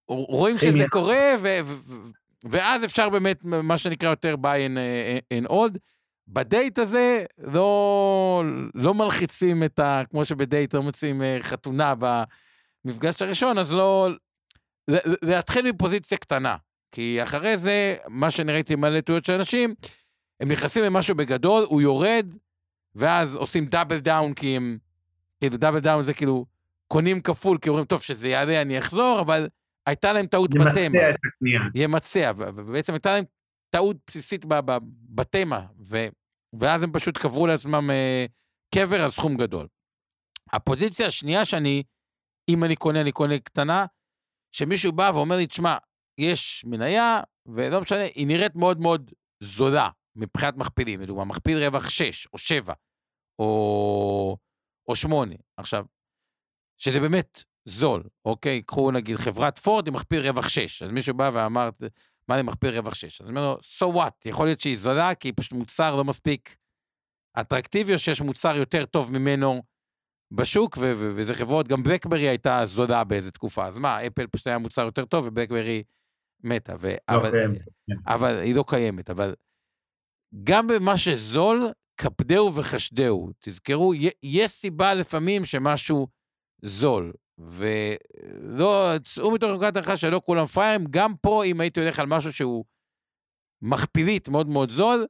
רואים 0.08 0.58
שזה 0.58 0.84
קורה, 0.90 1.34
ו- 1.42 1.58
ו- 1.64 2.10
ואז 2.44 2.84
אפשר 2.84 3.08
באמת, 3.08 3.44
מה 3.44 3.78
שנקרא 3.78 4.10
יותר 4.10 4.34
buy 4.42 4.68
and, 4.68 4.78
and 5.34 5.50
old. 5.50 5.78
בדייט 6.28 6.78
הזה 6.78 7.24
לא, 7.38 8.42
לא 8.74 8.94
מלחיצים 8.94 9.62
את 9.62 9.78
ה... 9.78 10.02
כמו 10.10 10.24
שבדייט 10.24 10.74
לא 10.74 10.82
מוצאים 10.82 11.22
חתונה 11.40 11.94
במפגש 12.84 13.22
הראשון, 13.22 13.58
אז 13.58 13.72
לא... 13.72 14.08
להתחיל 15.22 15.70
מפוזיציה 15.72 16.18
קטנה. 16.18 16.56
כי 16.92 17.22
אחרי 17.22 17.58
זה, 17.58 17.96
מה 18.08 18.30
שאני 18.30 18.52
ראיתי 18.52 18.74
מלא 18.74 19.00
טעויות 19.00 19.24
של 19.24 19.32
אנשים, 19.32 19.74
הם 20.40 20.50
נכנסים 20.50 20.84
למשהו 20.84 21.14
בגדול, 21.14 21.64
הוא 21.68 21.80
יורד, 21.82 22.26
ואז 22.94 23.36
עושים 23.36 23.66
double 23.66 23.98
down, 23.98 24.34
כי 24.34 24.56
הם... 24.56 24.78
כאילו, 25.40 25.56
double 25.56 25.78
down 25.78 26.02
זה 26.02 26.14
כאילו, 26.14 26.46
קונים 26.88 27.20
כפול, 27.20 27.58
כי 27.58 27.68
אומרים, 27.68 27.84
טוב, 27.84 28.02
שזה 28.02 28.28
יעלה, 28.28 28.62
אני 28.62 28.78
אחזור, 28.78 29.20
אבל 29.20 29.48
הייתה 29.86 30.12
להם 30.12 30.26
טעות 30.26 30.50
בתמה. 30.50 30.64
ימצע 30.64 31.10
את 31.10 31.16
הקנייה. 31.26 31.60
ימצע, 31.74 32.32
ובעצם 32.36 32.92
הייתה 32.92 33.14
להם 33.14 33.24
טעות 33.70 33.96
בסיסית 34.06 34.44
בתמה, 35.14 35.66
ו... 35.90 35.96
ואז 36.60 36.82
הם 36.82 36.92
פשוט 36.92 37.18
קברו 37.18 37.46
לעצמם 37.46 37.90
אה, 37.90 38.26
קבר 38.74 39.04
על 39.04 39.10
סכום 39.10 39.36
גדול. 39.36 39.66
הפוזיציה 40.52 41.06
השנייה 41.06 41.44
שאני, 41.44 41.82
אם 42.48 42.64
אני 42.64 42.76
קונה, 42.76 43.00
אני 43.00 43.12
קונה 43.12 43.38
קטנה, 43.38 43.86
שמישהו 44.52 44.92
בא 44.92 45.10
ואומר 45.14 45.36
לי, 45.36 45.46
תשמע, 45.46 45.76
יש 46.18 46.64
מניה, 46.64 47.20
ולא 47.46 47.80
משנה, 47.80 48.02
היא 48.02 48.26
נראית 48.26 48.54
מאוד 48.54 48.80
מאוד 48.80 49.10
זולה 49.42 49.90
מבחינת 50.16 50.54
מכפילים. 50.56 51.00
לדוגמה, 51.00 51.24
מכפיל 51.24 51.58
רווח 51.58 51.88
6 51.88 52.26
או 52.32 52.38
7 52.38 52.74
או, 53.38 54.36
או 54.88 54.96
8. 54.96 55.34
עכשיו, 55.56 55.84
שזה 56.80 57.00
באמת 57.00 57.42
זול, 57.68 58.02
אוקיי? 58.24 58.62
קחו 58.62 58.90
נגיד 58.90 59.16
חברת 59.16 59.58
פורד 59.58 59.88
עם 59.88 59.94
מכפיל 59.94 60.20
רווח 60.20 60.48
6. 60.48 60.82
אז 60.82 60.90
מישהו 60.90 61.14
בא 61.14 61.30
ואמר, 61.32 61.70
מה 62.28 62.36
זה 62.36 62.42
מכפיל 62.42 62.70
רווח 62.70 62.94
6? 62.94 63.20
אז 63.20 63.28
אני 63.28 63.36
אומר 63.38 63.48
לו, 63.48 63.58
so 63.58 63.96
what? 63.96 64.12
יכול 64.24 64.46
להיות 64.46 64.60
שהיא 64.60 64.76
זולה, 64.76 65.14
כי 65.14 65.28
היא 65.28 65.34
פשוט 65.36 65.52
מוצר 65.52 65.96
לא 65.96 66.04
מספיק 66.04 66.56
אטרקטיבי, 67.40 67.94
או 67.94 67.98
שיש 67.98 68.20
מוצר 68.20 68.56
יותר 68.56 68.84
טוב 68.84 69.12
ממנו 69.12 69.62
בשוק, 70.32 70.78
וזה 71.16 71.34
חברות, 71.34 71.68
גם 71.68 71.82
בלקברי 71.82 72.28
הייתה 72.28 72.66
זולה 72.66 73.04
באיזה 73.04 73.30
תקופה. 73.30 73.66
אז 73.66 73.78
מה, 73.78 74.06
אפל 74.06 74.26
פשוט 74.26 74.46
היה 74.46 74.58
מוצר 74.58 74.82
יותר 74.82 75.04
טוב, 75.04 75.26
ובלקברי 75.26 75.82
מתה. 76.44 76.74
ו- 76.80 76.90
לא 76.90 77.16
אבל, 77.16 77.30
קיימת. 77.30 77.58
כן. 77.58 78.12
אבל 78.12 78.38
היא 78.38 78.54
לא 78.54 78.64
קיימת. 78.68 79.10
אבל 79.10 79.34
גם 80.44 80.66
במה 80.66 80.98
שזול, 80.98 81.72
קפדהו 82.00 82.54
וחשדהו. 82.54 83.30
תזכרו, 83.38 83.92
יש 84.22 84.50
סיבה 84.50 84.94
לפעמים 84.94 85.44
שמשהו 85.44 86.06
זול. 86.62 87.12
ולא, 87.38 88.92
צאו 89.04 89.30
מתוך 89.30 89.50
נקודת 89.50 89.76
הנחה 89.76 89.96
שלא 89.96 90.20
כולם 90.24 90.46
פראיירים, 90.46 90.86
גם 90.90 91.16
פה 91.16 91.44
אם 91.44 91.60
הייתי 91.60 91.80
הולך 91.80 91.98
על 91.98 92.06
משהו 92.06 92.32
שהוא 92.32 92.64
מכפילית 93.62 94.28
מאוד 94.28 94.48
מאוד 94.48 94.70
זול, 94.70 95.06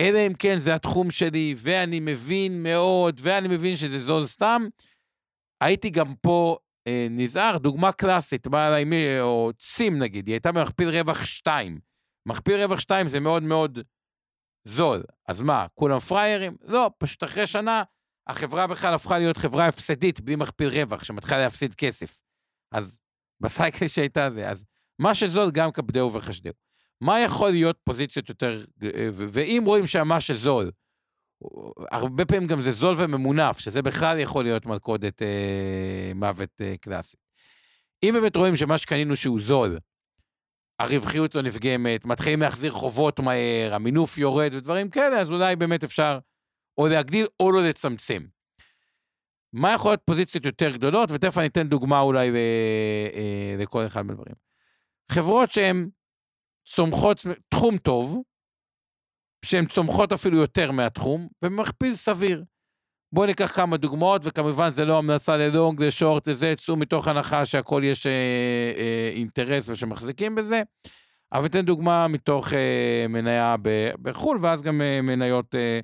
אלא 0.00 0.18
אם 0.26 0.32
כן 0.38 0.58
זה 0.58 0.74
התחום 0.74 1.10
שלי, 1.10 1.54
ואני 1.56 2.00
מבין 2.00 2.62
מאוד, 2.62 3.20
ואני 3.22 3.48
מבין 3.48 3.76
שזה 3.76 3.98
זול 3.98 4.24
סתם, 4.24 4.66
הייתי 5.60 5.90
גם 5.90 6.14
פה 6.14 6.56
אה, 6.86 7.06
נזהר, 7.10 7.58
דוגמה 7.58 7.92
קלאסית, 7.92 8.46
בא 8.46 8.68
אליי 8.68 8.84
מי, 8.84 9.20
או 9.20 9.50
צים 9.58 9.98
נגיד, 9.98 10.26
היא 10.26 10.34
הייתה 10.34 10.52
במכפיל 10.52 10.88
רווח 10.88 11.24
2. 11.24 11.78
מכפיל 12.26 12.62
רווח 12.62 12.80
2 12.80 13.08
זה 13.08 13.20
מאוד 13.20 13.42
מאוד 13.42 13.78
זול. 14.64 15.02
אז 15.28 15.42
מה, 15.42 15.66
כולם 15.74 15.98
פראיירים? 15.98 16.56
לא, 16.62 16.90
פשוט 16.98 17.24
אחרי 17.24 17.46
שנה 17.46 17.82
החברה 18.28 18.66
בכלל 18.66 18.94
הפכה 18.94 19.18
להיות 19.18 19.36
חברה 19.36 19.66
הפסדית 19.66 20.20
בלי 20.20 20.36
מכפיל 20.36 20.68
רווח, 20.68 21.04
שמתחילה 21.04 21.38
להפסיד 21.38 21.74
כסף. 21.74 22.20
אז 22.72 22.98
בסייקל 23.40 23.88
שהייתה 23.88 24.30
זה, 24.30 24.48
אז 24.48 24.64
מה 24.98 25.14
שזול 25.14 25.50
גם 25.50 25.72
כבדהו 25.72 26.12
וחשדהו. 26.12 26.52
מה 27.00 27.20
יכול 27.20 27.50
להיות 27.50 27.78
פוזיציות 27.84 28.28
יותר, 28.28 28.60
ואם 29.12 29.62
רואים 29.66 29.86
שמה 29.86 30.20
שזול, 30.20 30.70
הרבה 31.90 32.24
פעמים 32.24 32.46
גם 32.46 32.60
זה 32.60 32.70
זול 32.70 32.94
וממונף, 32.98 33.58
שזה 33.58 33.82
בכלל 33.82 34.18
יכול 34.18 34.44
להיות 34.44 34.66
מלכודת 34.66 35.22
אה, 35.22 36.12
מוות 36.14 36.60
אה, 36.60 36.74
קלאסית. 36.80 37.20
אם 38.02 38.14
באמת 38.14 38.36
רואים 38.36 38.56
שמה 38.56 38.78
שקנינו 38.78 39.16
שהוא 39.16 39.40
זול, 39.40 39.78
הרווחיות 40.78 41.34
לא 41.34 41.42
נפגמת, 41.42 42.04
מתחילים 42.04 42.40
להחזיר 42.40 42.72
חובות 42.72 43.20
מהר, 43.20 43.74
המינוף 43.74 44.18
יורד 44.18 44.54
ודברים 44.54 44.90
כאלה, 44.90 45.20
אז 45.20 45.30
אולי 45.30 45.56
באמת 45.56 45.84
אפשר 45.84 46.18
או 46.78 46.86
להגדיל 46.86 47.26
או 47.40 47.52
לא 47.52 47.62
לצמצם. 47.62 48.22
מה 49.52 49.72
יכול 49.72 49.90
להיות 49.90 50.00
פוזיציות 50.04 50.44
יותר 50.44 50.70
גדולות, 50.70 51.10
ותכף 51.12 51.38
אני 51.38 51.46
אתן 51.46 51.68
דוגמה 51.68 52.00
אולי 52.00 52.30
אה, 52.30 53.56
לכל 53.58 53.86
אחד 53.86 54.02
מהדברים. 54.02 54.34
חברות 55.12 55.50
שהן 55.50 55.88
צומחות, 56.66 57.26
תחום 57.48 57.78
טוב, 57.78 58.22
שהן 59.44 59.66
צומחות 59.66 60.12
אפילו 60.12 60.36
יותר 60.38 60.70
מהתחום, 60.70 61.28
ומכפיל 61.42 61.94
סביר. 61.94 62.44
בואו 63.12 63.26
ניקח 63.26 63.56
כמה 63.56 63.76
דוגמאות, 63.76 64.22
וכמובן 64.24 64.70
זה 64.70 64.84
לא 64.84 64.98
המלצה 64.98 65.36
ללונג, 65.36 65.82
לשורט, 65.82 66.28
לזה, 66.28 66.54
צאו 66.56 66.76
מתוך 66.76 67.08
הנחה 67.08 67.44
שהכל 67.44 67.82
יש 67.84 68.06
אה, 68.06 68.12
אה, 68.76 69.10
אינטרס 69.14 69.68
ושמחזיקים 69.68 70.34
בזה. 70.34 70.62
אבל 71.32 71.46
אתן 71.46 71.60
דוגמה 71.60 72.08
מתוך 72.08 72.52
אה, 72.52 73.06
מניה 73.08 73.56
בחו"ל, 74.02 74.38
ואז 74.40 74.62
גם 74.62 74.80
אה, 74.80 75.02
מניות 75.02 75.54
אה, 75.54 75.60
אה, 75.60 75.80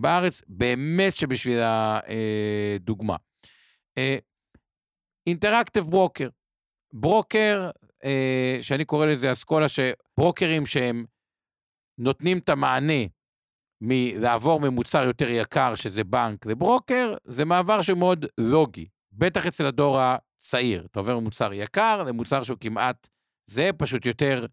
בארץ, 0.00 0.42
באמת 0.48 1.16
שבשביל 1.16 1.58
הדוגמה. 1.62 3.16
אינטראקטיב 5.26 5.84
ברוקר. 5.84 6.28
ברוקר, 6.92 7.70
שאני 8.62 8.84
קורא 8.84 9.06
לזה 9.06 9.32
אסכולה, 9.32 9.66
שברוקרים 9.68 10.66
שהם 10.66 11.04
נותנים 11.98 12.38
את 12.38 12.48
המענה 12.48 13.02
מלעבור 13.80 14.60
ממוצר 14.60 15.04
יותר 15.04 15.30
יקר, 15.30 15.74
שזה 15.74 16.04
בנק, 16.04 16.46
לברוקר, 16.46 17.14
זה 17.24 17.44
מעבר 17.44 17.82
שהוא 17.82 17.98
מאוד 17.98 18.26
לוגי. 18.38 18.88
בטח 19.12 19.46
אצל 19.46 19.66
הדור 19.66 19.98
הצעיר. 20.00 20.86
אתה 20.90 21.00
עובר 21.00 21.18
ממוצר 21.18 21.52
יקר 21.52 22.02
למוצר 22.02 22.42
שהוא 22.42 22.58
כמעט 22.60 23.08
זה, 23.50 23.70
פשוט 23.78 24.06
יותר 24.06 24.46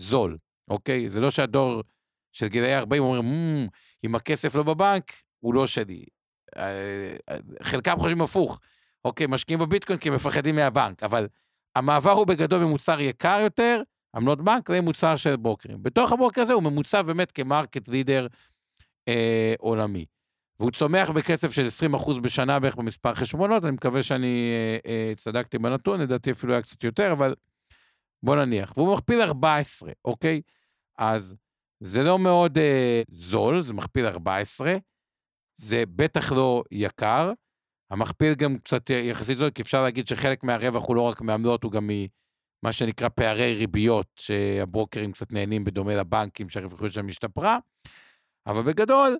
זול, 0.00 0.38
אוקיי? 0.70 1.08
זה 1.08 1.20
לא 1.20 1.30
שהדור 1.30 1.82
של 2.32 2.48
גילאי 2.48 2.76
40 2.76 3.02
אומרים, 3.02 3.22
mmm, 3.22 3.70
אם 4.04 4.14
הכסף 4.14 4.54
לא 4.54 4.62
בבנק, 4.62 5.12
הוא 5.40 5.54
לא 5.54 5.66
שלי. 5.66 6.04
אה, 6.56 7.16
חלקם 7.62 7.98
חושבים 7.98 8.22
הפוך, 8.22 8.60
אוקיי, 9.04 9.26
משקיעים 9.26 9.60
בביטקוין 9.60 9.98
כי 9.98 10.08
הם 10.08 10.14
מפחדים 10.14 10.56
מהבנק, 10.56 11.02
אבל 11.02 11.26
המעבר 11.76 12.10
הוא 12.10 12.26
בגדול 12.26 12.64
ממוצר 12.64 13.00
יקר 13.00 13.38
יותר, 13.42 13.82
עמלות 14.16 14.42
בנק, 14.42 14.70
למוצר 14.70 15.16
של 15.16 15.36
ברוקרים. 15.36 15.82
בתוך 15.82 16.12
הברוקר 16.12 16.40
הזה 16.40 16.52
הוא 16.52 16.62
ממוצע 16.62 17.02
באמת 17.02 17.32
כמרקט 17.32 17.88
לידר 17.88 18.26
אה, 19.08 19.54
עולמי. 19.58 20.04
והוא 20.60 20.70
צומח 20.70 21.10
בקצב 21.10 21.50
של 21.50 21.66
20% 21.94 22.20
בשנה 22.20 22.60
בערך 22.60 22.76
במספר 22.76 23.14
חשבונות, 23.14 23.64
אני 23.64 23.70
מקווה 23.70 24.02
שאני 24.02 24.52
אה, 24.54 24.90
אה, 24.90 25.12
צדקתי 25.16 25.58
בנתון, 25.58 26.00
לדעתי 26.00 26.30
אפילו 26.30 26.52
היה 26.52 26.62
קצת 26.62 26.84
יותר, 26.84 27.12
אבל 27.12 27.34
בוא 28.22 28.36
נניח. 28.36 28.72
והוא 28.76 28.92
מכפיל 28.92 29.20
14, 29.20 29.92
אוקיי? 30.04 30.40
אז 30.98 31.36
זה 31.80 32.02
לא 32.02 32.18
מאוד 32.18 32.58
אה, 32.58 33.02
זול, 33.10 33.60
זה 33.60 33.74
מכפיל 33.74 34.06
14, 34.06 34.76
זה 35.54 35.84
בטח 35.96 36.32
לא 36.32 36.62
יקר. 36.70 37.32
המכפיל 37.90 38.34
גם 38.34 38.58
קצת 38.58 38.90
יחסית 38.90 39.36
זול, 39.36 39.50
כי 39.50 39.62
אפשר 39.62 39.82
להגיד 39.82 40.06
שחלק 40.06 40.44
מהרווח 40.44 40.88
הוא 40.88 40.96
לא 40.96 41.02
רק 41.02 41.20
מעמלות, 41.20 41.64
הוא 41.64 41.72
גם 41.72 41.90
ממה 41.90 42.72
שנקרא 42.72 43.08
פערי 43.08 43.54
ריביות, 43.54 44.06
שהברוקרים 44.16 45.12
קצת 45.12 45.32
נהנים 45.32 45.64
בדומה 45.64 45.94
לבנקים, 45.94 46.48
שהרווחיות 46.48 46.92
שלהם 46.92 47.08
השתפרה. 47.08 47.58
אבל 48.46 48.62
בגדול, 48.62 49.18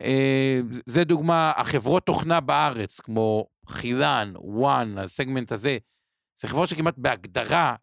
אה, 0.00 0.60
זה 0.86 1.04
דוגמה, 1.04 1.52
החברות 1.56 2.06
תוכנה 2.06 2.40
בארץ, 2.40 3.00
כמו 3.00 3.46
חילן, 3.68 4.32
וואן, 4.36 4.98
הסגמנט 4.98 5.52
הזה, 5.52 5.78
זה 6.40 6.48
חברות 6.48 6.68
שכמעט 6.68 6.94
בהגדרה 6.98 7.74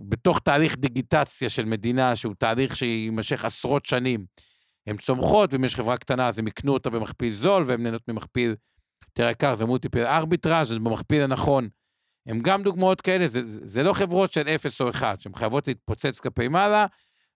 בתוך 0.00 0.38
תהליך 0.38 0.76
דיגיטציה 0.76 1.48
של 1.48 1.64
מדינה, 1.64 2.16
שהוא 2.16 2.34
תהליך 2.38 2.76
שיימשך 2.76 3.44
עשרות 3.44 3.86
שנים, 3.86 4.26
הן 4.86 4.96
צומחות, 4.96 5.54
ואם 5.54 5.64
יש 5.64 5.76
חברה 5.76 5.96
קטנה 5.96 6.28
אז 6.28 6.38
הם 6.38 6.46
יקנו 6.46 6.72
אותה 6.72 6.90
במכפיל 6.90 7.32
זול, 7.32 7.64
והן 7.66 7.82
נהנות 7.82 8.08
ממכפיל 8.08 8.54
יותר 9.08 9.30
יקר, 9.30 9.54
זה 9.54 9.64
multiple 9.64 10.06
arbitrage, 10.06 10.68
זה 10.68 10.78
במכפיל 10.78 11.22
הנכון. 11.22 11.68
הם 12.26 12.40
גם 12.40 12.62
דוגמאות 12.62 13.00
כאלה, 13.00 13.26
זה, 13.26 13.40
זה, 13.44 13.82
לא 13.82 13.92
חברות 13.92 14.32
של 14.32 14.48
0 14.54 14.80
או 14.80 14.90
1, 14.90 15.20
שהן 15.20 15.34
חייבות 15.34 15.68
להתפוצץ 15.68 16.20
כלפי 16.20 16.48
מעלה, 16.48 16.86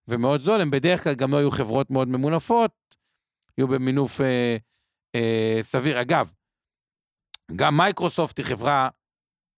ומאוד 0.08 0.40
זול, 0.40 0.60
הן 0.60 0.70
בדרך 0.70 1.04
כלל 1.04 1.14
גם 1.14 1.32
לא 1.32 1.36
היו 1.36 1.50
חברות 1.50 1.90
מאוד 1.90 2.08
ממונפות, 2.08 2.70
יהיו 3.58 3.68
במינוף 3.68 4.20
אה, 4.20 4.56
אה, 5.14 5.58
סביר. 5.62 6.00
אגב, 6.00 6.32
גם 7.56 7.76
מייקרוסופט 7.76 8.38
היא 8.38 8.46
חברה 8.46 8.88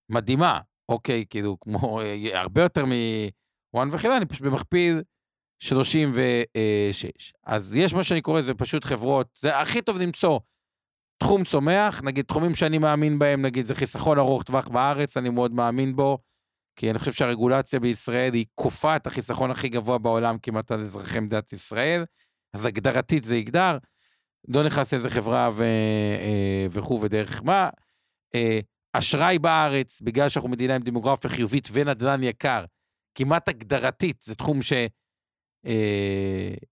מדהימה, 0.08 0.60
אוקיי, 0.90 1.24
כאילו, 1.30 1.56
כמו, 1.60 2.00
אה, 2.00 2.40
הרבה 2.40 2.62
יותר 2.62 2.84
מוואן 2.84 3.88
וחילה, 3.92 4.16
אני 4.16 4.26
פשוט 4.26 4.42
במכפיל 4.42 5.02
36. 5.58 7.32
אז 7.46 7.76
יש 7.76 7.94
מה 7.94 8.04
שאני 8.04 8.20
קורא, 8.20 8.40
זה 8.40 8.54
פשוט 8.54 8.84
חברות, 8.84 9.26
זה 9.38 9.58
הכי 9.58 9.82
טוב 9.82 9.98
למצוא 9.98 10.38
תחום 11.18 11.44
צומח, 11.44 12.02
נגיד 12.04 12.24
תחומים 12.24 12.54
שאני 12.54 12.78
מאמין 12.78 13.18
בהם, 13.18 13.42
נגיד 13.42 13.64
זה 13.64 13.74
חיסכון 13.74 14.18
ארוך 14.18 14.42
טווח 14.42 14.68
בארץ, 14.68 15.16
אני 15.16 15.30
מאוד 15.30 15.52
מאמין 15.52 15.96
בו, 15.96 16.18
כי 16.76 16.90
אני 16.90 16.98
חושב 16.98 17.12
שהרגולציה 17.12 17.80
בישראל 17.80 18.34
היא 18.34 18.46
כופה 18.54 18.96
את 18.96 19.06
החיסכון 19.06 19.50
הכי 19.50 19.68
גבוה 19.68 19.98
בעולם 19.98 20.38
כמעט 20.38 20.70
על 20.70 20.80
אזרחי 20.80 21.20
מדינת 21.20 21.52
ישראל, 21.52 22.04
אז 22.54 22.66
הגדרתית 22.66 23.24
זה 23.24 23.36
יגדר. 23.36 23.78
לא 24.48 24.62
נכנס 24.62 24.92
לאיזה 24.92 25.10
חברה. 25.10 25.48
אה, 25.60 26.66
וכו' 26.70 27.00
ודרך 27.00 27.42
מה. 27.44 27.68
אה, 28.94 28.98
אשראי 28.98 29.38
בארץ, 29.38 30.00
בגלל 30.00 30.28
שאנחנו 30.28 30.50
מדינה 30.50 30.76
עם 30.76 30.82
דמוגרפיה 30.82 31.30
חיובית 31.30 31.68
ונדל"ן 31.72 32.22
יקר, 32.22 32.64
כמעט 33.14 33.48
הגדרתית, 33.48 34.20
זה 34.20 34.34
תחום 34.34 34.60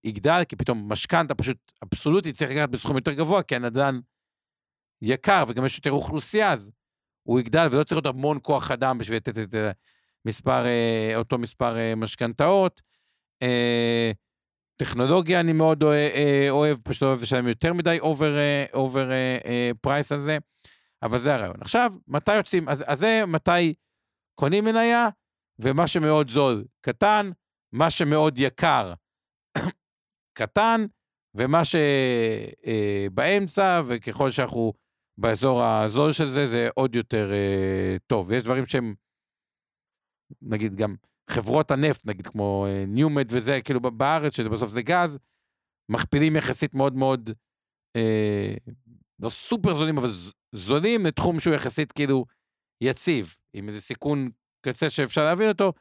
שיגדל, 0.05 0.31
אה, 0.31 0.45
כי 0.45 0.57
פתאום 0.57 0.93
משכנתה 0.93 1.35
פשוט 1.35 1.73
אבסולוטית 1.83 2.35
צריך 2.35 2.51
לקחת 2.51 2.69
בסכום 2.69 2.97
יותר 2.97 3.13
גבוה, 3.13 3.43
כי 3.43 3.57
הנדל"ן 3.57 4.01
יקר 5.03 5.45
וגם 5.49 5.65
יש 5.65 5.77
יותר 5.77 5.93
אוכלוסייה, 5.93 6.53
אז 6.53 6.71
הוא 7.23 7.41
יגדל 7.41 7.67
ולא 7.71 7.85
צריך 7.85 7.97
להיות 7.97 8.07
המון 8.07 8.39
כוח 8.43 8.71
אדם 8.71 8.99
בשביל 8.99 9.17
לתת 9.17 9.39
את 9.39 9.55
מספר, 10.25 10.65
אותו 11.17 11.39
מספר 11.39 11.77
משכנתאות. 11.97 12.83
טכנולוגיה 14.77 15.41
אני 15.41 15.53
מאוד 15.53 15.85
אוהב, 16.51 16.77
פשוט 16.83 17.03
לא 17.03 17.09
אוהב 17.09 17.23
לשלם 17.23 17.49
יותר 17.49 17.73
מדי 17.73 17.99
over 18.73 19.11
price 19.81 20.13
על 20.13 20.19
זה. 20.19 20.39
אבל 21.03 21.19
זה 21.19 21.35
הרעיון. 21.35 21.57
עכשיו, 21.61 21.93
מתי 22.09 22.37
יוצאים? 22.37 22.69
אז, 22.69 22.85
אז 22.87 22.99
זה 22.99 23.23
מתי 23.27 23.75
קונים 24.35 24.65
מניה, 24.65 25.09
ומה 25.59 25.89
שמאוד 25.89 26.29
זול, 26.29 26.65
קטן, 26.81 27.31
מה 27.73 27.91
שמאוד 27.91 28.39
יקר, 28.39 28.95
קטן, 30.39 30.87
ומה 31.35 31.63
שבאמצע, 32.65 33.63
אה, 33.63 33.83
וככל 33.87 34.31
שאנחנו 34.31 34.73
באזור 35.19 35.63
הזול 35.63 36.13
של 36.13 36.27
זה, 36.27 36.47
זה 36.47 36.69
עוד 36.75 36.95
יותר 36.95 37.33
אה, 37.33 37.97
טוב. 38.07 38.33
יש 38.33 38.43
דברים 38.43 38.67
שהם, 38.67 38.95
נגיד 40.43 40.75
גם 40.75 40.95
חברות 41.31 41.71
הנפט, 41.71 42.07
נגיד 42.07 42.27
כמו 42.27 42.67
אה, 42.69 42.85
ניומד 42.87 43.27
וזה, 43.31 43.59
כאילו 43.65 43.81
בארץ, 43.81 44.37
שזה 44.37 44.49
בסוף 44.49 44.71
זה 44.71 44.83
גז, 44.83 45.19
מכפילים 45.89 46.37
יחסית 46.37 46.75
מאוד 46.75 46.95
מאוד, 46.95 47.31
אה, 47.97 48.55
לא 49.21 49.29
סופר 49.29 49.75
זולים, 49.75 49.99
אבל 49.99 50.09
זולים 50.53 51.07
לתחום 51.07 51.41
שהוא 51.41 51.55
יחסית 51.55 51.93
כאילו 51.93 52.25
יציב, 52.81 53.37
עם 53.53 53.69
איזה 53.69 53.81
סיכון 53.81 54.31
קצה 54.61 54.91
שאפשר 54.91 55.25
להבין 55.25 55.49
אותו, 55.49 55.73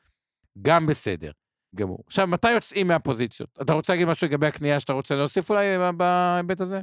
גם 0.61 0.87
בסדר. 0.87 1.31
גמור. 1.75 2.03
עכשיו, 2.07 2.27
מתי 2.27 2.51
יוצאים 2.51 2.87
מהפוזיציות? 2.87 3.49
אתה 3.61 3.73
רוצה 3.73 3.93
להגיד 3.93 4.07
משהו 4.07 4.27
לגבי 4.27 4.47
הקנייה 4.47 4.79
שאתה 4.79 4.93
רוצה 4.93 5.15
להוסיף 5.15 5.49
אולי 5.49 5.65
בהיבט 5.97 6.61
הזה? 6.61 6.81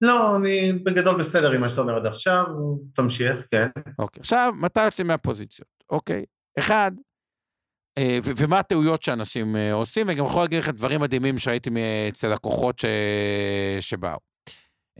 לא, 0.00 0.36
אני 0.36 0.72
בגדול 0.72 1.18
בסדר 1.18 1.52
עם 1.52 1.60
מה 1.60 1.68
שאתה 1.68 1.80
אומר 1.80 1.96
עד 1.96 2.06
עכשיו, 2.06 2.44
תמשיך, 2.94 3.36
כן. 3.50 3.68
אוקיי, 3.98 4.20
עכשיו, 4.20 4.52
מתי 4.56 4.84
יוצאים 4.84 5.06
מהפוזיציות? 5.06 5.68
אוקיי, 5.90 6.24
אחד, 6.58 6.92
אה, 7.98 8.18
ומה 8.36 8.58
הטעויות 8.58 9.02
שאנשים 9.02 9.56
אה, 9.56 9.72
עושים, 9.72 10.06
וגם 10.08 10.24
יכול 10.24 10.42
להגיד 10.42 10.58
לך 10.58 10.68
דברים 10.68 11.00
מדהימים 11.00 11.38
שהייתי 11.38 11.70
אצל 12.08 12.32
לקוחות 12.32 12.78
ש... 12.78 12.84
שבאו. 13.80 14.18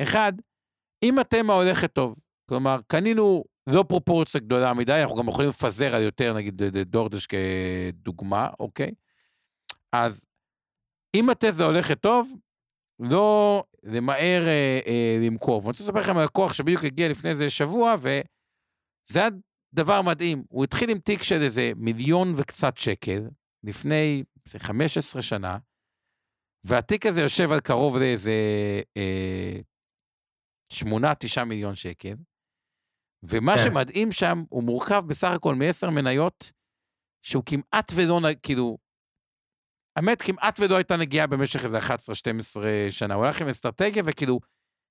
אחד, 0.03 0.33
אם 1.03 1.19
התמה 1.19 1.55
הולכת 1.55 1.93
טוב, 1.93 2.15
כלומר, 2.49 2.81
קנינו 2.87 3.45
לא 3.67 3.85
פרופורציה 3.89 4.41
גדולה 4.41 4.75
מדי, 4.75 5.03
אנחנו 5.03 5.17
גם 5.17 5.29
יכולים 5.29 5.51
לפזר 5.51 5.95
על 5.95 6.03
יותר, 6.03 6.35
נגיד 6.35 6.63
דורדש 6.81 7.27
כדוגמה, 7.27 8.49
אוקיי? 8.61 8.91
אז 9.93 10.27
אם 11.15 11.31
התזה 11.31 11.65
הולכת 11.65 12.01
טוב, 12.01 12.35
לא 13.01 13.65
למהר 13.83 14.47
אה, 14.47 14.81
אה, 14.87 15.19
למכור. 15.23 15.57
ואני 15.57 15.67
רוצה 15.67 15.83
לספר 15.85 16.01
לכם 16.01 16.17
על 16.17 16.25
לקוח 16.25 16.53
שבדיוק 16.53 16.85
הגיע 16.85 17.09
לפני 17.09 17.31
איזה 17.31 17.51
שבוע, 17.51 17.95
וזה 17.99 19.21
היה 19.21 19.29
דבר 19.75 20.03
מדהים. 20.03 20.45
הוא 20.49 20.65
התחיל 20.65 20.91
עם 20.91 20.99
תיק 20.99 21.23
של 21.23 21.43
איזה 21.43 21.73
מיליון 21.77 22.33
וקצת 22.37 22.77
שקל, 22.77 23.29
לפני 23.65 24.25
איזה 24.47 24.59
15 24.59 25.23
שנה, 25.23 25.59
והתיק 26.65 27.07
הזה 27.07 27.21
יושב 27.21 27.53
על 27.53 27.61
קרוב 27.61 27.99
לאיזה 27.99 28.33
אה, 28.97 29.61
8-9 30.73 31.45
מיליון 31.45 31.75
שקל, 31.75 32.15
ומה 33.23 33.57
כן. 33.57 33.63
שמדהים 33.65 34.13
שם, 34.13 34.45
הוא 34.49 34.63
מורכב 34.63 35.03
בסך 35.07 35.31
הכל 35.31 35.55
מ-10 35.55 35.91
מניות, 35.91 36.53
שהוא 37.23 37.43
כמעט 37.47 37.93
ולא, 37.95 38.21
כאילו, 38.43 38.79
האמת, 39.97 40.23
כמעט 40.23 40.61
ולא 40.61 40.77
הייתה 40.77 40.97
נגיעה 40.97 41.27
במשך 41.27 41.65
איזה 41.65 41.79
11-12 41.79 41.83
שנה. 42.91 43.15
הוא 43.15 43.25
הלך 43.25 43.41
עם 43.41 43.49
אסטרטגיה 43.49 44.03
וכאילו 44.07 44.41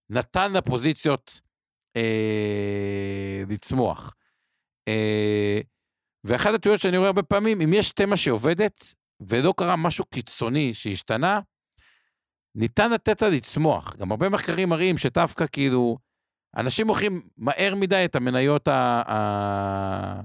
נתן 0.10 0.54
לפוזיציות 0.54 1.42
אה, 1.96 3.44
לצמוח. 3.50 4.16
אה, 4.88 5.60
ואחת 6.24 6.54
הטעויות 6.54 6.82
שאני 6.82 6.98
רואה 6.98 7.10
הרבה 7.10 7.24
פעמים, 7.24 7.62
אם 7.62 7.74
יש 7.74 7.92
תמה 7.92 8.18
שעובדת 8.18 8.96
ולא 9.30 9.54
קרה 9.58 9.76
משהו 9.76 10.06
קיצוני 10.06 10.74
שהשתנה, 10.74 11.40
ניתן 12.56 12.91
לתת 12.91 13.22
לה 13.22 13.30
לצמוח. 13.30 13.95
גם 13.95 14.12
הרבה 14.12 14.30
מחקרים 14.30 14.70
מראים 14.70 14.97
שדווקא 14.97 15.45
כאילו, 15.51 15.97
אנשים 16.58 16.88
מוכרים 16.88 17.22
מהר 17.38 17.76
מדי 17.76 18.06
את 18.06 18.16
המניות 18.16 18.68
ה... 18.68 19.01
ה... 19.12 20.22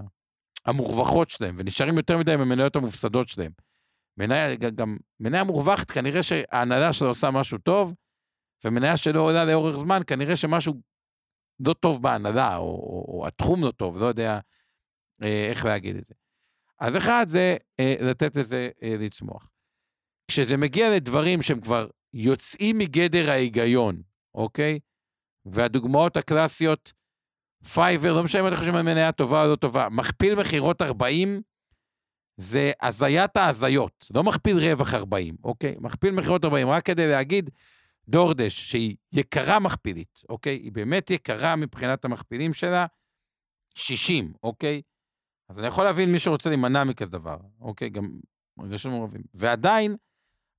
המורווחות 0.66 1.31
שלהם, 1.31 1.57
ונשארים 1.59 1.97
יותר 1.97 2.18
מדי 2.18 2.33
עם 2.33 2.41
המניות 2.41 2.76
המופסדות 2.76 3.28
שלהם. 3.28 3.53
מניה, 4.16 4.55
גם 4.55 4.97
מניה 5.20 5.45
מורווחת, 5.45 5.91
כנראה 5.91 6.22
שההנהלה 6.22 6.93
שלה 6.93 7.09
עושה 7.09 7.31
משהו 7.31 7.59
טוב, 7.59 7.95
ומניה 8.64 8.97
שלא 8.97 9.20
עולה 9.20 9.45
לאורך 9.45 9.76
זמן, 9.76 10.01
כנראה 10.07 10.37
שמשהו 10.37 10.74
לא 11.66 11.72
טוב 11.72 12.03
בהנהלה, 12.03 12.57
או, 12.57 12.62
או, 12.62 13.05
או 13.09 13.26
התחום 13.26 13.64
לא 13.64 13.70
טוב, 13.70 13.99
לא 13.99 14.07
יודע 14.07 14.39
אה, 15.22 15.47
איך 15.51 15.64
להגיד 15.64 15.97
את 15.97 16.05
זה. 16.05 16.14
אז 16.81 16.97
אחד 16.97 17.24
זה 17.28 17.57
אה, 17.81 17.95
לתת 18.01 18.37
לזה 18.37 18.68
אה, 18.83 18.97
לצמוח. 18.99 19.51
כשזה 20.31 20.57
מגיע 20.57 20.97
לדברים 20.97 21.43
שהם 21.43 21.61
כבר 21.61 21.89
יוצאים 22.15 22.79
מגדר 22.79 23.31
ההיגיון, 23.31 24.03
אוקיי? 24.35 24.79
והדוגמאות 25.45 26.17
הקלאסיות, 26.17 26.93
פייבר, 27.75 28.15
לא 28.15 28.23
משנה 28.23 28.41
אם 28.41 28.47
אני 28.47 28.57
חושב 28.57 28.69
אם 28.69 28.77
המניה 28.77 29.13
טובה 29.13 29.45
או 29.45 29.51
לא 29.51 29.57
טובה, 29.57 29.89
מכפיל 29.89 30.35
מכירות 30.35 30.83
40, 30.83 31.43
זה 32.37 32.71
הזיית 32.83 33.37
ההזיות, 33.37 34.07
לא 34.15 34.23
מכפיל 34.23 34.57
רווח 34.59 34.95
40, 34.95 35.37
אוקיי? 35.45 35.75
מכפיל 35.81 36.11
מכירות 36.11 36.45
40, 36.45 36.69
רק 36.69 36.87
כדי 36.87 37.09
להגיד, 37.09 37.51
דורדש, 38.09 38.71
שהיא 38.71 38.97
יקרה 39.13 39.61
מכפילית, 39.61 40.23
אוקיי? 40.29 40.57
היא 40.57 40.73
באמת 40.73 41.11
יקרה 41.11 41.57
מבחינת 41.57 42.05
המכפילים 42.05 42.55
שלה, 42.55 42.87
60, 43.75 44.33
אוקיי? 44.43 44.83
אז 45.49 45.59
אני 45.61 45.67
יכול 45.69 45.85
להבין 45.85 46.13
מי 46.13 46.19
שרוצה 46.19 46.49
להימנע 46.49 46.85
מכזה 46.85 47.11
דבר, 47.11 47.39
אוקיי? 47.61 47.91
גם 47.91 48.21
רגשות 48.59 48.93
מעורבים. 48.93 49.23
ועדיין, 49.35 49.97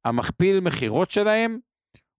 המכפיל 0.05 0.59
מכירות 0.59 1.11
שלהם 1.11 1.59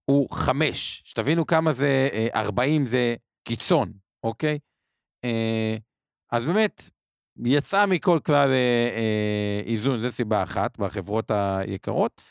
הוא 0.05 0.29
חמש. 0.29 1.01
שתבינו 1.05 1.45
כמה 1.45 1.71
זה, 1.71 2.09
40 2.35 2.81
אה, 2.81 2.87
זה 2.87 3.15
קיצון, 3.43 3.93
אוקיי? 4.23 4.59
אה, 5.25 5.77
אז 6.31 6.45
באמת, 6.45 6.89
יצאה 7.45 7.85
מכל 7.85 8.19
כלל 8.25 8.49
אה, 8.51 9.61
איזון, 9.65 9.99
זו 9.99 10.09
סיבה 10.09 10.43
אחת, 10.43 10.77
בחברות 10.77 11.31
היקרות. 11.31 12.21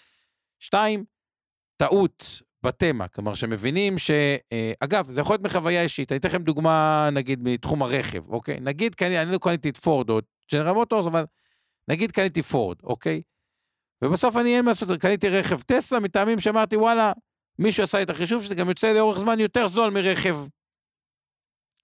שתיים, 0.59 1.05
טעות 1.77 2.43
בתמה, 2.63 3.09
כלומר 3.09 3.35
שמבינים 3.35 3.99
ש... 3.99 4.11
אגב, 4.81 5.11
זה 5.11 5.21
יכול 5.21 5.35
להיות 5.35 5.43
מחוויה 5.43 5.83
אישית, 5.83 6.13
אני 6.13 6.19
אתן 6.19 6.29
לכם 6.29 6.43
דוגמה, 6.43 7.09
נגיד, 7.13 7.41
מתחום 7.43 7.83
הרכב, 7.83 8.29
אוקיי? 8.29 8.61
נגיד, 8.61 8.95
אני 9.03 9.33
לא 9.33 9.39
קניתי 9.39 9.69
את 9.69 9.77
פורד 9.77 10.11
או 10.11 10.19
את 10.19 10.25
ג'נרל 10.53 10.73
מוטורס, 10.73 11.07
אבל 11.07 11.25
נגיד 11.89 12.11
קניתי 12.11 12.43
פורד, 12.43 12.77
אוקיי? 12.83 13.23
ובסוף 14.03 14.37
אני 14.37 14.57
אין 14.57 14.65
מה 14.65 14.71
לעשות, 14.71 14.89
קניתי 15.01 15.29
רכב 15.29 15.63
טסלה 15.63 16.01
מטעמים 16.01 16.41
שאמרתי, 16.41 16.77
וואלה, 16.77 17.13
מישהו 17.59 17.83
עשה 17.83 18.03
את 18.03 18.11
החישוב 18.11 18.43
שזה 18.43 18.55
גם 18.55 18.69
יוצא 18.69 18.93
לאורך 18.93 19.19
זמן 19.19 19.41
יותר 19.41 19.69
זול 19.69 19.91
מרכב 19.91 20.37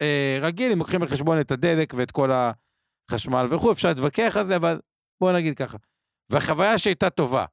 אה, 0.02 0.38
רגיל, 0.40 0.72
אם 0.72 0.78
לוקחים 0.78 1.00
בחשבון 1.00 1.40
את 1.40 1.50
הדלק 1.50 1.94
ואת 1.96 2.10
כל 2.10 2.30
החשמל 3.10 3.46
וכו', 3.50 3.72
אפשר 3.72 3.88
להתווכח 3.88 4.36
על 4.36 4.44
זה, 4.44 4.56
אבל 4.56 4.80
בואו 5.20 5.36
נגיד 5.36 5.54
ככה. 5.54 5.78
והחוויה 6.30 6.78
שהייתה 6.78 7.10
טובה, 7.10 7.44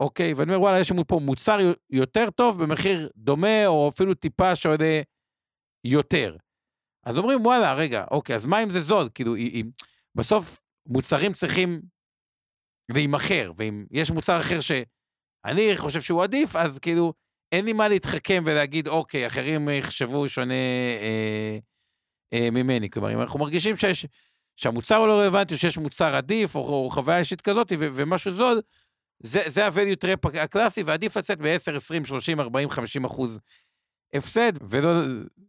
אוקיי? 0.00 0.34
ואני 0.34 0.50
אומר, 0.50 0.62
וואלה, 0.62 0.80
יש 0.80 0.90
לנו 0.90 1.06
פה 1.06 1.20
מוצר 1.22 1.58
יותר 1.90 2.30
טוב 2.30 2.62
במחיר 2.62 3.10
דומה, 3.16 3.66
או 3.66 3.88
אפילו 3.88 4.14
טיפה 4.14 4.56
שעולה 4.56 5.00
יותר. 5.84 6.36
אז 7.06 7.18
אומרים, 7.18 7.46
וואלה, 7.46 7.74
רגע, 7.74 8.04
אוקיי, 8.10 8.36
אז 8.36 8.46
מה 8.46 8.62
אם 8.62 8.70
זה 8.70 8.80
זול? 8.80 9.08
כאילו, 9.14 9.36
אם, 9.36 9.70
בסוף 10.14 10.62
מוצרים 10.86 11.32
צריכים 11.32 11.82
להימכר, 12.88 13.52
ואם 13.56 13.84
יש 13.90 14.10
מוצר 14.10 14.40
אחר 14.40 14.60
שאני 14.60 15.76
חושב 15.76 16.00
שהוא 16.00 16.22
עדיף, 16.22 16.56
אז 16.56 16.78
כאילו, 16.78 17.12
אין 17.52 17.64
לי 17.64 17.72
מה 17.72 17.88
להתחכם 17.88 18.42
ולהגיד, 18.46 18.88
אוקיי, 18.88 19.26
אחרים 19.26 19.68
יחשבו 19.68 20.28
שונה 20.28 20.54
אה, 21.02 21.58
אה, 22.32 22.48
ממני. 22.50 22.90
כלומר, 22.90 23.14
אם 23.14 23.20
אנחנו 23.20 23.38
מרגישים 23.38 23.76
שיש, 23.76 24.06
שהמוצר 24.56 24.96
הוא 24.96 25.06
לא 25.06 25.20
רלוונטי, 25.20 25.54
או 25.54 25.58
שיש 25.58 25.78
מוצר 25.78 26.14
עדיף, 26.14 26.54
או, 26.54 26.60
או 26.60 26.90
חוויה 26.90 27.18
אישית 27.18 27.40
כזאת, 27.40 27.72
ו, 27.78 27.88
ומשהו 27.94 28.30
זול, 28.30 28.60
זה, 29.22 29.42
זה 29.46 29.66
ה-value 29.66 30.04
trap 30.04 30.38
הקלאסי, 30.38 30.82
ועדיף 30.82 31.16
לצאת 31.16 31.38
ב-10, 31.38 31.76
20, 31.76 32.04
30, 32.04 32.40
40, 32.40 32.70
50 32.70 33.04
אחוז 33.04 33.40
הפסד, 34.14 34.52
ולא 34.70 34.90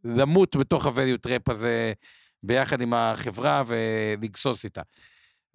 למות 0.03 0.55
בתוך 0.55 0.85
ה-value 0.85 1.27
trap 1.27 1.51
הזה 1.51 1.93
ביחד 2.43 2.81
עם 2.81 2.93
החברה 2.93 3.63
ולגסוס 3.67 4.63
איתה. 4.63 4.81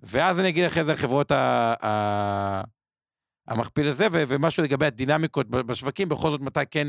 ואז 0.03 0.41
אני 0.41 0.49
אגיד 0.49 0.65
אחרי 0.65 0.85
זה 0.85 0.93
על 0.93 1.31
ה... 1.31 1.75
ה... 1.87 2.63
המכפיל 3.49 3.89
הזה, 3.89 4.07
ו- 4.13 4.23
ומשהו 4.29 4.63
לגבי 4.63 4.87
הדינמיקות 4.87 5.49
בשווקים, 5.51 6.09
בכל 6.09 6.31
זאת 6.31 6.41
מתי 6.41 6.61
כן 6.71 6.89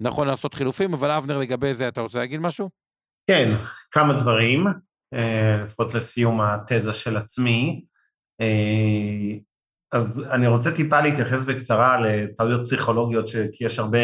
נכון 0.00 0.26
לעשות 0.26 0.54
חילופים, 0.54 0.94
אבל 0.94 1.10
אבנר, 1.10 1.38
לגבי 1.38 1.74
זה, 1.74 1.88
אתה 1.88 2.00
רוצה 2.00 2.18
להגיד 2.18 2.40
משהו? 2.40 2.70
כן, 3.26 3.56
כמה 3.90 4.20
דברים, 4.20 4.66
אה, 5.14 5.62
לפחות 5.64 5.94
לסיום 5.94 6.40
התזה 6.40 6.92
של 6.92 7.16
עצמי. 7.16 7.84
אה, 8.40 9.36
אז 9.92 10.24
אני 10.30 10.46
רוצה 10.46 10.76
טיפה 10.76 11.00
להתייחס 11.00 11.44
בקצרה 11.44 12.00
לטעויות 12.00 12.60
פסיכולוגיות, 12.60 13.26
כי 13.52 13.64
יש 13.64 13.78
הרבה, 13.78 13.98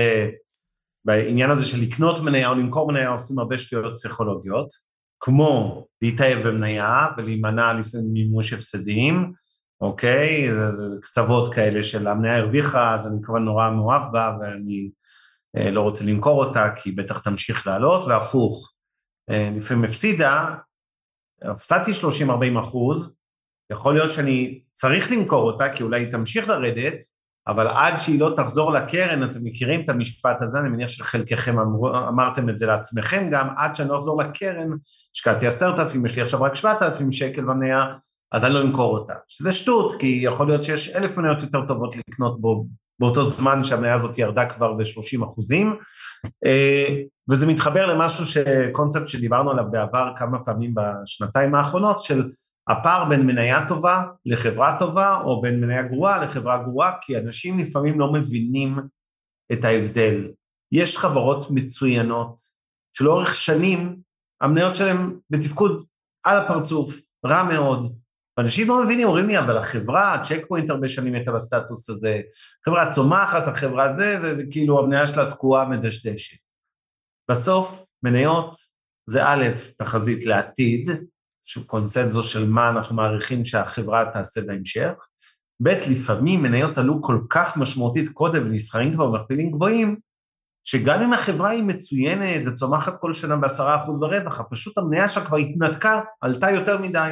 בעניין 1.04 1.50
הזה 1.50 1.64
של 1.64 1.80
לקנות 1.80 2.20
מניה 2.20 2.48
או 2.48 2.54
למכור 2.54 2.92
מניה 2.92 3.08
עושים 3.08 3.38
הרבה 3.38 3.58
שטויות 3.58 3.94
פסיכולוגיות, 3.96 4.68
כמו 5.26 5.86
להתאהב 6.02 6.48
במניה 6.48 7.06
ולהימנע 7.16 7.72
לפעמים 7.72 8.12
מימוש 8.12 8.52
הפסדים, 8.52 9.32
אוקיי? 9.80 10.48
קצוות 11.02 11.54
כאלה 11.54 11.82
של 11.82 12.06
המניה 12.08 12.36
הרוויחה, 12.36 12.94
אז 12.94 13.06
אני 13.06 13.16
כמובן 13.22 13.42
נורא 13.42 13.70
מאוהב 13.70 14.12
בה 14.12 14.36
ואני 14.40 14.90
אה, 15.56 15.70
לא 15.70 15.80
רוצה 15.80 16.04
למכור 16.04 16.44
אותה, 16.44 16.68
כי 16.76 16.92
בטח 16.92 17.18
תמשיך 17.18 17.66
לעלות, 17.66 18.04
והפוך, 18.04 18.74
אה, 19.30 19.50
לפעמים 19.56 19.84
הפסידה, 19.84 20.54
הפסדתי 21.42 21.90
30-40 21.90 22.60
אחוז, 22.60 23.16
יכול 23.72 23.94
להיות 23.94 24.12
שאני 24.12 24.60
צריך 24.72 25.12
למכור 25.12 25.52
אותה, 25.52 25.74
כי 25.74 25.82
אולי 25.82 26.00
היא 26.00 26.12
תמשיך 26.12 26.48
לרדת, 26.48 26.98
אבל 27.48 27.68
עד 27.68 27.98
שהיא 27.98 28.20
לא 28.20 28.32
תחזור 28.36 28.72
לקרן, 28.72 29.24
אתם 29.24 29.38
מכירים 29.42 29.80
את 29.80 29.88
המשפט 29.88 30.42
הזה, 30.42 30.58
אני 30.60 30.68
מניח 30.68 30.88
שחלקכם 30.88 31.58
אמר, 31.58 32.08
אמרתם 32.08 32.48
את 32.48 32.58
זה 32.58 32.66
לעצמכם 32.66 33.28
גם, 33.30 33.48
עד 33.56 33.76
שאני 33.76 33.88
לא 33.88 33.98
אחזור 33.98 34.22
לקרן, 34.22 34.68
השקעתי 35.14 35.46
עשרת 35.46 35.78
אלפים, 35.78 36.06
יש 36.06 36.16
לי 36.16 36.22
עכשיו 36.22 36.42
רק 36.42 36.54
שבעת 36.54 36.82
אלפים 36.82 37.12
שקל 37.12 37.42
במניה, 37.42 37.86
אז 38.32 38.44
אני 38.44 38.54
לא 38.54 38.62
אמכור 38.62 38.98
אותה. 38.98 39.14
שזה 39.28 39.52
שטות, 39.52 40.00
כי 40.00 40.20
יכול 40.24 40.46
להיות 40.46 40.64
שיש 40.64 40.96
אלף 40.96 41.18
מניות 41.18 41.42
יותר 41.42 41.66
טובות 41.66 41.96
לקנות 41.96 42.40
בו 42.40 42.66
באותו 42.98 43.24
זמן 43.24 43.64
שהמניה 43.64 43.94
הזאת 43.94 44.18
ירדה 44.18 44.46
כבר 44.46 44.72
ב-30 44.72 45.24
אחוזים, 45.24 45.76
אה, 46.46 46.96
וזה 47.30 47.46
מתחבר 47.46 47.86
למשהו, 47.86 48.42
קונספט 48.72 49.08
שדיברנו 49.08 49.50
עליו 49.50 49.64
בעבר 49.70 50.12
כמה 50.16 50.38
פעמים 50.38 50.74
בשנתיים 50.74 51.54
האחרונות, 51.54 51.98
של 51.98 52.30
הפער 52.68 53.04
בין 53.08 53.26
מניה 53.26 53.68
טובה 53.68 54.02
לחברה 54.26 54.76
טובה, 54.78 55.20
או 55.20 55.40
בין 55.40 55.60
מניה 55.60 55.82
גרועה 55.82 56.24
לחברה 56.24 56.62
גרועה, 56.62 56.92
כי 57.00 57.18
אנשים 57.18 57.58
לפעמים 57.58 58.00
לא 58.00 58.12
מבינים 58.12 58.78
את 59.52 59.64
ההבדל. 59.64 60.32
יש 60.72 60.98
חברות 60.98 61.50
מצוינות, 61.50 62.36
שלאורך 62.98 63.34
שנים 63.34 63.96
המניות 64.40 64.76
שלהן 64.76 65.16
בתפקוד 65.30 65.82
על 66.24 66.38
הפרצוף, 66.38 66.94
רע 67.26 67.42
מאוד, 67.42 67.96
ואנשים 68.38 68.68
לא 68.68 68.84
מבינים, 68.84 69.06
אומרים 69.06 69.26
לי, 69.26 69.38
אבל 69.38 69.58
החברה, 69.58 70.22
צ'ק 70.24 70.44
פוינט 70.48 70.70
הרבה 70.70 70.88
שנים 70.88 71.14
הייתה 71.14 71.32
בסטטוס 71.32 71.90
הזה, 71.90 72.20
חברה 72.64 72.92
צומחת, 72.92 73.48
החברה 73.48 73.92
זה, 73.92 74.34
וכאילו 74.38 74.78
המניה 74.78 75.06
שלה 75.06 75.30
תקועה 75.30 75.68
מדשדשת. 75.68 76.38
בסוף, 77.30 77.84
מניות 78.02 78.56
זה 79.10 79.24
א', 79.24 79.44
תחזית 79.78 80.26
לעתיד, 80.26 80.90
איזשהו 81.46 81.66
קונצנזוס 81.66 82.28
של 82.28 82.48
מה 82.48 82.68
אנחנו 82.68 82.96
מעריכים 82.96 83.44
שהחברה 83.44 84.04
תעשה 84.12 84.40
בהמשך, 84.46 84.92
ב', 85.62 85.68
לפעמים 85.68 86.42
מניות 86.42 86.78
עלו 86.78 87.02
כל 87.02 87.20
כך 87.30 87.56
משמעותית 87.56 88.08
קודם 88.08 88.46
ונסחרים 88.46 88.94
כבר 88.94 89.06
במכפילים 89.06 89.50
גבוהים, 89.50 89.96
שגם 90.64 91.02
אם 91.02 91.12
החברה 91.12 91.50
היא 91.50 91.62
מצוינת 91.62 92.42
וצומחת 92.46 93.00
כל 93.00 93.12
שנה 93.12 93.36
בעשרה 93.36 93.82
אחוז 93.82 94.00
ברווח, 94.00 94.40
פשוט 94.50 94.78
המניה 94.78 95.08
שלה 95.08 95.24
כבר 95.24 95.36
התנתקה, 95.36 96.00
עלתה 96.20 96.50
יותר 96.50 96.78
מדי. 96.78 97.10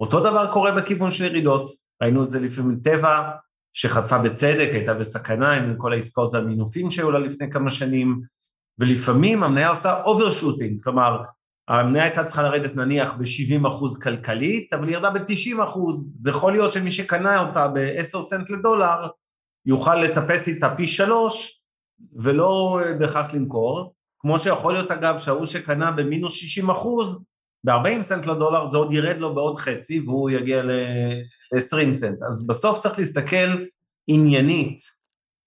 אותו 0.00 0.20
דבר 0.20 0.52
קורה 0.52 0.72
בכיוון 0.72 1.12
של 1.12 1.24
ירידות, 1.24 1.70
ראינו 2.02 2.24
את 2.24 2.30
זה 2.30 2.40
לפעמים 2.40 2.80
טבע, 2.84 3.30
שחטפה 3.72 4.18
בצדק, 4.18 4.68
הייתה 4.72 4.94
בסכנה 4.94 5.52
עם 5.52 5.74
כל 5.78 5.92
העסקאות 5.92 6.34
והמינופים 6.34 6.90
שהיו 6.90 7.10
לה 7.10 7.18
לפני 7.18 7.50
כמה 7.50 7.70
שנים, 7.70 8.20
ולפעמים 8.78 9.42
המניה 9.42 9.68
עושה 9.68 10.02
overshooting, 10.02 10.82
כלומר, 10.82 11.22
המניה 11.78 12.02
הייתה 12.02 12.24
צריכה 12.24 12.42
לרדת 12.42 12.76
נניח 12.76 13.14
ב-70 13.14 13.68
אחוז 13.68 13.98
כלכלית, 13.98 14.72
אבל 14.72 14.88
היא 14.88 14.96
ירדה 14.96 15.10
ב-90 15.10 15.64
אחוז. 15.64 16.12
זה 16.18 16.30
יכול 16.30 16.52
להיות 16.52 16.72
שמי 16.72 16.92
שקנה 16.92 17.48
אותה 17.48 17.68
ב-10 17.68 18.22
סנט 18.22 18.50
לדולר, 18.50 19.08
יוכל 19.66 19.96
לטפס 19.96 20.48
איתה 20.48 20.74
פי 20.76 20.86
שלוש, 20.86 21.62
ולא 22.16 22.80
בהכרח 22.98 23.34
למכור. 23.34 23.94
כמו 24.18 24.38
שיכול 24.38 24.72
להיות 24.72 24.90
אגב 24.90 25.18
שההוא 25.18 25.46
שקנה 25.46 25.90
במינוס 25.90 26.34
60 26.34 26.70
אחוז, 26.70 27.24
ב-40 27.64 28.02
סנט 28.02 28.26
לדולר 28.26 28.68
זה 28.68 28.76
עוד 28.76 28.92
ירד 28.92 29.16
לו 29.18 29.34
בעוד 29.34 29.58
חצי 29.58 30.00
והוא 30.00 30.30
יגיע 30.30 30.62
ל-20 30.62 31.92
סנט. 31.92 32.18
אז 32.28 32.46
בסוף 32.46 32.78
צריך 32.78 32.98
להסתכל 32.98 33.64
עניינית 34.06 34.76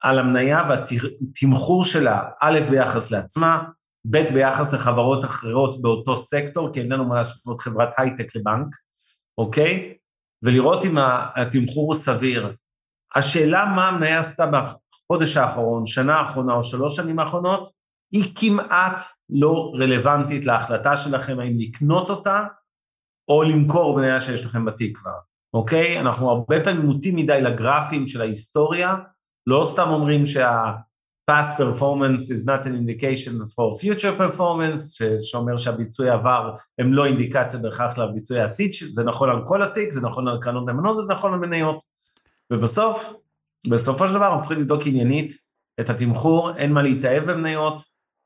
על 0.02 0.20
המניה 0.20 0.70
והתמחור 0.70 1.86
שלה, 1.86 2.22
א', 2.42 2.60
ביחס 2.70 3.12
לעצמה, 3.12 3.64
ב', 4.06 4.34
ביחס 4.34 4.74
לחברות 4.74 5.26
אחרות 5.26 5.82
באותו 5.82 6.18
סקטור, 6.18 6.74
כי 6.74 6.80
אין 6.80 6.92
לנו 6.92 7.06
מה 7.06 7.16
להשוות 7.16 7.60
חברת 7.60 7.90
הייטק 7.98 8.36
לבנק, 8.36 8.76
אוקיי? 9.38 9.94
ולראות 10.44 10.86
אם 10.86 10.98
התמחור 11.36 11.86
הוא 11.86 11.96
סביר. 11.96 12.56
השאלה 13.16 13.66
מה 13.66 13.90
המניה 13.90 14.20
עשתה 14.20 14.46
בחודש 14.46 15.38
האחרון, 15.38 15.88
שנה 15.88 16.16
האחרונה 16.16 16.54
או 16.54 16.64
שלוש 16.64 16.96
שנים 16.96 17.20
האחרונות, 17.20 17.70
היא 18.14 18.34
כמעט 18.36 19.02
לא 19.30 19.72
רלוונטית 19.76 20.46
להחלטה 20.46 20.98
שלכם 20.98 21.40
האם 21.40 21.54
לקנות 21.58 22.10
אותה 22.10 22.46
או 23.28 23.44
למכור 23.44 23.96
בניה 23.96 24.22
שיש 24.22 24.46
לכם 24.46 24.66
כבר, 24.94 25.12
אוקיי? 25.54 26.00
אנחנו 26.00 26.30
הרבה 26.30 26.64
פעמים 26.64 26.86
מוטים 26.86 27.16
מדי 27.16 27.42
לגרפים 27.42 28.08
של 28.08 28.22
ההיסטוריה, 28.22 28.96
לא 29.48 29.66
סתם 29.66 29.88
אומרים 29.90 30.26
שה-past 31.30 31.58
performance 31.58 32.30
is 32.30 32.46
not 32.46 32.66
an 32.66 32.76
indication 32.76 33.48
for 33.48 33.80
future 33.80 34.14
performance, 34.18 35.04
שאומר 35.22 35.58
שהביצועי 35.58 36.10
עבר 36.10 36.56
הם 36.80 36.94
לא 36.94 37.06
אינדיקציה 37.06 37.60
בהכרח 37.60 37.98
לביצועי 37.98 38.42
העתיד, 38.42 38.72
זה 38.92 39.04
נכון 39.04 39.30
על 39.30 39.42
כל 39.46 39.62
התיק, 39.62 39.92
זה 39.92 40.02
נכון 40.02 40.28
על 40.28 40.38
קרנות 40.42 40.66
נאמנות 40.66 40.98
וזה 40.98 41.14
נכון 41.14 41.34
על 41.34 41.40
מניות. 41.40 41.84
ובסוף, 42.54 43.14
בסופו 43.70 44.08
של 44.08 44.14
דבר 44.14 44.28
אנחנו 44.28 44.42
צריכים 44.42 44.60
לבדוק 44.60 44.82
עניינית 44.86 45.34
את 45.80 45.90
התמחור, 45.90 46.58
אין 46.58 46.74
מה 46.74 46.82
להתאהב 46.82 47.32
במניות, 47.32 47.82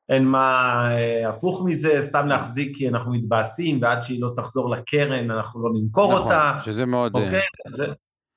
אין 0.09 0.25
מה 0.25 0.73
אה, 0.91 1.29
הפוך 1.29 1.65
מזה, 1.65 1.97
סתם 2.01 2.27
להחזיק 2.27 2.77
כי 2.77 2.89
אנחנו 2.89 3.11
מתבאסים, 3.11 3.81
ועד 3.81 4.03
שהיא 4.03 4.21
לא 4.21 4.31
תחזור 4.37 4.75
לקרן 4.75 5.31
אנחנו 5.31 5.63
לא 5.63 5.79
נמכור 5.81 6.13
נכון, 6.13 6.23
אותה. 6.23 6.51
נכון, 6.57 6.73
שזה 6.73 6.85
מאוד... 6.85 7.15
אה, 7.15 7.23
אוקיי, 7.25 7.41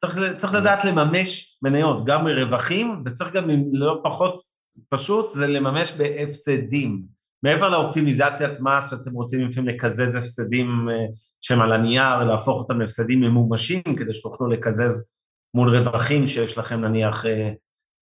צריך, 0.01 0.19
צריך 0.37 0.55
לדעת 0.55 0.85
לממש 0.85 1.59
מניות, 1.63 2.05
גם 2.05 2.25
מרווחים, 2.25 3.03
וצריך 3.07 3.33
גם, 3.33 3.51
לא 3.73 4.01
פחות 4.05 4.41
פשוט, 4.89 5.31
זה 5.31 5.47
לממש 5.47 5.93
בהפסדים. 5.93 7.03
מעבר 7.43 7.69
לאופטימיזציית 7.69 8.61
מס, 8.61 8.91
שאתם 8.91 9.13
רוצים 9.13 9.49
לפעמים 9.49 9.75
לקזז 9.75 10.17
הפסדים 10.17 10.89
אה, 10.91 11.07
שהם 11.41 11.61
על 11.61 11.73
הנייר, 11.73 12.25
להפוך 12.25 12.63
אותם 12.63 12.81
להפסדים 12.81 13.21
ממומשים, 13.21 13.83
כדי 13.83 14.15
שתוכלו 14.15 14.47
לקזז 14.47 15.13
מול 15.55 15.77
רווחים 15.77 16.27
שיש 16.27 16.59
לכם 16.59 16.81
נניח 16.81 17.25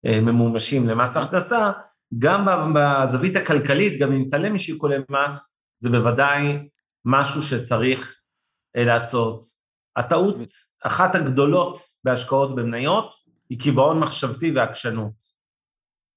ממומשים 0.06 0.88
למס 0.88 1.16
הכנסה, 1.16 1.70
גם 2.18 2.46
בזווית 2.74 3.36
הכלכלית, 3.36 4.00
גם 4.00 4.12
אם 4.12 4.22
נתעלם 4.26 4.54
משיקולי 4.54 4.96
מס, 5.10 5.58
זה 5.78 5.90
בוודאי 5.90 6.68
משהו 7.04 7.42
שצריך 7.42 8.20
אה, 8.76 8.84
לעשות. 8.84 9.40
הטעות, 9.96 10.67
אחת 10.82 11.14
הגדולות 11.14 11.78
בהשקעות 12.04 12.54
במניות, 12.54 13.14
היא 13.50 13.60
קיבעון 13.60 14.00
מחשבתי 14.00 14.52
ועקשנות. 14.56 15.38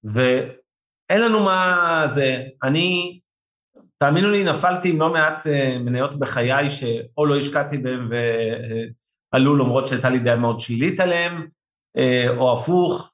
ואין 0.04 1.22
לנו 1.22 1.40
מה 1.44 2.04
זה, 2.08 2.44
אני, 2.64 3.20
תאמינו 3.98 4.32
לי, 4.32 4.44
נפלתי 4.44 4.90
עם 4.90 5.00
לא 5.00 5.14
מעט 5.14 5.48
אה, 5.48 5.78
מניות 5.80 6.20
בחיי 6.20 6.70
שאו 6.70 7.26
לא 7.26 7.38
השקעתי 7.38 7.78
בהן 7.78 8.08
ועלו 9.34 9.56
למרות 9.56 9.88
שהייתה 9.88 10.10
לי 10.10 10.20
דעה 10.20 10.36
מאוד 10.36 10.60
שלילית 10.60 11.00
עליהן, 11.00 11.48
אה, 11.98 12.38
או 12.38 12.54
הפוך, 12.54 13.12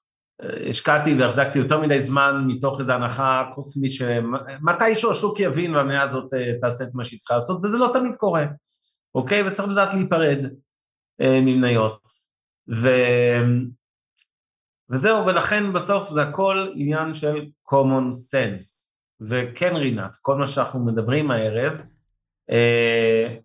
השקעתי 0.70 1.14
והחזקתי 1.14 1.60
יותר 1.60 1.82
מדי 1.82 2.00
זמן 2.00 2.44
מתוך 2.48 2.80
איזו 2.80 2.94
הנחה 2.94 3.44
קוסמית 3.56 3.92
שמתישהו 3.92 5.12
השוק 5.12 5.40
יבין 5.40 5.76
והמניה 5.76 6.02
הזאת 6.02 6.34
אה, 6.34 6.52
תעשה 6.62 6.84
את 6.84 6.90
מה 6.94 7.06
שהיא 7.06 7.20
צריכה 7.20 7.34
לעשות, 7.34 7.62
וזה 7.64 7.78
לא 7.78 7.90
תמיד 7.94 8.16
קורה, 8.16 8.46
אוקיי? 9.16 9.48
וצריך 9.48 9.70
לדעת 9.70 9.94
להיפרד 9.94 10.46
אה, 11.22 11.42
ממניות. 11.42 12.02
ו... 12.70 12.88
וזהו, 14.90 15.26
ולכן 15.26 15.74
בסוף 15.74 16.10
זה 16.10 16.22
הכל 16.22 16.72
עניין 16.76 17.14
של 17.14 17.46
common 17.70 18.12
sense. 18.12 18.98
וכן 19.22 19.76
רינת, 19.76 20.18
כל 20.22 20.36
מה 20.36 20.48
שאנחנו 20.48 20.86
מדברים 20.86 21.32
הערב, 21.32 21.82
אה, 22.50 23.36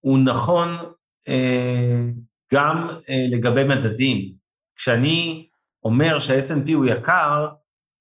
הוא 0.00 0.18
נכון 0.24 0.68
אה, 1.28 2.00
גם 2.54 2.88
אה, 3.08 3.26
לגבי 3.30 3.64
מדדים. 3.64 4.34
כשאני 4.76 5.48
אומר 5.84 6.18
שה 6.18 6.38
snp 6.38 6.74
הוא 6.74 6.86
יקר, 6.86 7.48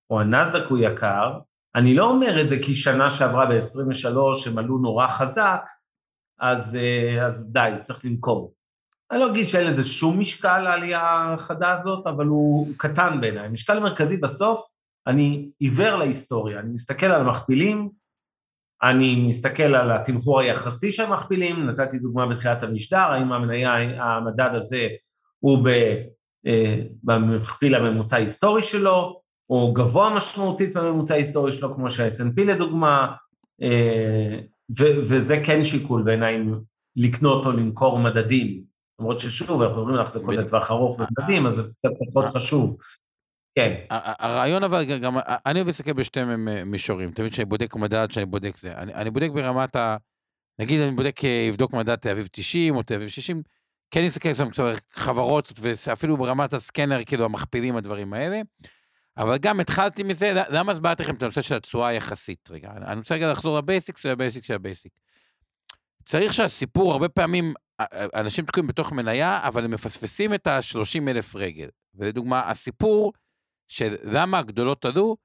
או 0.10 0.20
הנסדק 0.20 0.68
הוא 0.70 0.78
יקר, 0.78 1.40
אני 1.76 1.96
לא 1.96 2.10
אומר 2.10 2.42
את 2.42 2.50
זה 2.50 2.56
כי 2.66 2.76
שנה 2.76 3.10
שעברה 3.10 3.46
ב-23 3.46 4.50
הם 4.50 4.58
עלו 4.58 4.78
נורא 4.78 5.08
חזק, 5.08 5.62
אז, 6.40 6.76
אה, 6.76 7.26
אז 7.26 7.54
די, 7.54 7.72
צריך 7.84 8.06
למכור. 8.06 8.54
אני 9.12 9.20
לא 9.20 9.32
אגיד 9.32 9.48
שאין 9.48 9.68
לזה 9.68 9.84
שום 9.84 10.20
משקל 10.20 10.60
לעלייה 10.60 11.34
החדה 11.34 11.74
הזאת, 11.74 12.08
אבל 12.08 12.26
הוא 12.26 12.68
קטן 12.78 13.22
בעיניי. 13.22 13.50
משקל 13.50 13.80
מרכזי 13.80 14.18
בסוף, 14.18 14.62
אני 15.08 15.50
עיוור 15.60 15.96
להיסטוריה, 15.96 16.60
אני 16.60 16.74
מסתכל 16.74 17.06
על 17.06 17.22
המכפילים, 17.22 17.90
אני 18.84 19.28
מסתכל 19.28 19.76
על 19.76 19.92
התמחור 19.92 20.40
היחסי 20.40 20.92
של 20.92 21.04
המכפילים, 21.04 21.70
נתתי 21.70 22.00
דוגמה 22.00 22.28
בתחילת 22.28 22.64
המשדר, 22.64 22.98
האם 22.98 23.32
המניה, 23.34 23.76
המדד 24.04 24.50
הזה 24.54 24.88
הוא 25.40 25.68
אה, 26.48 26.82
במכפיל 27.04 27.76
הממוצע 27.76 28.16
ההיסטורי 28.16 28.64
שלו, 28.64 29.22
או 29.50 29.74
גבוה 29.74 30.16
משמעותית 30.16 30.74
בממוצע 30.74 31.14
ההיסטורי 31.14 31.52
שלו, 31.52 31.76
כמו 31.76 31.90
שה-S&P 31.90 32.44
לדוגמה, 32.44 33.14
אה, 33.62 34.40
ו- 34.80 35.00
וזה 35.00 35.42
כן 35.46 35.64
שיקול 35.64 36.04
בעיניי 36.04 36.40
לקנות 36.96 37.46
או 37.46 37.52
למכור 37.52 38.00
מדדים. 38.00 38.67
למרות 39.00 39.20
ששוב, 39.20 39.62
אנחנו 39.62 39.78
מדברים 39.78 39.96
על 39.96 40.02
החזקות 40.02 40.36
לטווח 40.36 40.72
ארוך 40.72 41.00
במדדים, 41.00 41.46
אז 41.46 41.54
זה 41.54 41.62
קצת 41.78 41.90
פחות 42.08 42.26
חשוב. 42.26 42.78
כן. 43.56 43.76
הרעיון 43.90 44.64
אבל 44.64 44.84
גם, 44.84 45.18
אני 45.46 45.64
להסתכל 45.64 45.94
בשתי 45.94 46.20
מישורים, 46.66 47.12
תמיד 47.12 47.32
כשאני 47.32 47.46
בודק 47.46 47.76
מדד, 47.76 48.08
כשאני 48.10 48.26
בודק 48.26 48.58
זה, 48.58 48.74
אני, 48.74 48.94
אני 48.94 49.12
בודק 49.12 49.30
ברמת 49.34 49.76
ה... 49.76 49.98
נגיד 50.60 50.82
אני 50.82 50.92
בודק, 50.92 51.20
אבדוק 51.50 51.74
מדד 51.74 51.96
תל 51.96 52.10
אביב 52.10 52.28
90 52.32 52.76
או 52.76 52.84
תל 52.84 52.94
אביב 52.94 53.08
60, 53.08 53.42
כן 53.92 54.06
נסתכל 54.06 54.30
על 54.60 54.76
חברות, 54.92 55.54
ואפילו 55.62 56.18
ברמת 56.18 56.54
ה 56.54 56.59
scanner, 56.59 57.04
כאילו 57.06 57.26
המכפילים, 57.26 57.78
הדברים 57.78 58.14
האלה. 58.14 58.42
אבל 59.18 59.38
גם 59.38 59.60
התחלתי 59.60 60.04
מזה, 60.04 60.44
למה 60.50 60.72
הסברתי 60.72 61.04
לכם 61.04 61.16
את 61.16 61.22
הנושא 61.22 61.42
של 61.42 61.56
התשואה 61.56 61.88
היחסית? 61.88 62.50
רגע, 62.52 62.70
אני 62.72 63.00
רוצה 63.00 63.16
רגע 63.16 63.32
לחזור 63.32 63.58
ל 63.58 63.65
basic 63.65 63.98
של 63.98 64.10
ה 64.10 64.16
basic 64.16 64.44
של 64.44 64.54
ה 64.54 64.59
basic. 64.59 64.92
צריך 66.04 66.34
שהסיפור, 66.34 66.92
הרבה 66.92 67.10
פעמים 67.10 67.54
אנשים 68.16 68.46
תקועים 68.46 68.68
בתוך 68.68 68.92
מניה, 68.92 69.48
אבל 69.48 69.66
הם 69.66 69.72
מפספסים 69.72 70.34
את 70.34 70.48
ה-30 70.48 71.10
אלף 71.10 71.36
רגל. 71.36 71.70
ולדוגמה, 71.96 72.50
הסיפור 72.50 73.14
של 73.68 73.96
למה 74.04 74.40
הגדולות 74.40 74.86
עלו, 74.86 75.18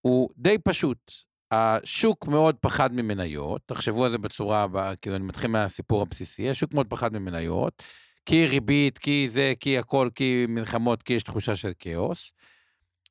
הוא 0.00 0.30
די 0.36 0.56
פשוט. 0.64 1.12
השוק 1.50 2.28
מאוד 2.28 2.56
פחד 2.56 2.92
ממניות, 2.92 3.62
תחשבו 3.66 4.04
על 4.04 4.10
זה 4.10 4.18
בצורה 4.18 4.62
הבאה, 4.62 4.96
כאילו 4.96 5.16
אני 5.16 5.24
מתחיל 5.24 5.50
מהסיפור 5.50 6.02
הבסיסי, 6.02 6.50
השוק 6.50 6.74
מאוד 6.74 6.86
פחד 6.86 7.12
ממניות, 7.12 7.82
כי 8.26 8.46
ריבית, 8.46 8.98
כי 8.98 9.28
זה, 9.28 9.52
כי 9.60 9.78
הכל, 9.78 10.10
כי 10.14 10.46
מלחמות, 10.48 11.02
כי 11.02 11.12
יש 11.12 11.22
תחושה 11.22 11.56
של 11.56 11.72
כאוס. 11.78 12.32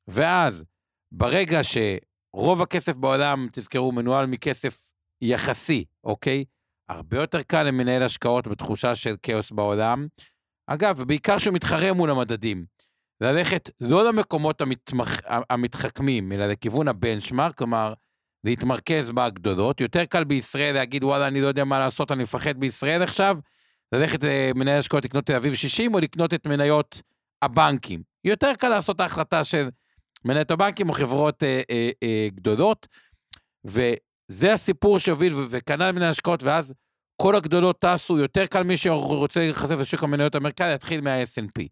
ואז, 0.08 0.64
ברגע 1.12 1.60
שרוב 1.62 2.62
הכסף 2.62 2.96
בעולם, 2.96 3.48
תזכרו, 3.52 3.92
מנוהל 3.92 4.26
מכסף 4.26 4.90
יחסי, 5.22 5.84
אוקיי? 6.04 6.44
הרבה 6.88 7.18
יותר 7.18 7.42
קל 7.42 7.62
למנהל 7.62 8.02
השקעות 8.02 8.46
בתחושה 8.46 8.94
של 8.94 9.14
כאוס 9.22 9.50
בעולם. 9.50 10.06
אגב, 10.66 11.02
בעיקר 11.02 11.38
שהוא 11.38 11.54
מתחרה 11.54 11.92
מול 11.92 12.10
המדדים. 12.10 12.64
ללכת 13.20 13.70
לא 13.80 14.08
למקומות 14.08 14.60
המתמח... 14.60 15.16
המתחכמים, 15.50 16.32
אלא 16.32 16.46
לכיוון 16.46 16.88
הבנצ'מארק, 16.88 17.58
כלומר, 17.58 17.94
להתמרכז 18.44 19.10
בהגדולות. 19.10 19.80
יותר 19.80 20.04
קל 20.04 20.24
בישראל 20.24 20.74
להגיד, 20.74 21.04
וואלה, 21.04 21.26
אני 21.26 21.40
לא 21.40 21.46
יודע 21.46 21.64
מה 21.64 21.78
לעשות, 21.78 22.12
אני 22.12 22.22
מפחד 22.22 22.60
בישראל 22.60 23.02
עכשיו, 23.02 23.38
ללכת 23.92 24.24
למנהל 24.24 24.74
אה, 24.74 24.78
השקעות 24.78 25.04
לקנות 25.04 25.26
תל 25.26 25.34
אביב 25.34 25.54
60, 25.54 25.94
או 25.94 25.98
לקנות 25.98 26.34
את 26.34 26.46
מניות 26.46 27.02
הבנקים. 27.42 28.02
יותר 28.24 28.52
קל 28.58 28.68
לעשות 28.68 28.96
את 28.96 29.00
ההחלטה 29.00 29.44
של 29.44 29.68
מנהלת 30.24 30.50
הבנקים 30.50 30.88
או 30.88 30.94
חברות 30.94 31.42
אה, 31.42 31.62
אה, 31.70 31.90
אה, 32.02 32.28
גדולות, 32.34 32.86
וזה 34.30 34.52
הסיפור 34.52 34.98
שהוביל, 34.98 35.32
וקנה 35.50 35.92
מנהל 35.92 36.10
השקעות, 36.10 36.42
ואז 36.42 36.74
כל 37.22 37.36
הגדולות 37.36 37.78
טסו, 37.78 38.18
יותר 38.18 38.46
קל 38.46 38.62
מי 38.62 38.76
שרוצה 38.76 39.40
להיחשף 39.40 39.76
לשוק 39.80 40.02
המניות 40.02 40.34
האמריקאי, 40.34 40.68
להתחיל 40.68 41.00
מה 41.00 41.22
snp 41.22 41.62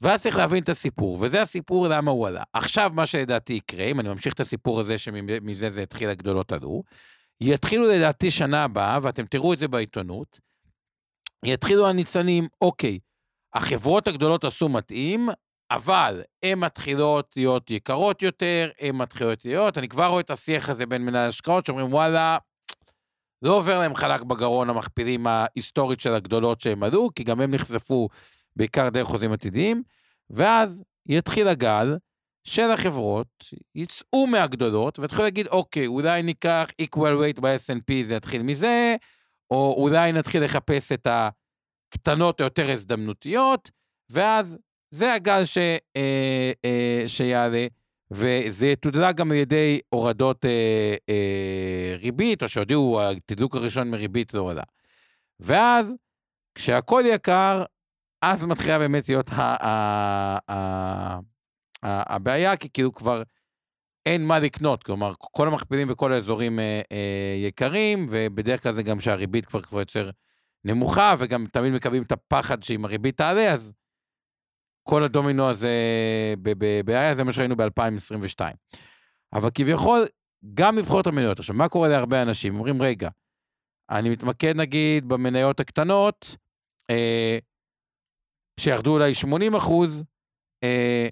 ואז 0.00 0.22
צריך 0.22 0.36
להבין 0.36 0.62
את 0.62 0.68
הסיפור, 0.68 1.18
וזה 1.20 1.42
הסיפור 1.42 1.88
למה 1.88 2.10
הוא 2.10 2.26
עלה. 2.26 2.42
עכשיו, 2.52 2.90
מה 2.94 3.06
שלדעתי 3.06 3.52
יקרה, 3.52 3.84
אם 3.84 4.00
אני 4.00 4.08
ממשיך 4.08 4.34
את 4.34 4.40
הסיפור 4.40 4.80
הזה, 4.80 4.98
שמזה 4.98 5.70
זה 5.70 5.82
התחיל, 5.82 6.08
הגדולות 6.08 6.52
עלו, 6.52 6.82
יתחילו 7.40 7.88
לדעתי 7.88 8.30
שנה 8.30 8.62
הבאה, 8.62 8.98
ואתם 9.02 9.26
תראו 9.26 9.52
את 9.52 9.58
זה 9.58 9.68
בעיתונות, 9.68 10.40
יתחילו 11.44 11.88
הניצנים, 11.88 12.48
אוקיי, 12.60 12.98
החברות 13.54 14.08
הגדולות 14.08 14.44
עשו 14.44 14.68
מתאים, 14.68 15.28
אבל 15.70 16.22
הן 16.42 16.58
מתחילות 16.58 17.32
להיות 17.36 17.70
יקרות 17.70 18.22
יותר, 18.22 18.70
הן 18.80 18.96
מתחילות 18.96 19.44
להיות, 19.44 19.78
אני 19.78 19.88
כבר 19.88 20.06
רואה 20.06 20.20
את 20.20 20.30
השיח 20.30 20.68
הזה 20.68 20.86
בין 20.86 21.02
מנהל 21.02 21.28
השקעות, 21.28 21.66
שאומרים, 21.66 21.92
וואלה, 21.92 22.38
לא 23.42 23.56
עובר 23.56 23.78
להם 23.78 23.94
חלק 23.94 24.22
בגרון 24.22 24.70
המכפילים 24.70 25.26
ההיסטורית 25.26 26.00
של 26.00 26.14
הגדולות 26.14 26.60
שהם 26.60 26.82
עלו, 26.82 27.10
כי 27.14 27.24
גם 27.24 27.40
הם 27.40 27.54
נחשפו 27.54 28.08
בעיקר 28.56 28.88
דרך 28.88 29.06
חוזים 29.06 29.32
עתידיים, 29.32 29.82
ואז 30.30 30.82
יתחיל 31.08 31.48
הגל 31.48 31.96
של 32.44 32.70
החברות, 32.70 33.44
יצאו 33.74 34.26
מהגדולות, 34.26 34.98
ויתחילו 34.98 35.24
להגיד, 35.24 35.46
אוקיי, 35.46 35.86
אולי 35.86 36.22
ניקח 36.22 36.66
equal 36.82 36.98
weight 37.20 37.40
ב-S&P, 37.40 38.02
זה 38.02 38.14
יתחיל 38.14 38.42
מזה, 38.42 38.96
או 39.50 39.74
אולי 39.78 40.12
נתחיל 40.12 40.44
לחפש 40.44 40.92
את 40.92 41.06
הקטנות 41.10 42.40
היותר 42.40 42.70
הזדמנותיות, 42.70 43.70
ואז 44.10 44.58
זה 44.96 45.12
הגל 45.12 45.44
ש, 45.44 45.58
אה, 45.96 46.52
אה, 46.64 47.02
שיעלה, 47.06 47.66
וזה 48.10 48.66
יתודלק 48.66 49.14
גם 49.14 49.30
על 49.30 49.36
ידי 49.36 49.80
הורדות 49.88 50.44
אה, 50.44 50.94
אה, 51.08 51.96
ריבית, 51.98 52.42
או 52.42 52.48
שהודיעו, 52.48 53.00
התדלוק 53.02 53.54
הראשון 53.54 53.90
מריבית 53.90 54.30
זה 54.30 54.38
הורדה. 54.38 54.62
ואז, 55.40 55.94
כשהכול 56.54 57.06
יקר, 57.06 57.64
אז 58.22 58.44
מתחילה 58.44 58.78
באמת 58.78 59.08
להיות 59.08 59.30
הבעיה, 61.82 62.56
כי 62.56 62.68
כאילו 62.72 62.94
כבר 62.94 63.22
אין 64.06 64.26
מה 64.26 64.38
לקנות, 64.38 64.82
כלומר, 64.82 65.12
כל 65.18 65.48
המכפילים 65.48 65.88
בכל 65.88 66.12
האזורים 66.12 66.58
אה, 66.58 66.80
אה, 66.92 67.36
יקרים, 67.36 68.06
ובדרך 68.08 68.62
כלל 68.62 68.72
זה 68.72 68.82
גם 68.82 69.00
שהריבית 69.00 69.46
כבר 69.46 69.60
כבר 69.60 69.80
יוצר 69.80 70.10
נמוכה, 70.64 71.14
וגם 71.18 71.44
תמיד 71.52 71.72
מקבלים 71.72 72.02
את 72.02 72.12
הפחד 72.12 72.62
שאם 72.62 72.84
הריבית 72.84 73.16
תעלה, 73.16 73.52
אז 73.52 73.72
כל 74.88 75.02
הדומינו 75.02 75.50
הזה 75.50 75.70
בבעיה, 76.42 77.14
זה 77.14 77.24
מה 77.24 77.32
שראינו 77.32 77.56
ב-2022. 77.56 78.40
אבל 79.32 79.50
כביכול, 79.54 80.06
גם 80.54 80.78
נבחרות 80.78 81.06
המניות. 81.06 81.38
עכשיו, 81.38 81.56
מה 81.56 81.68
קורה 81.68 81.88
להרבה 81.88 82.22
אנשים? 82.22 82.54
אומרים, 82.54 82.82
רגע, 82.82 83.08
אני 83.90 84.10
מתמקד 84.10 84.56
נגיד 84.56 85.08
במניות 85.08 85.60
הקטנות, 85.60 86.36
אה, 86.90 87.38
שירדו 88.60 88.92
אולי 88.92 89.14
80 89.14 89.54
אחוז, 89.54 90.04
אה, 90.62 91.08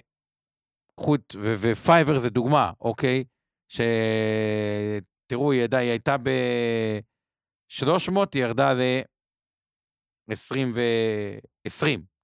חוט, 1.01 1.35
ופייבר 1.43 2.18
זה 2.18 2.31
דוגמה, 2.31 2.72
אוקיי? 2.81 3.25
שתראו, 3.68 5.53
היא, 5.53 5.62
היא 5.72 5.91
הייתה 5.91 6.16
ב-300, 6.18 8.12
היא 8.35 8.43
ירדה 8.43 8.75
ל-20, 8.75 10.37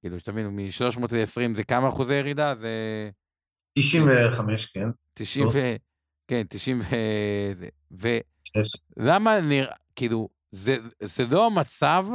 כאילו, 0.00 0.20
שתבינו, 0.20 0.50
מ-300 0.50 1.00
ל-20 1.00 1.54
זה 1.54 1.64
כמה 1.64 1.88
אחוזי 1.88 2.14
ירידה? 2.14 2.54
זה... 2.54 2.70
95, 3.78 4.66
כן. 4.66 4.88
90 5.14 5.46
ו... 5.46 5.50
כן, 6.30 6.42
90 6.48 6.80
ו... 7.90 8.08
ולמה 8.96 9.40
נראה, 9.40 9.74
כאילו, 9.96 10.28
זה, 10.50 10.76
זה 11.02 11.24
לא 11.30 11.46
המצב 11.46 12.06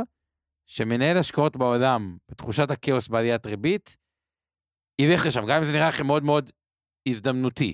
שמנהל 0.70 1.18
השקעות 1.18 1.56
בעולם, 1.56 2.18
בתחושת 2.32 2.72
הכאוס 2.72 3.08
בעליית 3.08 3.46
ריבית, 3.46 3.98
ילך 5.02 5.26
לשם, 5.26 5.42
גם 5.42 5.58
אם 5.58 5.66
זה 5.66 5.74
נראה 5.74 5.90
לכם 5.90 6.06
מאוד 6.06 6.24
מאוד 6.24 6.52
הזדמנותי. 7.08 7.74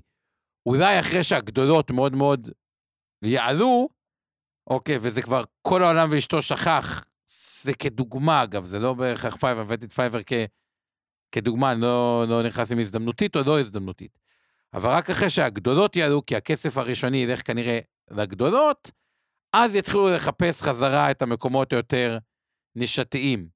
אולי 0.66 1.00
אחרי 1.00 1.24
שהגדולות 1.24 1.92
מאוד 1.92 2.16
מאוד 2.16 2.50
יעלו, 3.24 3.90
אוקיי, 4.70 4.98
וזה 5.02 5.22
כבר 5.22 5.42
כל 5.68 5.84
העולם 5.84 6.10
ואשתו 6.12 6.42
שכח, 6.42 7.06
זה 7.64 7.74
כדוגמה, 7.74 8.44
אגב, 8.44 8.66
זה 8.66 8.80
לא 8.80 8.94
בהכרח 8.94 9.36
פייבר, 9.36 9.62
הבאתי 9.62 9.86
את 9.86 9.94
פייבר 9.94 10.20
כ, 10.26 10.34
כדוגמה, 11.32 11.72
אני 11.72 11.82
לא, 11.82 12.26
לא 12.30 12.44
נכנס 12.44 12.72
עם 12.72 12.80
הזדמנותית 12.80 13.36
או 13.36 13.42
לא 13.46 13.60
הזדמנותית. 13.60 14.20
אבל 14.74 14.90
רק 14.90 15.10
אחרי 15.10 15.30
שהגדולות 15.30 15.96
יעלו, 15.96 16.26
כי 16.26 16.36
הכסף 16.36 16.78
הראשוני 16.78 17.18
ילך 17.18 17.48
כנראה 17.48 17.80
לגדולות, 18.12 18.92
אז 19.54 19.76
יתחילו 19.76 20.10
לחפש 20.10 20.62
חזרה 20.62 21.12
את 21.12 21.22
המקומות 21.22 21.74
היותר 21.74 22.18
נישתיים. 22.76 23.48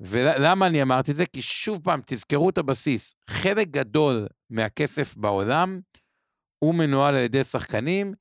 ולמה 0.00 0.66
אני 0.66 0.82
אמרתי 0.82 1.10
את 1.10 1.16
זה? 1.16 1.26
כי 1.26 1.42
שוב 1.42 1.78
פעם, 1.84 2.00
תזכרו 2.06 2.50
את 2.50 2.58
הבסיס. 2.58 3.14
חלק 3.30 3.68
גדול 3.68 4.26
מהכסף 4.50 5.16
בעולם 5.16 5.80
הוא 6.58 6.74
מנוהל 6.74 7.14
על 7.14 7.22
ידי 7.22 7.44
שחקנים 7.44 8.14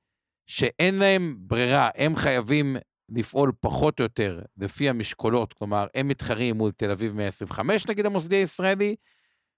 שאין 0.47 0.95
להם 0.95 1.35
ברירה, 1.39 1.89
הם 1.95 2.15
חייבים 2.15 2.77
לפעול 3.15 3.51
פחות 3.59 3.99
או 3.99 4.03
יותר 4.03 4.41
לפי 4.57 4.89
המשקולות, 4.89 5.53
כלומר, 5.53 5.87
הם 5.95 6.07
מתחרים 6.07 6.55
מול 6.55 6.71
תל 6.71 6.91
אביב 6.91 7.15
125 7.15 7.87
נגיד 7.87 8.05
המוסדי 8.05 8.35
הישראלי, 8.35 8.95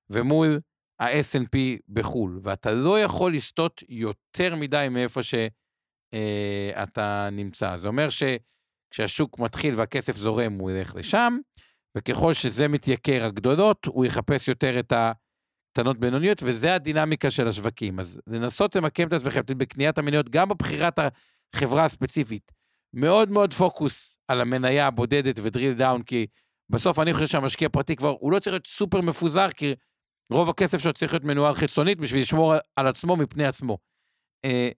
ומול 0.09 0.59
ה-S&P 0.99 1.57
בחו"ל, 1.89 2.39
ואתה 2.43 2.71
לא 2.71 2.99
יכול 2.99 3.35
לסטות 3.35 3.83
יותר 3.89 4.55
מדי 4.55 4.87
מאיפה 4.91 5.23
שאתה 5.23 5.55
אה, 6.97 7.29
נמצא. 7.29 7.77
זה 7.77 7.87
אומר 7.87 8.07
שכשהשוק 8.09 9.39
מתחיל 9.39 9.75
והכסף 9.75 10.15
זורם, 10.15 10.53
הוא 10.53 10.71
ילך 10.71 10.95
לשם, 10.95 11.37
וככל 11.97 12.33
שזה 12.33 12.67
מתייקר 12.67 13.25
הגדולות, 13.25 13.85
הוא 13.85 14.05
יחפש 14.05 14.47
יותר 14.47 14.79
את 14.79 14.93
הקטנות 14.95 15.99
בינוניות, 15.99 16.43
וזה 16.43 16.75
הדינמיקה 16.75 17.31
של 17.31 17.47
השווקים. 17.47 17.99
אז 17.99 18.21
לנסות 18.27 18.75
למקם 18.75 19.07
את 19.07 19.13
עצמכם 19.13 19.41
בקניית 19.57 19.97
המניות, 19.97 20.29
גם 20.29 20.49
בבחירת 20.49 20.99
החברה 21.53 21.85
הספציפית. 21.85 22.62
מאוד 22.93 23.29
מאוד 23.29 23.53
פוקוס 23.53 24.17
על 24.27 24.41
המניה 24.41 24.87
הבודדת 24.87 25.39
ודריל 25.43 25.73
דאון, 25.73 26.03
כי 26.03 26.27
בסוף 26.69 26.99
אני 26.99 27.13
חושב 27.13 27.27
שהמשקיע 27.27 27.65
הפרטי 27.65 27.95
כבר, 27.95 28.15
הוא 28.19 28.31
לא 28.31 28.39
צריך 28.39 28.53
להיות 28.53 28.67
סופר 28.67 29.01
מפוזר, 29.01 29.49
כי 29.49 29.75
רוב 30.31 30.49
הכסף 30.49 30.77
שלו 30.77 30.93
צריך 30.93 31.13
להיות 31.13 31.23
מנוהל 31.23 31.53
חיצונית 31.53 31.97
בשביל 31.97 32.21
לשמור 32.21 32.53
על 32.75 32.87
עצמו 32.87 33.15
מפני 33.15 33.45
עצמו. 33.45 33.77
אה, 34.45 34.69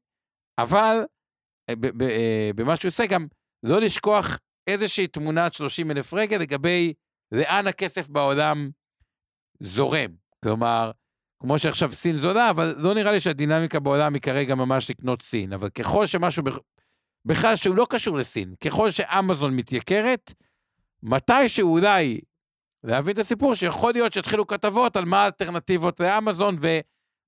אבל 0.57 0.97
אה, 1.69 1.73
אה, 2.01 2.49
במה 2.55 2.75
שהוא 2.75 2.89
עושה 2.89 3.05
גם, 3.05 3.27
לא 3.63 3.81
לשכוח 3.81 4.39
איזושהי 4.67 5.07
תמונת 5.07 5.53
30 5.53 5.91
אלף 5.91 6.13
רגל 6.13 6.37
לגבי 6.37 6.93
לאן 7.31 7.67
הכסף 7.67 8.09
בעולם 8.09 8.69
זורם. 9.59 10.15
כלומר, 10.43 10.91
כמו 11.41 11.59
שעכשיו 11.59 11.91
סין 11.91 12.15
זולה, 12.15 12.49
אבל 12.49 12.75
לא 12.77 12.93
נראה 12.93 13.11
לי 13.11 13.19
שהדינמיקה 13.19 13.79
בעולם 13.79 14.13
היא 14.13 14.21
כרגע 14.21 14.55
ממש 14.55 14.89
לקנות 14.89 15.21
סין. 15.21 15.53
אבל 15.53 15.69
ככל 15.69 16.05
שמשהו 16.05 16.43
בכלל 17.25 17.55
שהוא 17.55 17.75
לא 17.75 17.87
קשור 17.89 18.17
לסין, 18.17 18.53
ככל 18.63 18.91
שאמזון 18.91 19.55
מתייקרת, 19.55 20.33
מתי 21.03 21.49
שאולי 21.49 22.19
להבין 22.83 23.13
את 23.13 23.19
הסיפור, 23.19 23.55
שיכול 23.55 23.93
להיות 23.93 24.13
שיתחילו 24.13 24.47
כתבות 24.47 24.95
על 24.95 25.05
מה 25.05 25.23
האלטרנטיבות 25.23 25.99
לאמזון 25.99 26.55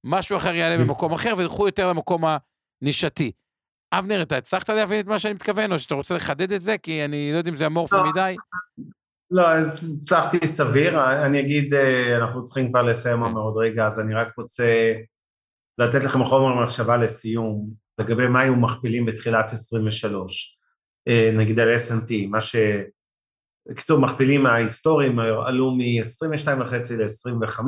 ומשהו 0.06 0.38
אחר 0.38 0.56
יעלה 0.56 0.78
במקום 0.78 1.14
אחר 1.14 1.34
וילכו 1.38 1.68
יותר 1.68 1.90
למקום 1.90 2.24
הנישתי. 2.82 3.32
אבנר, 3.94 4.22
אתה 4.22 4.38
הצלחת 4.38 4.70
להבין 4.70 5.00
את 5.00 5.06
מה 5.06 5.20
שאני 5.20 5.34
מתכוון, 5.34 5.72
או 5.72 5.80
שאתה 5.80 5.96
רוצה 5.96 6.16
לחדד 6.16 6.52
את 6.52 6.62
זה? 6.62 6.78
כי 6.78 7.06
אני 7.06 7.30
לא 7.34 7.38
יודע 7.38 7.50
אם 7.50 7.56
זה 7.56 7.66
אמורפי 7.66 7.96
לא, 7.96 8.10
מדי. 8.10 8.36
לא, 9.32 9.48
הצלחתי 9.48 10.48
סביר. 10.48 11.04
אני 11.26 11.40
אגיד, 11.40 11.74
אה, 11.74 12.18
אנחנו 12.18 12.46
צריכים 12.46 12.70
כבר 12.70 12.82
לסיים 12.82 13.18
כן. 13.18 13.32
עוד 13.32 13.58
רגע, 13.58 13.88
אז 13.88 14.00
אני 14.00 14.14
רק 14.14 14.28
רוצה 14.38 14.94
לתת 15.78 16.04
לכם 16.04 16.24
חומר 16.24 16.64
מחשבה 16.64 16.98
לסיום, 16.98 17.70
לגבי 18.00 18.28
מה 18.28 18.42
היו 18.42 18.56
מכפילים 18.56 19.06
בתחילת 19.06 19.52
23. 19.52 20.58
אה, 21.08 21.32
נגיד 21.34 21.60
על 21.60 21.76
S&P, 21.76 22.28
מה 22.30 22.42
ש... 22.42 22.56
בקיצור, 23.70 24.00
מכפילים 24.00 24.46
ההיסטוריים 24.46 25.20
עלו 25.20 25.76
מ-22.5 25.76 26.74
ל-25.5, 26.74 27.60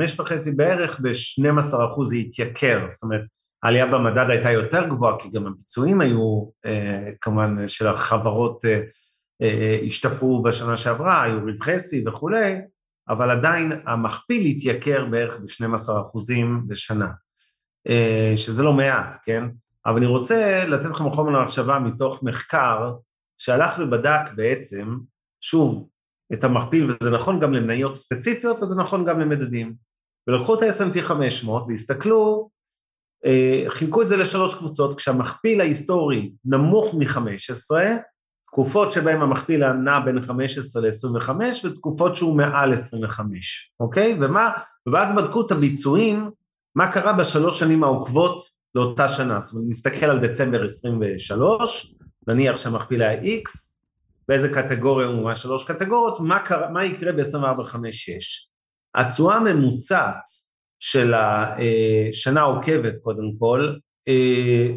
בערך 0.55 0.99
ב-12% 0.99 2.03
זה 2.05 2.15
התייקר, 2.15 2.85
זאת 2.89 3.03
אומרת, 3.03 3.21
העלייה 3.63 3.85
במדד 3.85 4.29
הייתה 4.29 4.51
יותר 4.51 4.87
גבוהה, 4.87 5.19
כי 5.19 5.29
גם 5.29 5.47
הביצועים 5.47 6.01
היו, 6.01 6.49
אה, 6.65 7.09
כמובן, 7.21 7.67
של 7.67 7.87
החברות 7.87 8.65
אה, 9.41 9.79
השתפרו 9.85 10.43
בשנה 10.43 10.77
שעברה, 10.77 11.23
היו 11.23 11.39
רווחי 11.45 11.79
שיא 11.79 12.09
וכולי, 12.09 12.55
אבל 13.09 13.29
עדיין 13.29 13.71
המכפיל 13.85 14.45
התייקר 14.45 15.05
בערך 15.05 15.39
ב-12% 15.39 16.33
בשנה, 16.67 17.11
שזה 18.35 18.63
לא 18.63 18.73
מעט, 18.73 19.15
כן? 19.23 19.43
אבל 19.85 19.97
אני 19.97 20.05
רוצה 20.05 20.65
לתת 20.67 20.85
לכם 20.85 21.11
חומר 21.11 21.39
למחשבה 21.39 21.79
מתוך 21.79 22.23
מחקר 22.23 22.93
שהלך 23.37 23.79
ובדק 23.79 24.33
בעצם 24.35 24.97
שוב, 25.41 25.89
את 26.33 26.43
המכפיל, 26.43 26.91
וזה 26.91 27.11
נכון 27.11 27.39
גם 27.39 27.53
למניות 27.53 27.97
ספציפיות 27.97 28.59
וזה 28.59 28.81
נכון 28.81 29.05
גם 29.05 29.19
למדדים. 29.19 29.75
ולקחו 30.27 30.55
את 30.55 30.61
ה-S&P 30.61 31.01
500 31.01 31.65
והסתכלו, 31.67 32.49
אה, 33.25 33.63
חילקו 33.67 34.01
את 34.01 34.09
זה 34.09 34.17
לשלוש 34.17 34.55
קבוצות, 34.55 34.97
כשהמכפיל 34.97 35.61
ההיסטורי 35.61 36.33
נמוך 36.45 36.93
מ-15, 36.93 37.75
תקופות 38.47 38.91
שבהן 38.91 39.21
המכפיל 39.21 39.73
נע 39.73 39.99
בין 39.99 40.21
15 40.21 40.83
ל-25 40.83 41.29
ותקופות 41.63 42.15
שהוא 42.15 42.37
מעל 42.37 42.73
25, 42.73 43.73
אוקיי? 43.79 44.17
ומה, 44.21 44.51
ואז 44.93 45.15
בדקו 45.15 45.45
את 45.45 45.51
הביצועים, 45.51 46.31
מה 46.75 46.91
קרה 46.91 47.13
בשלוש 47.13 47.59
שנים 47.59 47.83
העוקבות 47.83 48.58
לאותה 48.75 49.09
שנה. 49.09 49.41
זאת 49.41 49.53
אומרת, 49.53 49.67
נסתכל 49.69 50.05
על 50.05 50.27
דצמבר 50.27 50.65
23, 50.65 51.95
נניח 52.27 52.55
שהמכפיל 52.55 53.01
היה 53.01 53.21
X, 53.21 53.49
באיזה 54.27 54.53
קטגוריה 54.53 55.07
הוא 55.07 55.23
מהשלוש 55.23 55.71
קטגוריות, 55.71 56.19
מה, 56.19 56.39
קרה, 56.39 56.69
מה 56.69 56.85
יקרה 56.85 57.11
ב-24-5-6. 57.11 57.75
התשואה 58.95 59.35
הממוצעת 59.35 60.23
של 60.79 61.13
השנה 61.13 62.41
העוקבת 62.41 62.93
קודם 63.03 63.35
כל, 63.39 63.73
אה, 64.07 64.67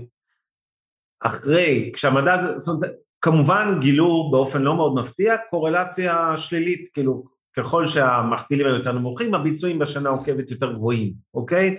אחרי, 1.20 1.90
כשהמדד, 1.94 2.38
זאת 2.56 2.74
אומרת, 2.74 2.90
כמובן 3.20 3.78
גילו 3.80 4.30
באופן 4.32 4.62
לא 4.62 4.76
מאוד 4.76 4.94
מפתיע 4.94 5.36
קורלציה 5.50 6.36
שלילית, 6.36 6.88
כאילו 6.94 7.24
ככל 7.56 7.86
שהמכפילים 7.86 8.66
היו 8.66 8.74
יותר 8.76 8.92
נמוכים, 8.92 9.34
הביצועים 9.34 9.78
בשנה 9.78 10.08
העוקבת 10.08 10.50
יותר 10.50 10.72
גבוהים, 10.72 11.12
אוקיי? 11.34 11.76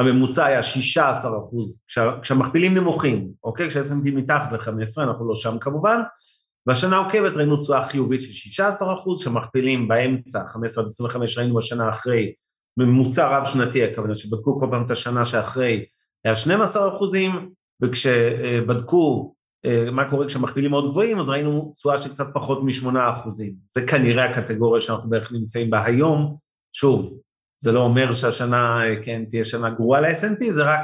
הממוצע 0.00 0.44
היה 0.44 0.62
16 0.62 1.38
אחוז, 1.38 1.84
כשהמכפילים 2.22 2.74
נמוכים, 2.74 3.30
אוקיי? 3.44 3.68
כשה-S&P 3.68 4.10
מתחת 4.12 4.52
ל-15, 4.52 5.02
אנחנו 5.02 5.28
לא 5.28 5.34
שם 5.34 5.58
כמובן, 5.58 6.00
בשנה 6.66 6.96
העוקבת 6.96 7.32
ראינו 7.32 7.56
תשואה 7.56 7.88
חיובית 7.88 8.22
של 8.22 8.32
16 8.32 8.94
אחוז, 8.94 9.24
שמכפילים 9.24 9.88
באמצע, 9.88 10.40
15 10.46 10.84
עד 10.84 10.88
25 10.88 11.38
ראינו 11.38 11.54
בשנה 11.54 11.90
אחרי, 11.90 12.32
ממוצע 12.76 13.38
רב 13.38 13.44
שנתי, 13.44 13.84
הכוונה 13.84 14.14
שבדקו 14.14 14.60
כל 14.60 14.66
פעם 14.70 14.84
את 14.84 14.90
השנה 14.90 15.24
שאחרי, 15.24 15.84
היה 16.24 16.36
12 16.36 16.96
אחוזים, 16.96 17.50
וכשבדקו 17.82 19.34
אה, 19.66 19.90
מה 19.90 20.10
קורה 20.10 20.26
כשמכפילים 20.26 20.70
מאוד 20.70 20.90
גבוהים, 20.90 21.20
אז 21.20 21.28
ראינו 21.28 21.72
תשואה 21.74 22.00
של 22.00 22.08
קצת 22.08 22.26
פחות 22.34 22.62
מ-8 22.62 22.98
אחוזים. 23.14 23.54
זה 23.68 23.86
כנראה 23.86 24.24
הקטגוריה 24.24 24.80
שאנחנו 24.80 25.10
בערך 25.10 25.32
נמצאים 25.32 25.70
בה 25.70 25.84
היום. 25.84 26.36
שוב, 26.72 27.18
זה 27.62 27.72
לא 27.72 27.80
אומר 27.80 28.12
שהשנה, 28.12 28.84
אה, 28.84 29.02
כן, 29.04 29.24
תהיה 29.28 29.44
שנה 29.44 29.70
גרועה 29.70 30.00
ל-S&P, 30.00 30.52
זה 30.52 30.62
רק 30.64 30.80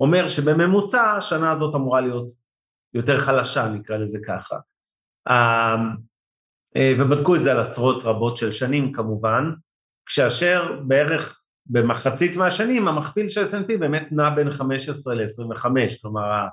אומר 0.00 0.28
שבממוצע 0.28 1.12
השנה 1.12 1.52
הזאת 1.52 1.74
אמורה 1.74 2.00
להיות 2.00 2.30
יותר 2.94 3.16
חלשה, 3.16 3.68
נקרא 3.68 3.96
לזה 3.96 4.18
ככה. 4.26 4.56
אמ, 5.28 5.96
אה, 6.76 6.94
ובדקו 6.98 7.36
את 7.36 7.42
זה 7.42 7.52
על 7.52 7.58
עשרות 7.60 8.02
רבות 8.04 8.36
של 8.36 8.52
שנים 8.52 8.92
כמובן, 8.92 9.44
כאשר 10.06 10.80
בערך 10.86 11.42
במחצית 11.66 12.36
מהשנים 12.36 12.88
המכפיל 12.88 13.28
של 13.28 13.44
S&P 13.44 13.78
באמת 13.78 14.08
נע 14.12 14.30
בין 14.30 14.50
15 14.50 15.14
ל-25, 15.14 15.66
כלומר 16.02 16.46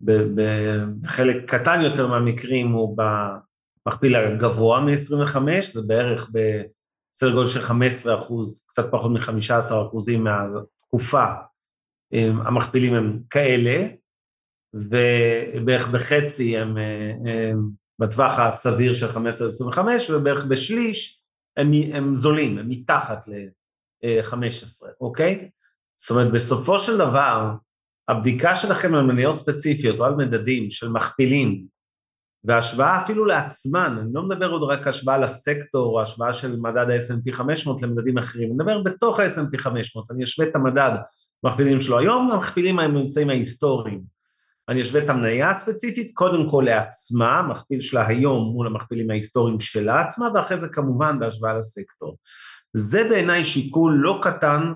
בחלק 0.00 1.50
קטן 1.50 1.80
יותר 1.80 2.06
מהמקרים 2.06 2.72
הוא 2.72 2.98
במכפיל 3.86 4.16
הגבוה 4.16 4.80
מ-25, 4.80 5.38
זה 5.62 5.80
בערך 5.86 6.30
בסדר 7.16 7.32
גודל 7.32 7.48
של 7.48 7.60
15 7.60 8.18
אחוז, 8.18 8.66
קצת 8.68 8.84
פחות 8.90 9.10
מ-15 9.10 9.86
אחוזים 9.88 10.24
מהתקופה, 10.24 11.24
המכפילים 12.46 12.94
הם 12.94 13.18
כאלה, 13.30 13.86
ובערך 14.74 15.88
בחצי 15.88 16.58
הם, 16.58 16.76
הם 17.26 17.70
בטווח 17.98 18.38
הסביר 18.38 18.92
של 18.92 19.10
15-25, 19.10 19.78
ובערך 20.12 20.44
בשליש 20.44 21.22
הם, 21.56 21.70
הם 21.92 22.16
זולים, 22.16 22.58
הם 22.58 22.68
מתחת 22.68 23.28
ל-15, 23.28 24.86
אוקיי? 25.00 25.50
זאת 26.00 26.10
אומרת, 26.10 26.32
בסופו 26.32 26.78
של 26.78 26.98
דבר, 26.98 27.50
הבדיקה 28.08 28.56
שלכם 28.56 28.94
על 28.94 29.02
מניות 29.02 29.36
ספציפיות 29.36 30.00
או 30.00 30.04
על 30.04 30.14
מדדים 30.14 30.70
של 30.70 30.88
מכפילים, 30.88 31.66
והשוואה 32.46 33.02
אפילו 33.02 33.24
לעצמן, 33.24 33.96
אני 34.00 34.08
לא 34.12 34.22
מדבר 34.22 34.50
עוד 34.50 34.62
רק 34.62 34.86
השוואה 34.86 35.18
לסקטור 35.18 35.86
או 35.86 36.02
השוואה 36.02 36.32
של 36.32 36.56
מדד 36.56 36.90
ה-S&P 36.90 37.32
500 37.32 37.82
למדדים 37.82 38.18
אחרים, 38.18 38.48
אני 38.48 38.54
מדבר 38.54 38.82
בתוך 38.82 39.20
ה-S&P 39.20 39.58
500, 39.58 40.10
אני 40.10 40.24
אשווה 40.24 40.48
את 40.48 40.56
המדד 40.56 40.92
מכפילים 41.44 41.80
שלו 41.80 41.98
היום 41.98 42.28
למכפילים 42.32 42.78
הממצאים 42.78 43.30
ההיסטוריים. 43.30 44.16
אני 44.68 44.82
אשווה 44.82 45.04
את 45.04 45.10
המניה 45.10 45.50
הספציפית, 45.50 46.10
קודם 46.14 46.48
כל 46.48 46.62
לעצמה, 46.66 47.42
מכפיל 47.42 47.80
שלה 47.80 48.06
היום 48.06 48.52
מול 48.52 48.66
המכפילים 48.66 49.10
ההיסטוריים 49.10 49.60
שלה 49.60 50.00
עצמה, 50.00 50.28
ואחרי 50.34 50.56
זה 50.56 50.68
כמובן 50.68 51.18
בהשוואה 51.18 51.58
לסקטור. 51.58 52.16
זה 52.76 53.08
בעיניי 53.08 53.44
שיקול 53.44 53.94
לא 53.96 54.20
קטן 54.22 54.72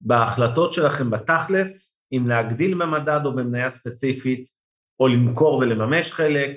בהחלטות 0.00 0.72
שלכם 0.72 1.10
בתכלס, 1.10 2.02
אם 2.12 2.28
להגדיל 2.28 2.74
במדד 2.74 3.20
או 3.24 3.34
במניה 3.34 3.68
ספציפית, 3.68 4.48
או 5.00 5.08
למכור 5.08 5.54
ולממש 5.54 6.12
חלק, 6.12 6.56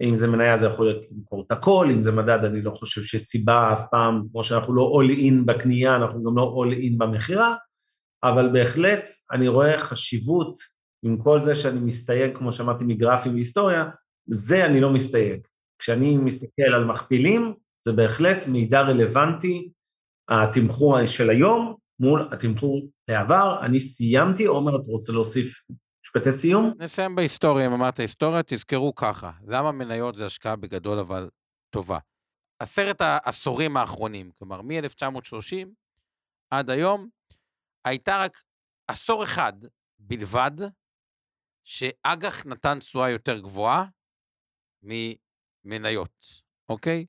אם 0.00 0.16
זה 0.16 0.26
מניה 0.26 0.58
זה 0.58 0.66
יכול 0.66 0.86
להיות 0.86 1.06
למכור 1.10 1.44
את 1.46 1.52
הכל, 1.52 1.88
אם 1.90 2.02
זה 2.02 2.12
מדד 2.12 2.44
אני 2.44 2.62
לא 2.62 2.70
חושב 2.70 3.02
שיש 3.02 3.22
סיבה 3.22 3.72
אף 3.72 3.82
פעם, 3.90 4.22
כמו 4.32 4.44
שאנחנו 4.44 4.74
לא 4.74 4.92
all 4.94 5.18
in 5.18 5.34
בקנייה, 5.44 5.96
אנחנו 5.96 6.24
גם 6.24 6.36
לא 6.36 6.54
all 6.56 6.74
in 6.74 6.98
במכירה, 6.98 7.54
אבל 8.24 8.52
בהחלט 8.52 9.04
אני 9.32 9.48
רואה 9.48 9.78
חשיבות 9.78 10.58
עם 11.04 11.18
כל 11.22 11.42
זה 11.42 11.54
שאני 11.54 11.80
מסתייג, 11.80 12.36
כמו 12.36 12.52
שאמרתי, 12.52 12.84
מגרפים 12.84 13.34
והיסטוריה, 13.34 13.84
זה 14.30 14.66
אני 14.66 14.80
לא 14.80 14.90
מסתייג. 14.90 15.40
כשאני 15.78 16.16
מסתכל 16.16 16.74
על 16.74 16.84
מכפילים, 16.84 17.54
זה 17.84 17.92
בהחלט 17.92 18.48
מידע 18.48 18.80
רלוונטי, 18.80 19.70
התמחור 20.28 21.06
של 21.06 21.30
היום, 21.30 21.74
מול 22.00 22.28
התמחור 22.32 22.88
לעבר. 23.08 23.58
אני 23.62 23.80
סיימתי, 23.80 24.44
עומר, 24.44 24.76
אתה 24.76 24.90
רוצה 24.90 25.12
להוסיף 25.12 25.66
משפטי 26.16 26.32
סיום? 26.32 26.72
נסיים 26.78 27.14
בהיסטוריה, 27.14 27.66
אם 27.66 27.72
אמרת 27.72 27.98
היסטוריה, 27.98 28.42
תזכרו 28.46 28.94
ככה, 28.94 29.30
למה 29.46 29.72
מניות 29.72 30.16
זה 30.16 30.26
השקעה 30.26 30.56
בגדול 30.56 30.98
אבל 30.98 31.30
טובה? 31.70 31.98
עשרת 32.58 33.00
העשורים 33.00 33.76
האחרונים, 33.76 34.30
כלומר 34.38 34.62
מ-1930 34.62 35.68
עד 36.50 36.70
היום, 36.70 37.08
הייתה 37.84 38.18
רק 38.18 38.42
עשור 38.88 39.24
אחד 39.24 39.52
בלבד, 39.98 40.50
שאג"ח 41.64 42.46
נתן 42.46 42.78
תשואה 42.78 43.10
יותר 43.10 43.38
גבוהה 43.38 43.84
ממניות, 44.82 46.24
אוקיי? 46.68 47.06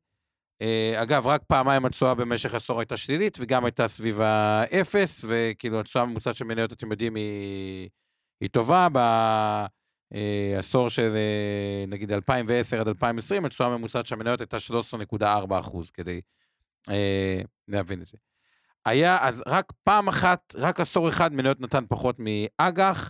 Uh, 0.64 1.01
אגב, 1.03 1.28
רק 1.28 1.41
פעמיים 1.47 1.86
התשואה 1.86 2.16
במשך 2.16 2.53
עשור 2.53 2.80
הייתה 2.80 2.97
שלילית, 2.97 3.38
וגם 3.41 3.66
הייתה 3.66 3.88
סביב 3.88 4.22
האפס, 4.22 5.26
וכאילו 5.28 5.80
התשואה 5.80 6.03
הממוצעת 6.03 6.36
של 6.36 6.45
מניות, 6.45 6.74
אתם 6.74 6.91
יודעים, 6.91 7.16
היא, 7.16 7.89
היא 8.41 8.49
טובה. 8.49 8.88
בעשור 10.11 10.89
של 10.89 11.13
uh, 11.13 11.89
נגיד 11.89 12.11
2010 12.11 12.81
עד 12.81 12.88
2020, 12.88 13.45
התשואה 13.45 13.69
הממוצעת 13.69 14.05
של 14.05 14.15
המניות 14.15 14.39
הייתה 14.39 14.57
13.4 15.17 15.59
אחוז, 15.59 15.91
כדי 15.91 16.21
uh, 16.89 16.93
להבין 17.67 18.01
את 18.01 18.07
זה. 18.07 18.17
היה, 18.86 19.17
אז 19.21 19.43
רק 19.47 19.73
פעם 19.83 20.07
אחת, 20.07 20.55
רק 20.57 20.79
עשור 20.79 21.09
אחד 21.09 21.33
מניות 21.33 21.59
נתן 21.59 21.83
פחות 21.89 22.15
מאג"ח. 22.19 23.09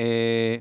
Uh, 0.00 0.60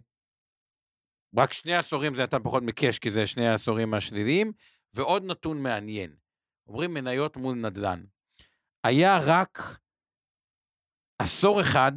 רק 1.38 1.54
שני 1.54 1.76
עשורים 1.76 2.16
זה 2.16 2.24
נתן 2.24 2.44
פחות 2.44 2.64
מקאש, 2.64 3.00
כי 3.00 3.12
זה 3.12 3.28
שני 3.28 3.48
העשורים 3.48 3.94
השליליים. 3.94 4.52
ועוד 4.94 5.24
נתון 5.26 5.64
מעניין, 5.64 6.16
אומרים 6.68 6.94
מניות 6.94 7.38
מול 7.38 7.56
נדל"ן. 7.56 8.04
היה 8.84 9.20
רק 9.24 9.80
עשור 11.20 11.62
אחד 11.62 11.92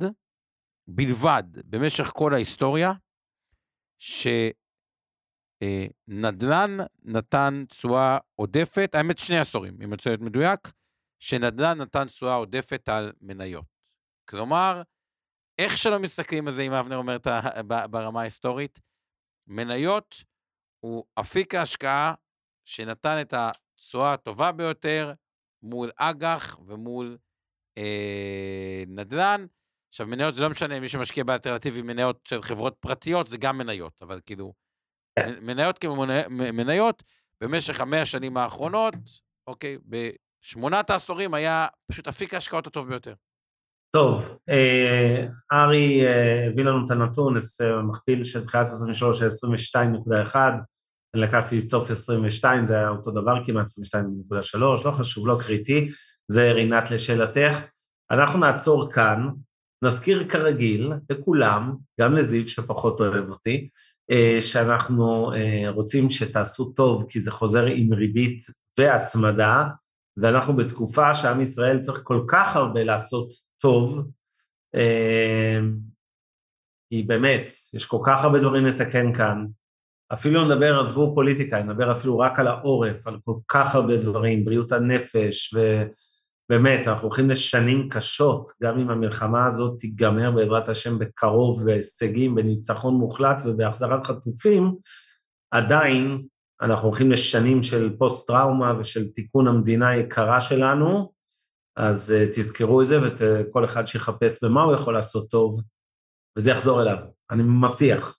בלבד 0.88 1.42
במשך 1.70 2.04
כל 2.04 2.34
ההיסטוריה, 2.34 2.92
שנדל"ן 5.62 6.70
נתן 7.02 7.64
תשואה 7.68 8.18
עודפת, 8.34 8.94
האמת 8.94 9.18
שני 9.18 9.38
עשורים, 9.38 9.74
אם 9.74 9.82
אני 9.82 9.90
רוצה 9.90 10.10
להיות 10.10 10.20
מדויק, 10.20 10.60
שנדל"ן 11.18 11.78
נתן 11.80 12.04
תשואה 12.06 12.34
עודפת 12.34 12.88
על 12.88 13.12
מניות. 13.20 13.64
כלומר, 14.30 14.82
איך 15.58 15.76
שלא 15.76 15.98
מסתכלים 15.98 16.46
על 16.46 16.52
זה, 16.52 16.62
אם 16.62 16.72
אבנר 16.72 16.96
אומר. 16.96 17.16
ברמה 17.90 18.20
ההיסטורית, 18.20 18.80
מניות 19.46 20.24
הוא 20.80 21.04
אפיק 21.20 21.54
ההשקעה 21.54 22.14
שנתן 22.64 23.16
את 23.20 23.34
התשואה 23.36 24.12
הטובה 24.12 24.52
ביותר 24.52 25.12
מול 25.62 25.90
אג"ח 25.96 26.58
ומול 26.66 27.18
אה, 27.78 28.82
נדל"ן. 28.86 29.46
עכשיו, 29.94 30.06
מניות 30.06 30.34
זה 30.34 30.42
לא 30.42 30.50
משנה, 30.50 30.80
מי 30.80 30.88
שמשקיע 30.88 31.24
באלטרנטיבי 31.24 31.82
מניות 31.82 32.20
של 32.28 32.42
חברות 32.42 32.76
פרטיות, 32.80 33.26
זה 33.26 33.36
גם 33.36 33.58
מניות, 33.58 34.02
אבל 34.02 34.20
כאילו, 34.26 34.52
כן. 35.18 35.34
מניות 35.42 35.78
כמניות, 35.78 37.02
במשך 37.40 37.80
המאה 37.80 38.02
השנים 38.02 38.36
האחרונות, 38.36 38.94
אוקיי, 39.46 39.78
בשמונת 39.84 40.90
העשורים 40.90 41.34
היה 41.34 41.66
פשוט 41.90 42.08
אפיק 42.08 42.34
ההשקעות 42.34 42.66
הטוב 42.66 42.88
ביותר. 42.88 43.14
טוב, 43.96 44.38
אה, 44.48 45.26
ארי 45.52 46.06
אה, 46.06 46.46
הביא 46.46 46.64
לנו 46.64 46.84
את 46.84 46.90
הנתון, 46.90 47.36
אה, 47.36 47.82
מכפיל 47.82 48.24
של 48.24 48.44
תחילת 48.44 48.66
23 48.66 49.18
של 49.18 49.26
22.1, 49.26 50.36
אני 51.14 51.22
לקחתי 51.22 51.58
את 51.58 51.68
סוף 51.68 51.90
22, 51.90 52.66
זה 52.66 52.76
היה 52.76 52.88
אותו 52.88 53.10
דבר 53.10 53.44
כמעט, 53.44 53.66
22.3, 53.66 54.84
לא 54.84 54.90
חשוב, 54.90 55.28
לא 55.28 55.38
קריטי, 55.40 55.88
זה 56.28 56.52
רינת 56.52 56.90
לשאלתך. 56.90 57.58
אנחנו 58.10 58.38
נעצור 58.38 58.92
כאן, 58.92 59.28
נזכיר 59.84 60.28
כרגיל 60.28 60.92
לכולם, 61.10 61.74
גם 62.00 62.14
לזיו 62.14 62.48
שפחות 62.48 63.00
אוהב 63.00 63.30
אותי, 63.30 63.68
אה, 64.10 64.38
שאנחנו 64.40 65.32
אה, 65.34 65.70
רוצים 65.70 66.10
שתעשו 66.10 66.72
טוב, 66.72 67.06
כי 67.08 67.20
זה 67.20 67.30
חוזר 67.30 67.66
עם 67.66 67.92
ריבית 67.92 68.38
והצמדה, 68.78 69.64
ואנחנו 70.16 70.56
בתקופה 70.56 71.14
שעם 71.14 71.40
ישראל 71.40 71.80
צריך 71.80 72.00
כל 72.02 72.24
כך 72.28 72.56
הרבה 72.56 72.84
לעשות 72.84 73.28
טוב, 73.58 74.10
אה, 74.74 75.58
כי 76.90 77.02
באמת, 77.02 77.52
יש 77.74 77.86
כל 77.86 77.98
כך 78.06 78.24
הרבה 78.24 78.38
דברים 78.38 78.66
לתקן 78.66 79.12
כאן, 79.12 79.46
אפילו 80.12 80.44
נדבר, 80.44 80.80
עזבו 80.80 81.14
פוליטיקה, 81.14 81.62
נדבר 81.62 81.92
אפילו 81.92 82.18
רק 82.18 82.38
על 82.38 82.46
העורף, 82.46 83.06
על 83.06 83.18
כל 83.24 83.34
כך 83.48 83.74
הרבה 83.74 83.96
דברים, 83.96 84.44
בריאות 84.44 84.72
הנפש, 84.72 85.54
ובאמת, 86.50 86.88
אנחנו 86.88 87.08
הולכים 87.08 87.30
לשנים 87.30 87.88
קשות, 87.88 88.50
גם 88.62 88.78
אם 88.78 88.90
המלחמה 88.90 89.46
הזאת 89.46 89.78
תיגמר 89.78 90.30
בעזרת 90.30 90.68
השם 90.68 90.98
בקרוב, 90.98 91.64
בהישגים, 91.64 92.34
בניצחון 92.34 92.94
מוחלט 92.94 93.40
ובהחזרת 93.44 94.06
חטופים, 94.06 94.74
עדיין 95.50 96.22
אנחנו 96.62 96.88
הולכים 96.88 97.12
לשנים 97.12 97.62
של 97.62 97.96
פוסט-טראומה 97.98 98.74
ושל 98.78 99.08
תיקון 99.08 99.48
המדינה 99.48 99.88
היקרה 99.88 100.40
שלנו, 100.40 101.12
אז 101.76 102.14
uh, 102.16 102.28
תזכרו 102.32 102.82
את 102.82 102.86
זה, 102.86 102.98
וכל 103.02 103.64
אחד 103.64 103.86
שיחפש 103.86 104.44
במה 104.44 104.62
הוא 104.62 104.74
יכול 104.74 104.94
לעשות 104.94 105.30
טוב, 105.30 105.62
וזה 106.38 106.50
יחזור 106.50 106.82
אליו, 106.82 106.96
אני 107.30 107.42
מבטיח. 107.42 108.18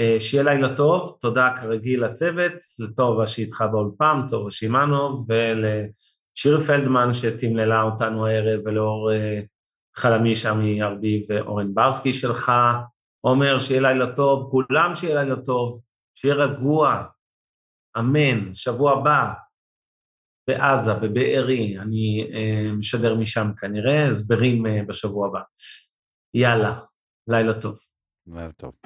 אה, 0.00 0.16
שיהיה 0.20 0.44
לילה 0.44 0.76
טוב, 0.76 1.18
תודה 1.20 1.54
כרגיל 1.60 2.04
לצוות, 2.04 2.52
לטובה 2.80 3.26
שאיתך 3.26 3.64
באולפן, 3.72 4.20
טובה 4.30 4.50
שמאנוב, 4.50 5.26
ולשיר 6.36 6.60
פלדמן 6.60 7.14
שתמללה 7.14 7.82
אותנו 7.82 8.26
הערב, 8.26 8.60
ולאור 8.64 9.12
אה, 9.12 9.40
חלמי 9.96 10.36
שם 10.36 10.60
מארביב 10.60 11.26
ואורן 11.28 11.74
ברסקי 11.74 12.12
שלך. 12.12 12.52
עומר, 13.20 13.58
שיהיה 13.58 13.80
לילה 13.80 14.16
טוב, 14.16 14.50
כולם 14.50 14.94
שיהיה 14.94 15.22
לילה 15.22 15.36
טוב, 15.36 15.80
שיהיה 16.14 16.34
רגוע, 16.34 17.04
אמן, 17.98 18.54
שבוע 18.54 18.92
הבא 18.92 19.32
בעזה, 20.48 20.94
בבארי, 20.94 21.78
אני 21.78 22.30
אה, 22.34 22.72
משדר 22.78 23.14
משם 23.14 23.46
כנראה, 23.60 24.08
הסברים 24.08 24.64
בשבוע 24.88 25.28
הבא. 25.28 25.40
יאללה, 26.34 26.80
לילה 27.28 27.60
טוב. 27.60 27.76
לילה 28.26 28.52
טוב. 28.52 28.76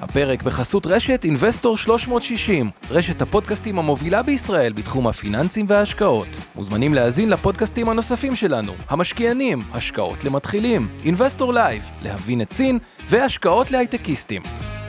הפרק 0.00 0.42
בחסות 0.42 0.86
רשת 0.86 1.24
אינבסטור 1.24 1.76
360, 1.76 2.70
רשת 2.90 3.22
הפודקאסטים 3.22 3.78
המובילה 3.78 4.22
בישראל 4.22 4.72
בתחום 4.72 5.06
הפיננסים 5.06 5.66
וההשקעות. 5.68 6.28
מוזמנים 6.54 6.94
להאזין 6.94 7.28
לפודקאסטים 7.30 7.88
הנוספים 7.88 8.36
שלנו, 8.36 8.72
המשקיענים, 8.88 9.62
השקעות 9.72 10.24
למתחילים, 10.24 10.88
אינבסטור 11.04 11.52
לייב, 11.52 11.90
להבין 12.02 12.40
את 12.40 12.52
סין, 12.52 12.78
והשקעות 13.08 13.70
להייטקיסטים. 13.70 14.42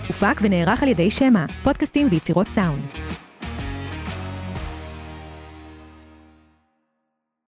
הופק 0.07 0.39
ונערך 0.41 0.83
על 0.83 0.89
ידי 0.89 1.11
שמע, 1.11 1.45
פודקאסטים 1.63 2.07
ויצירות 2.11 2.49
סאונד. 2.49 2.81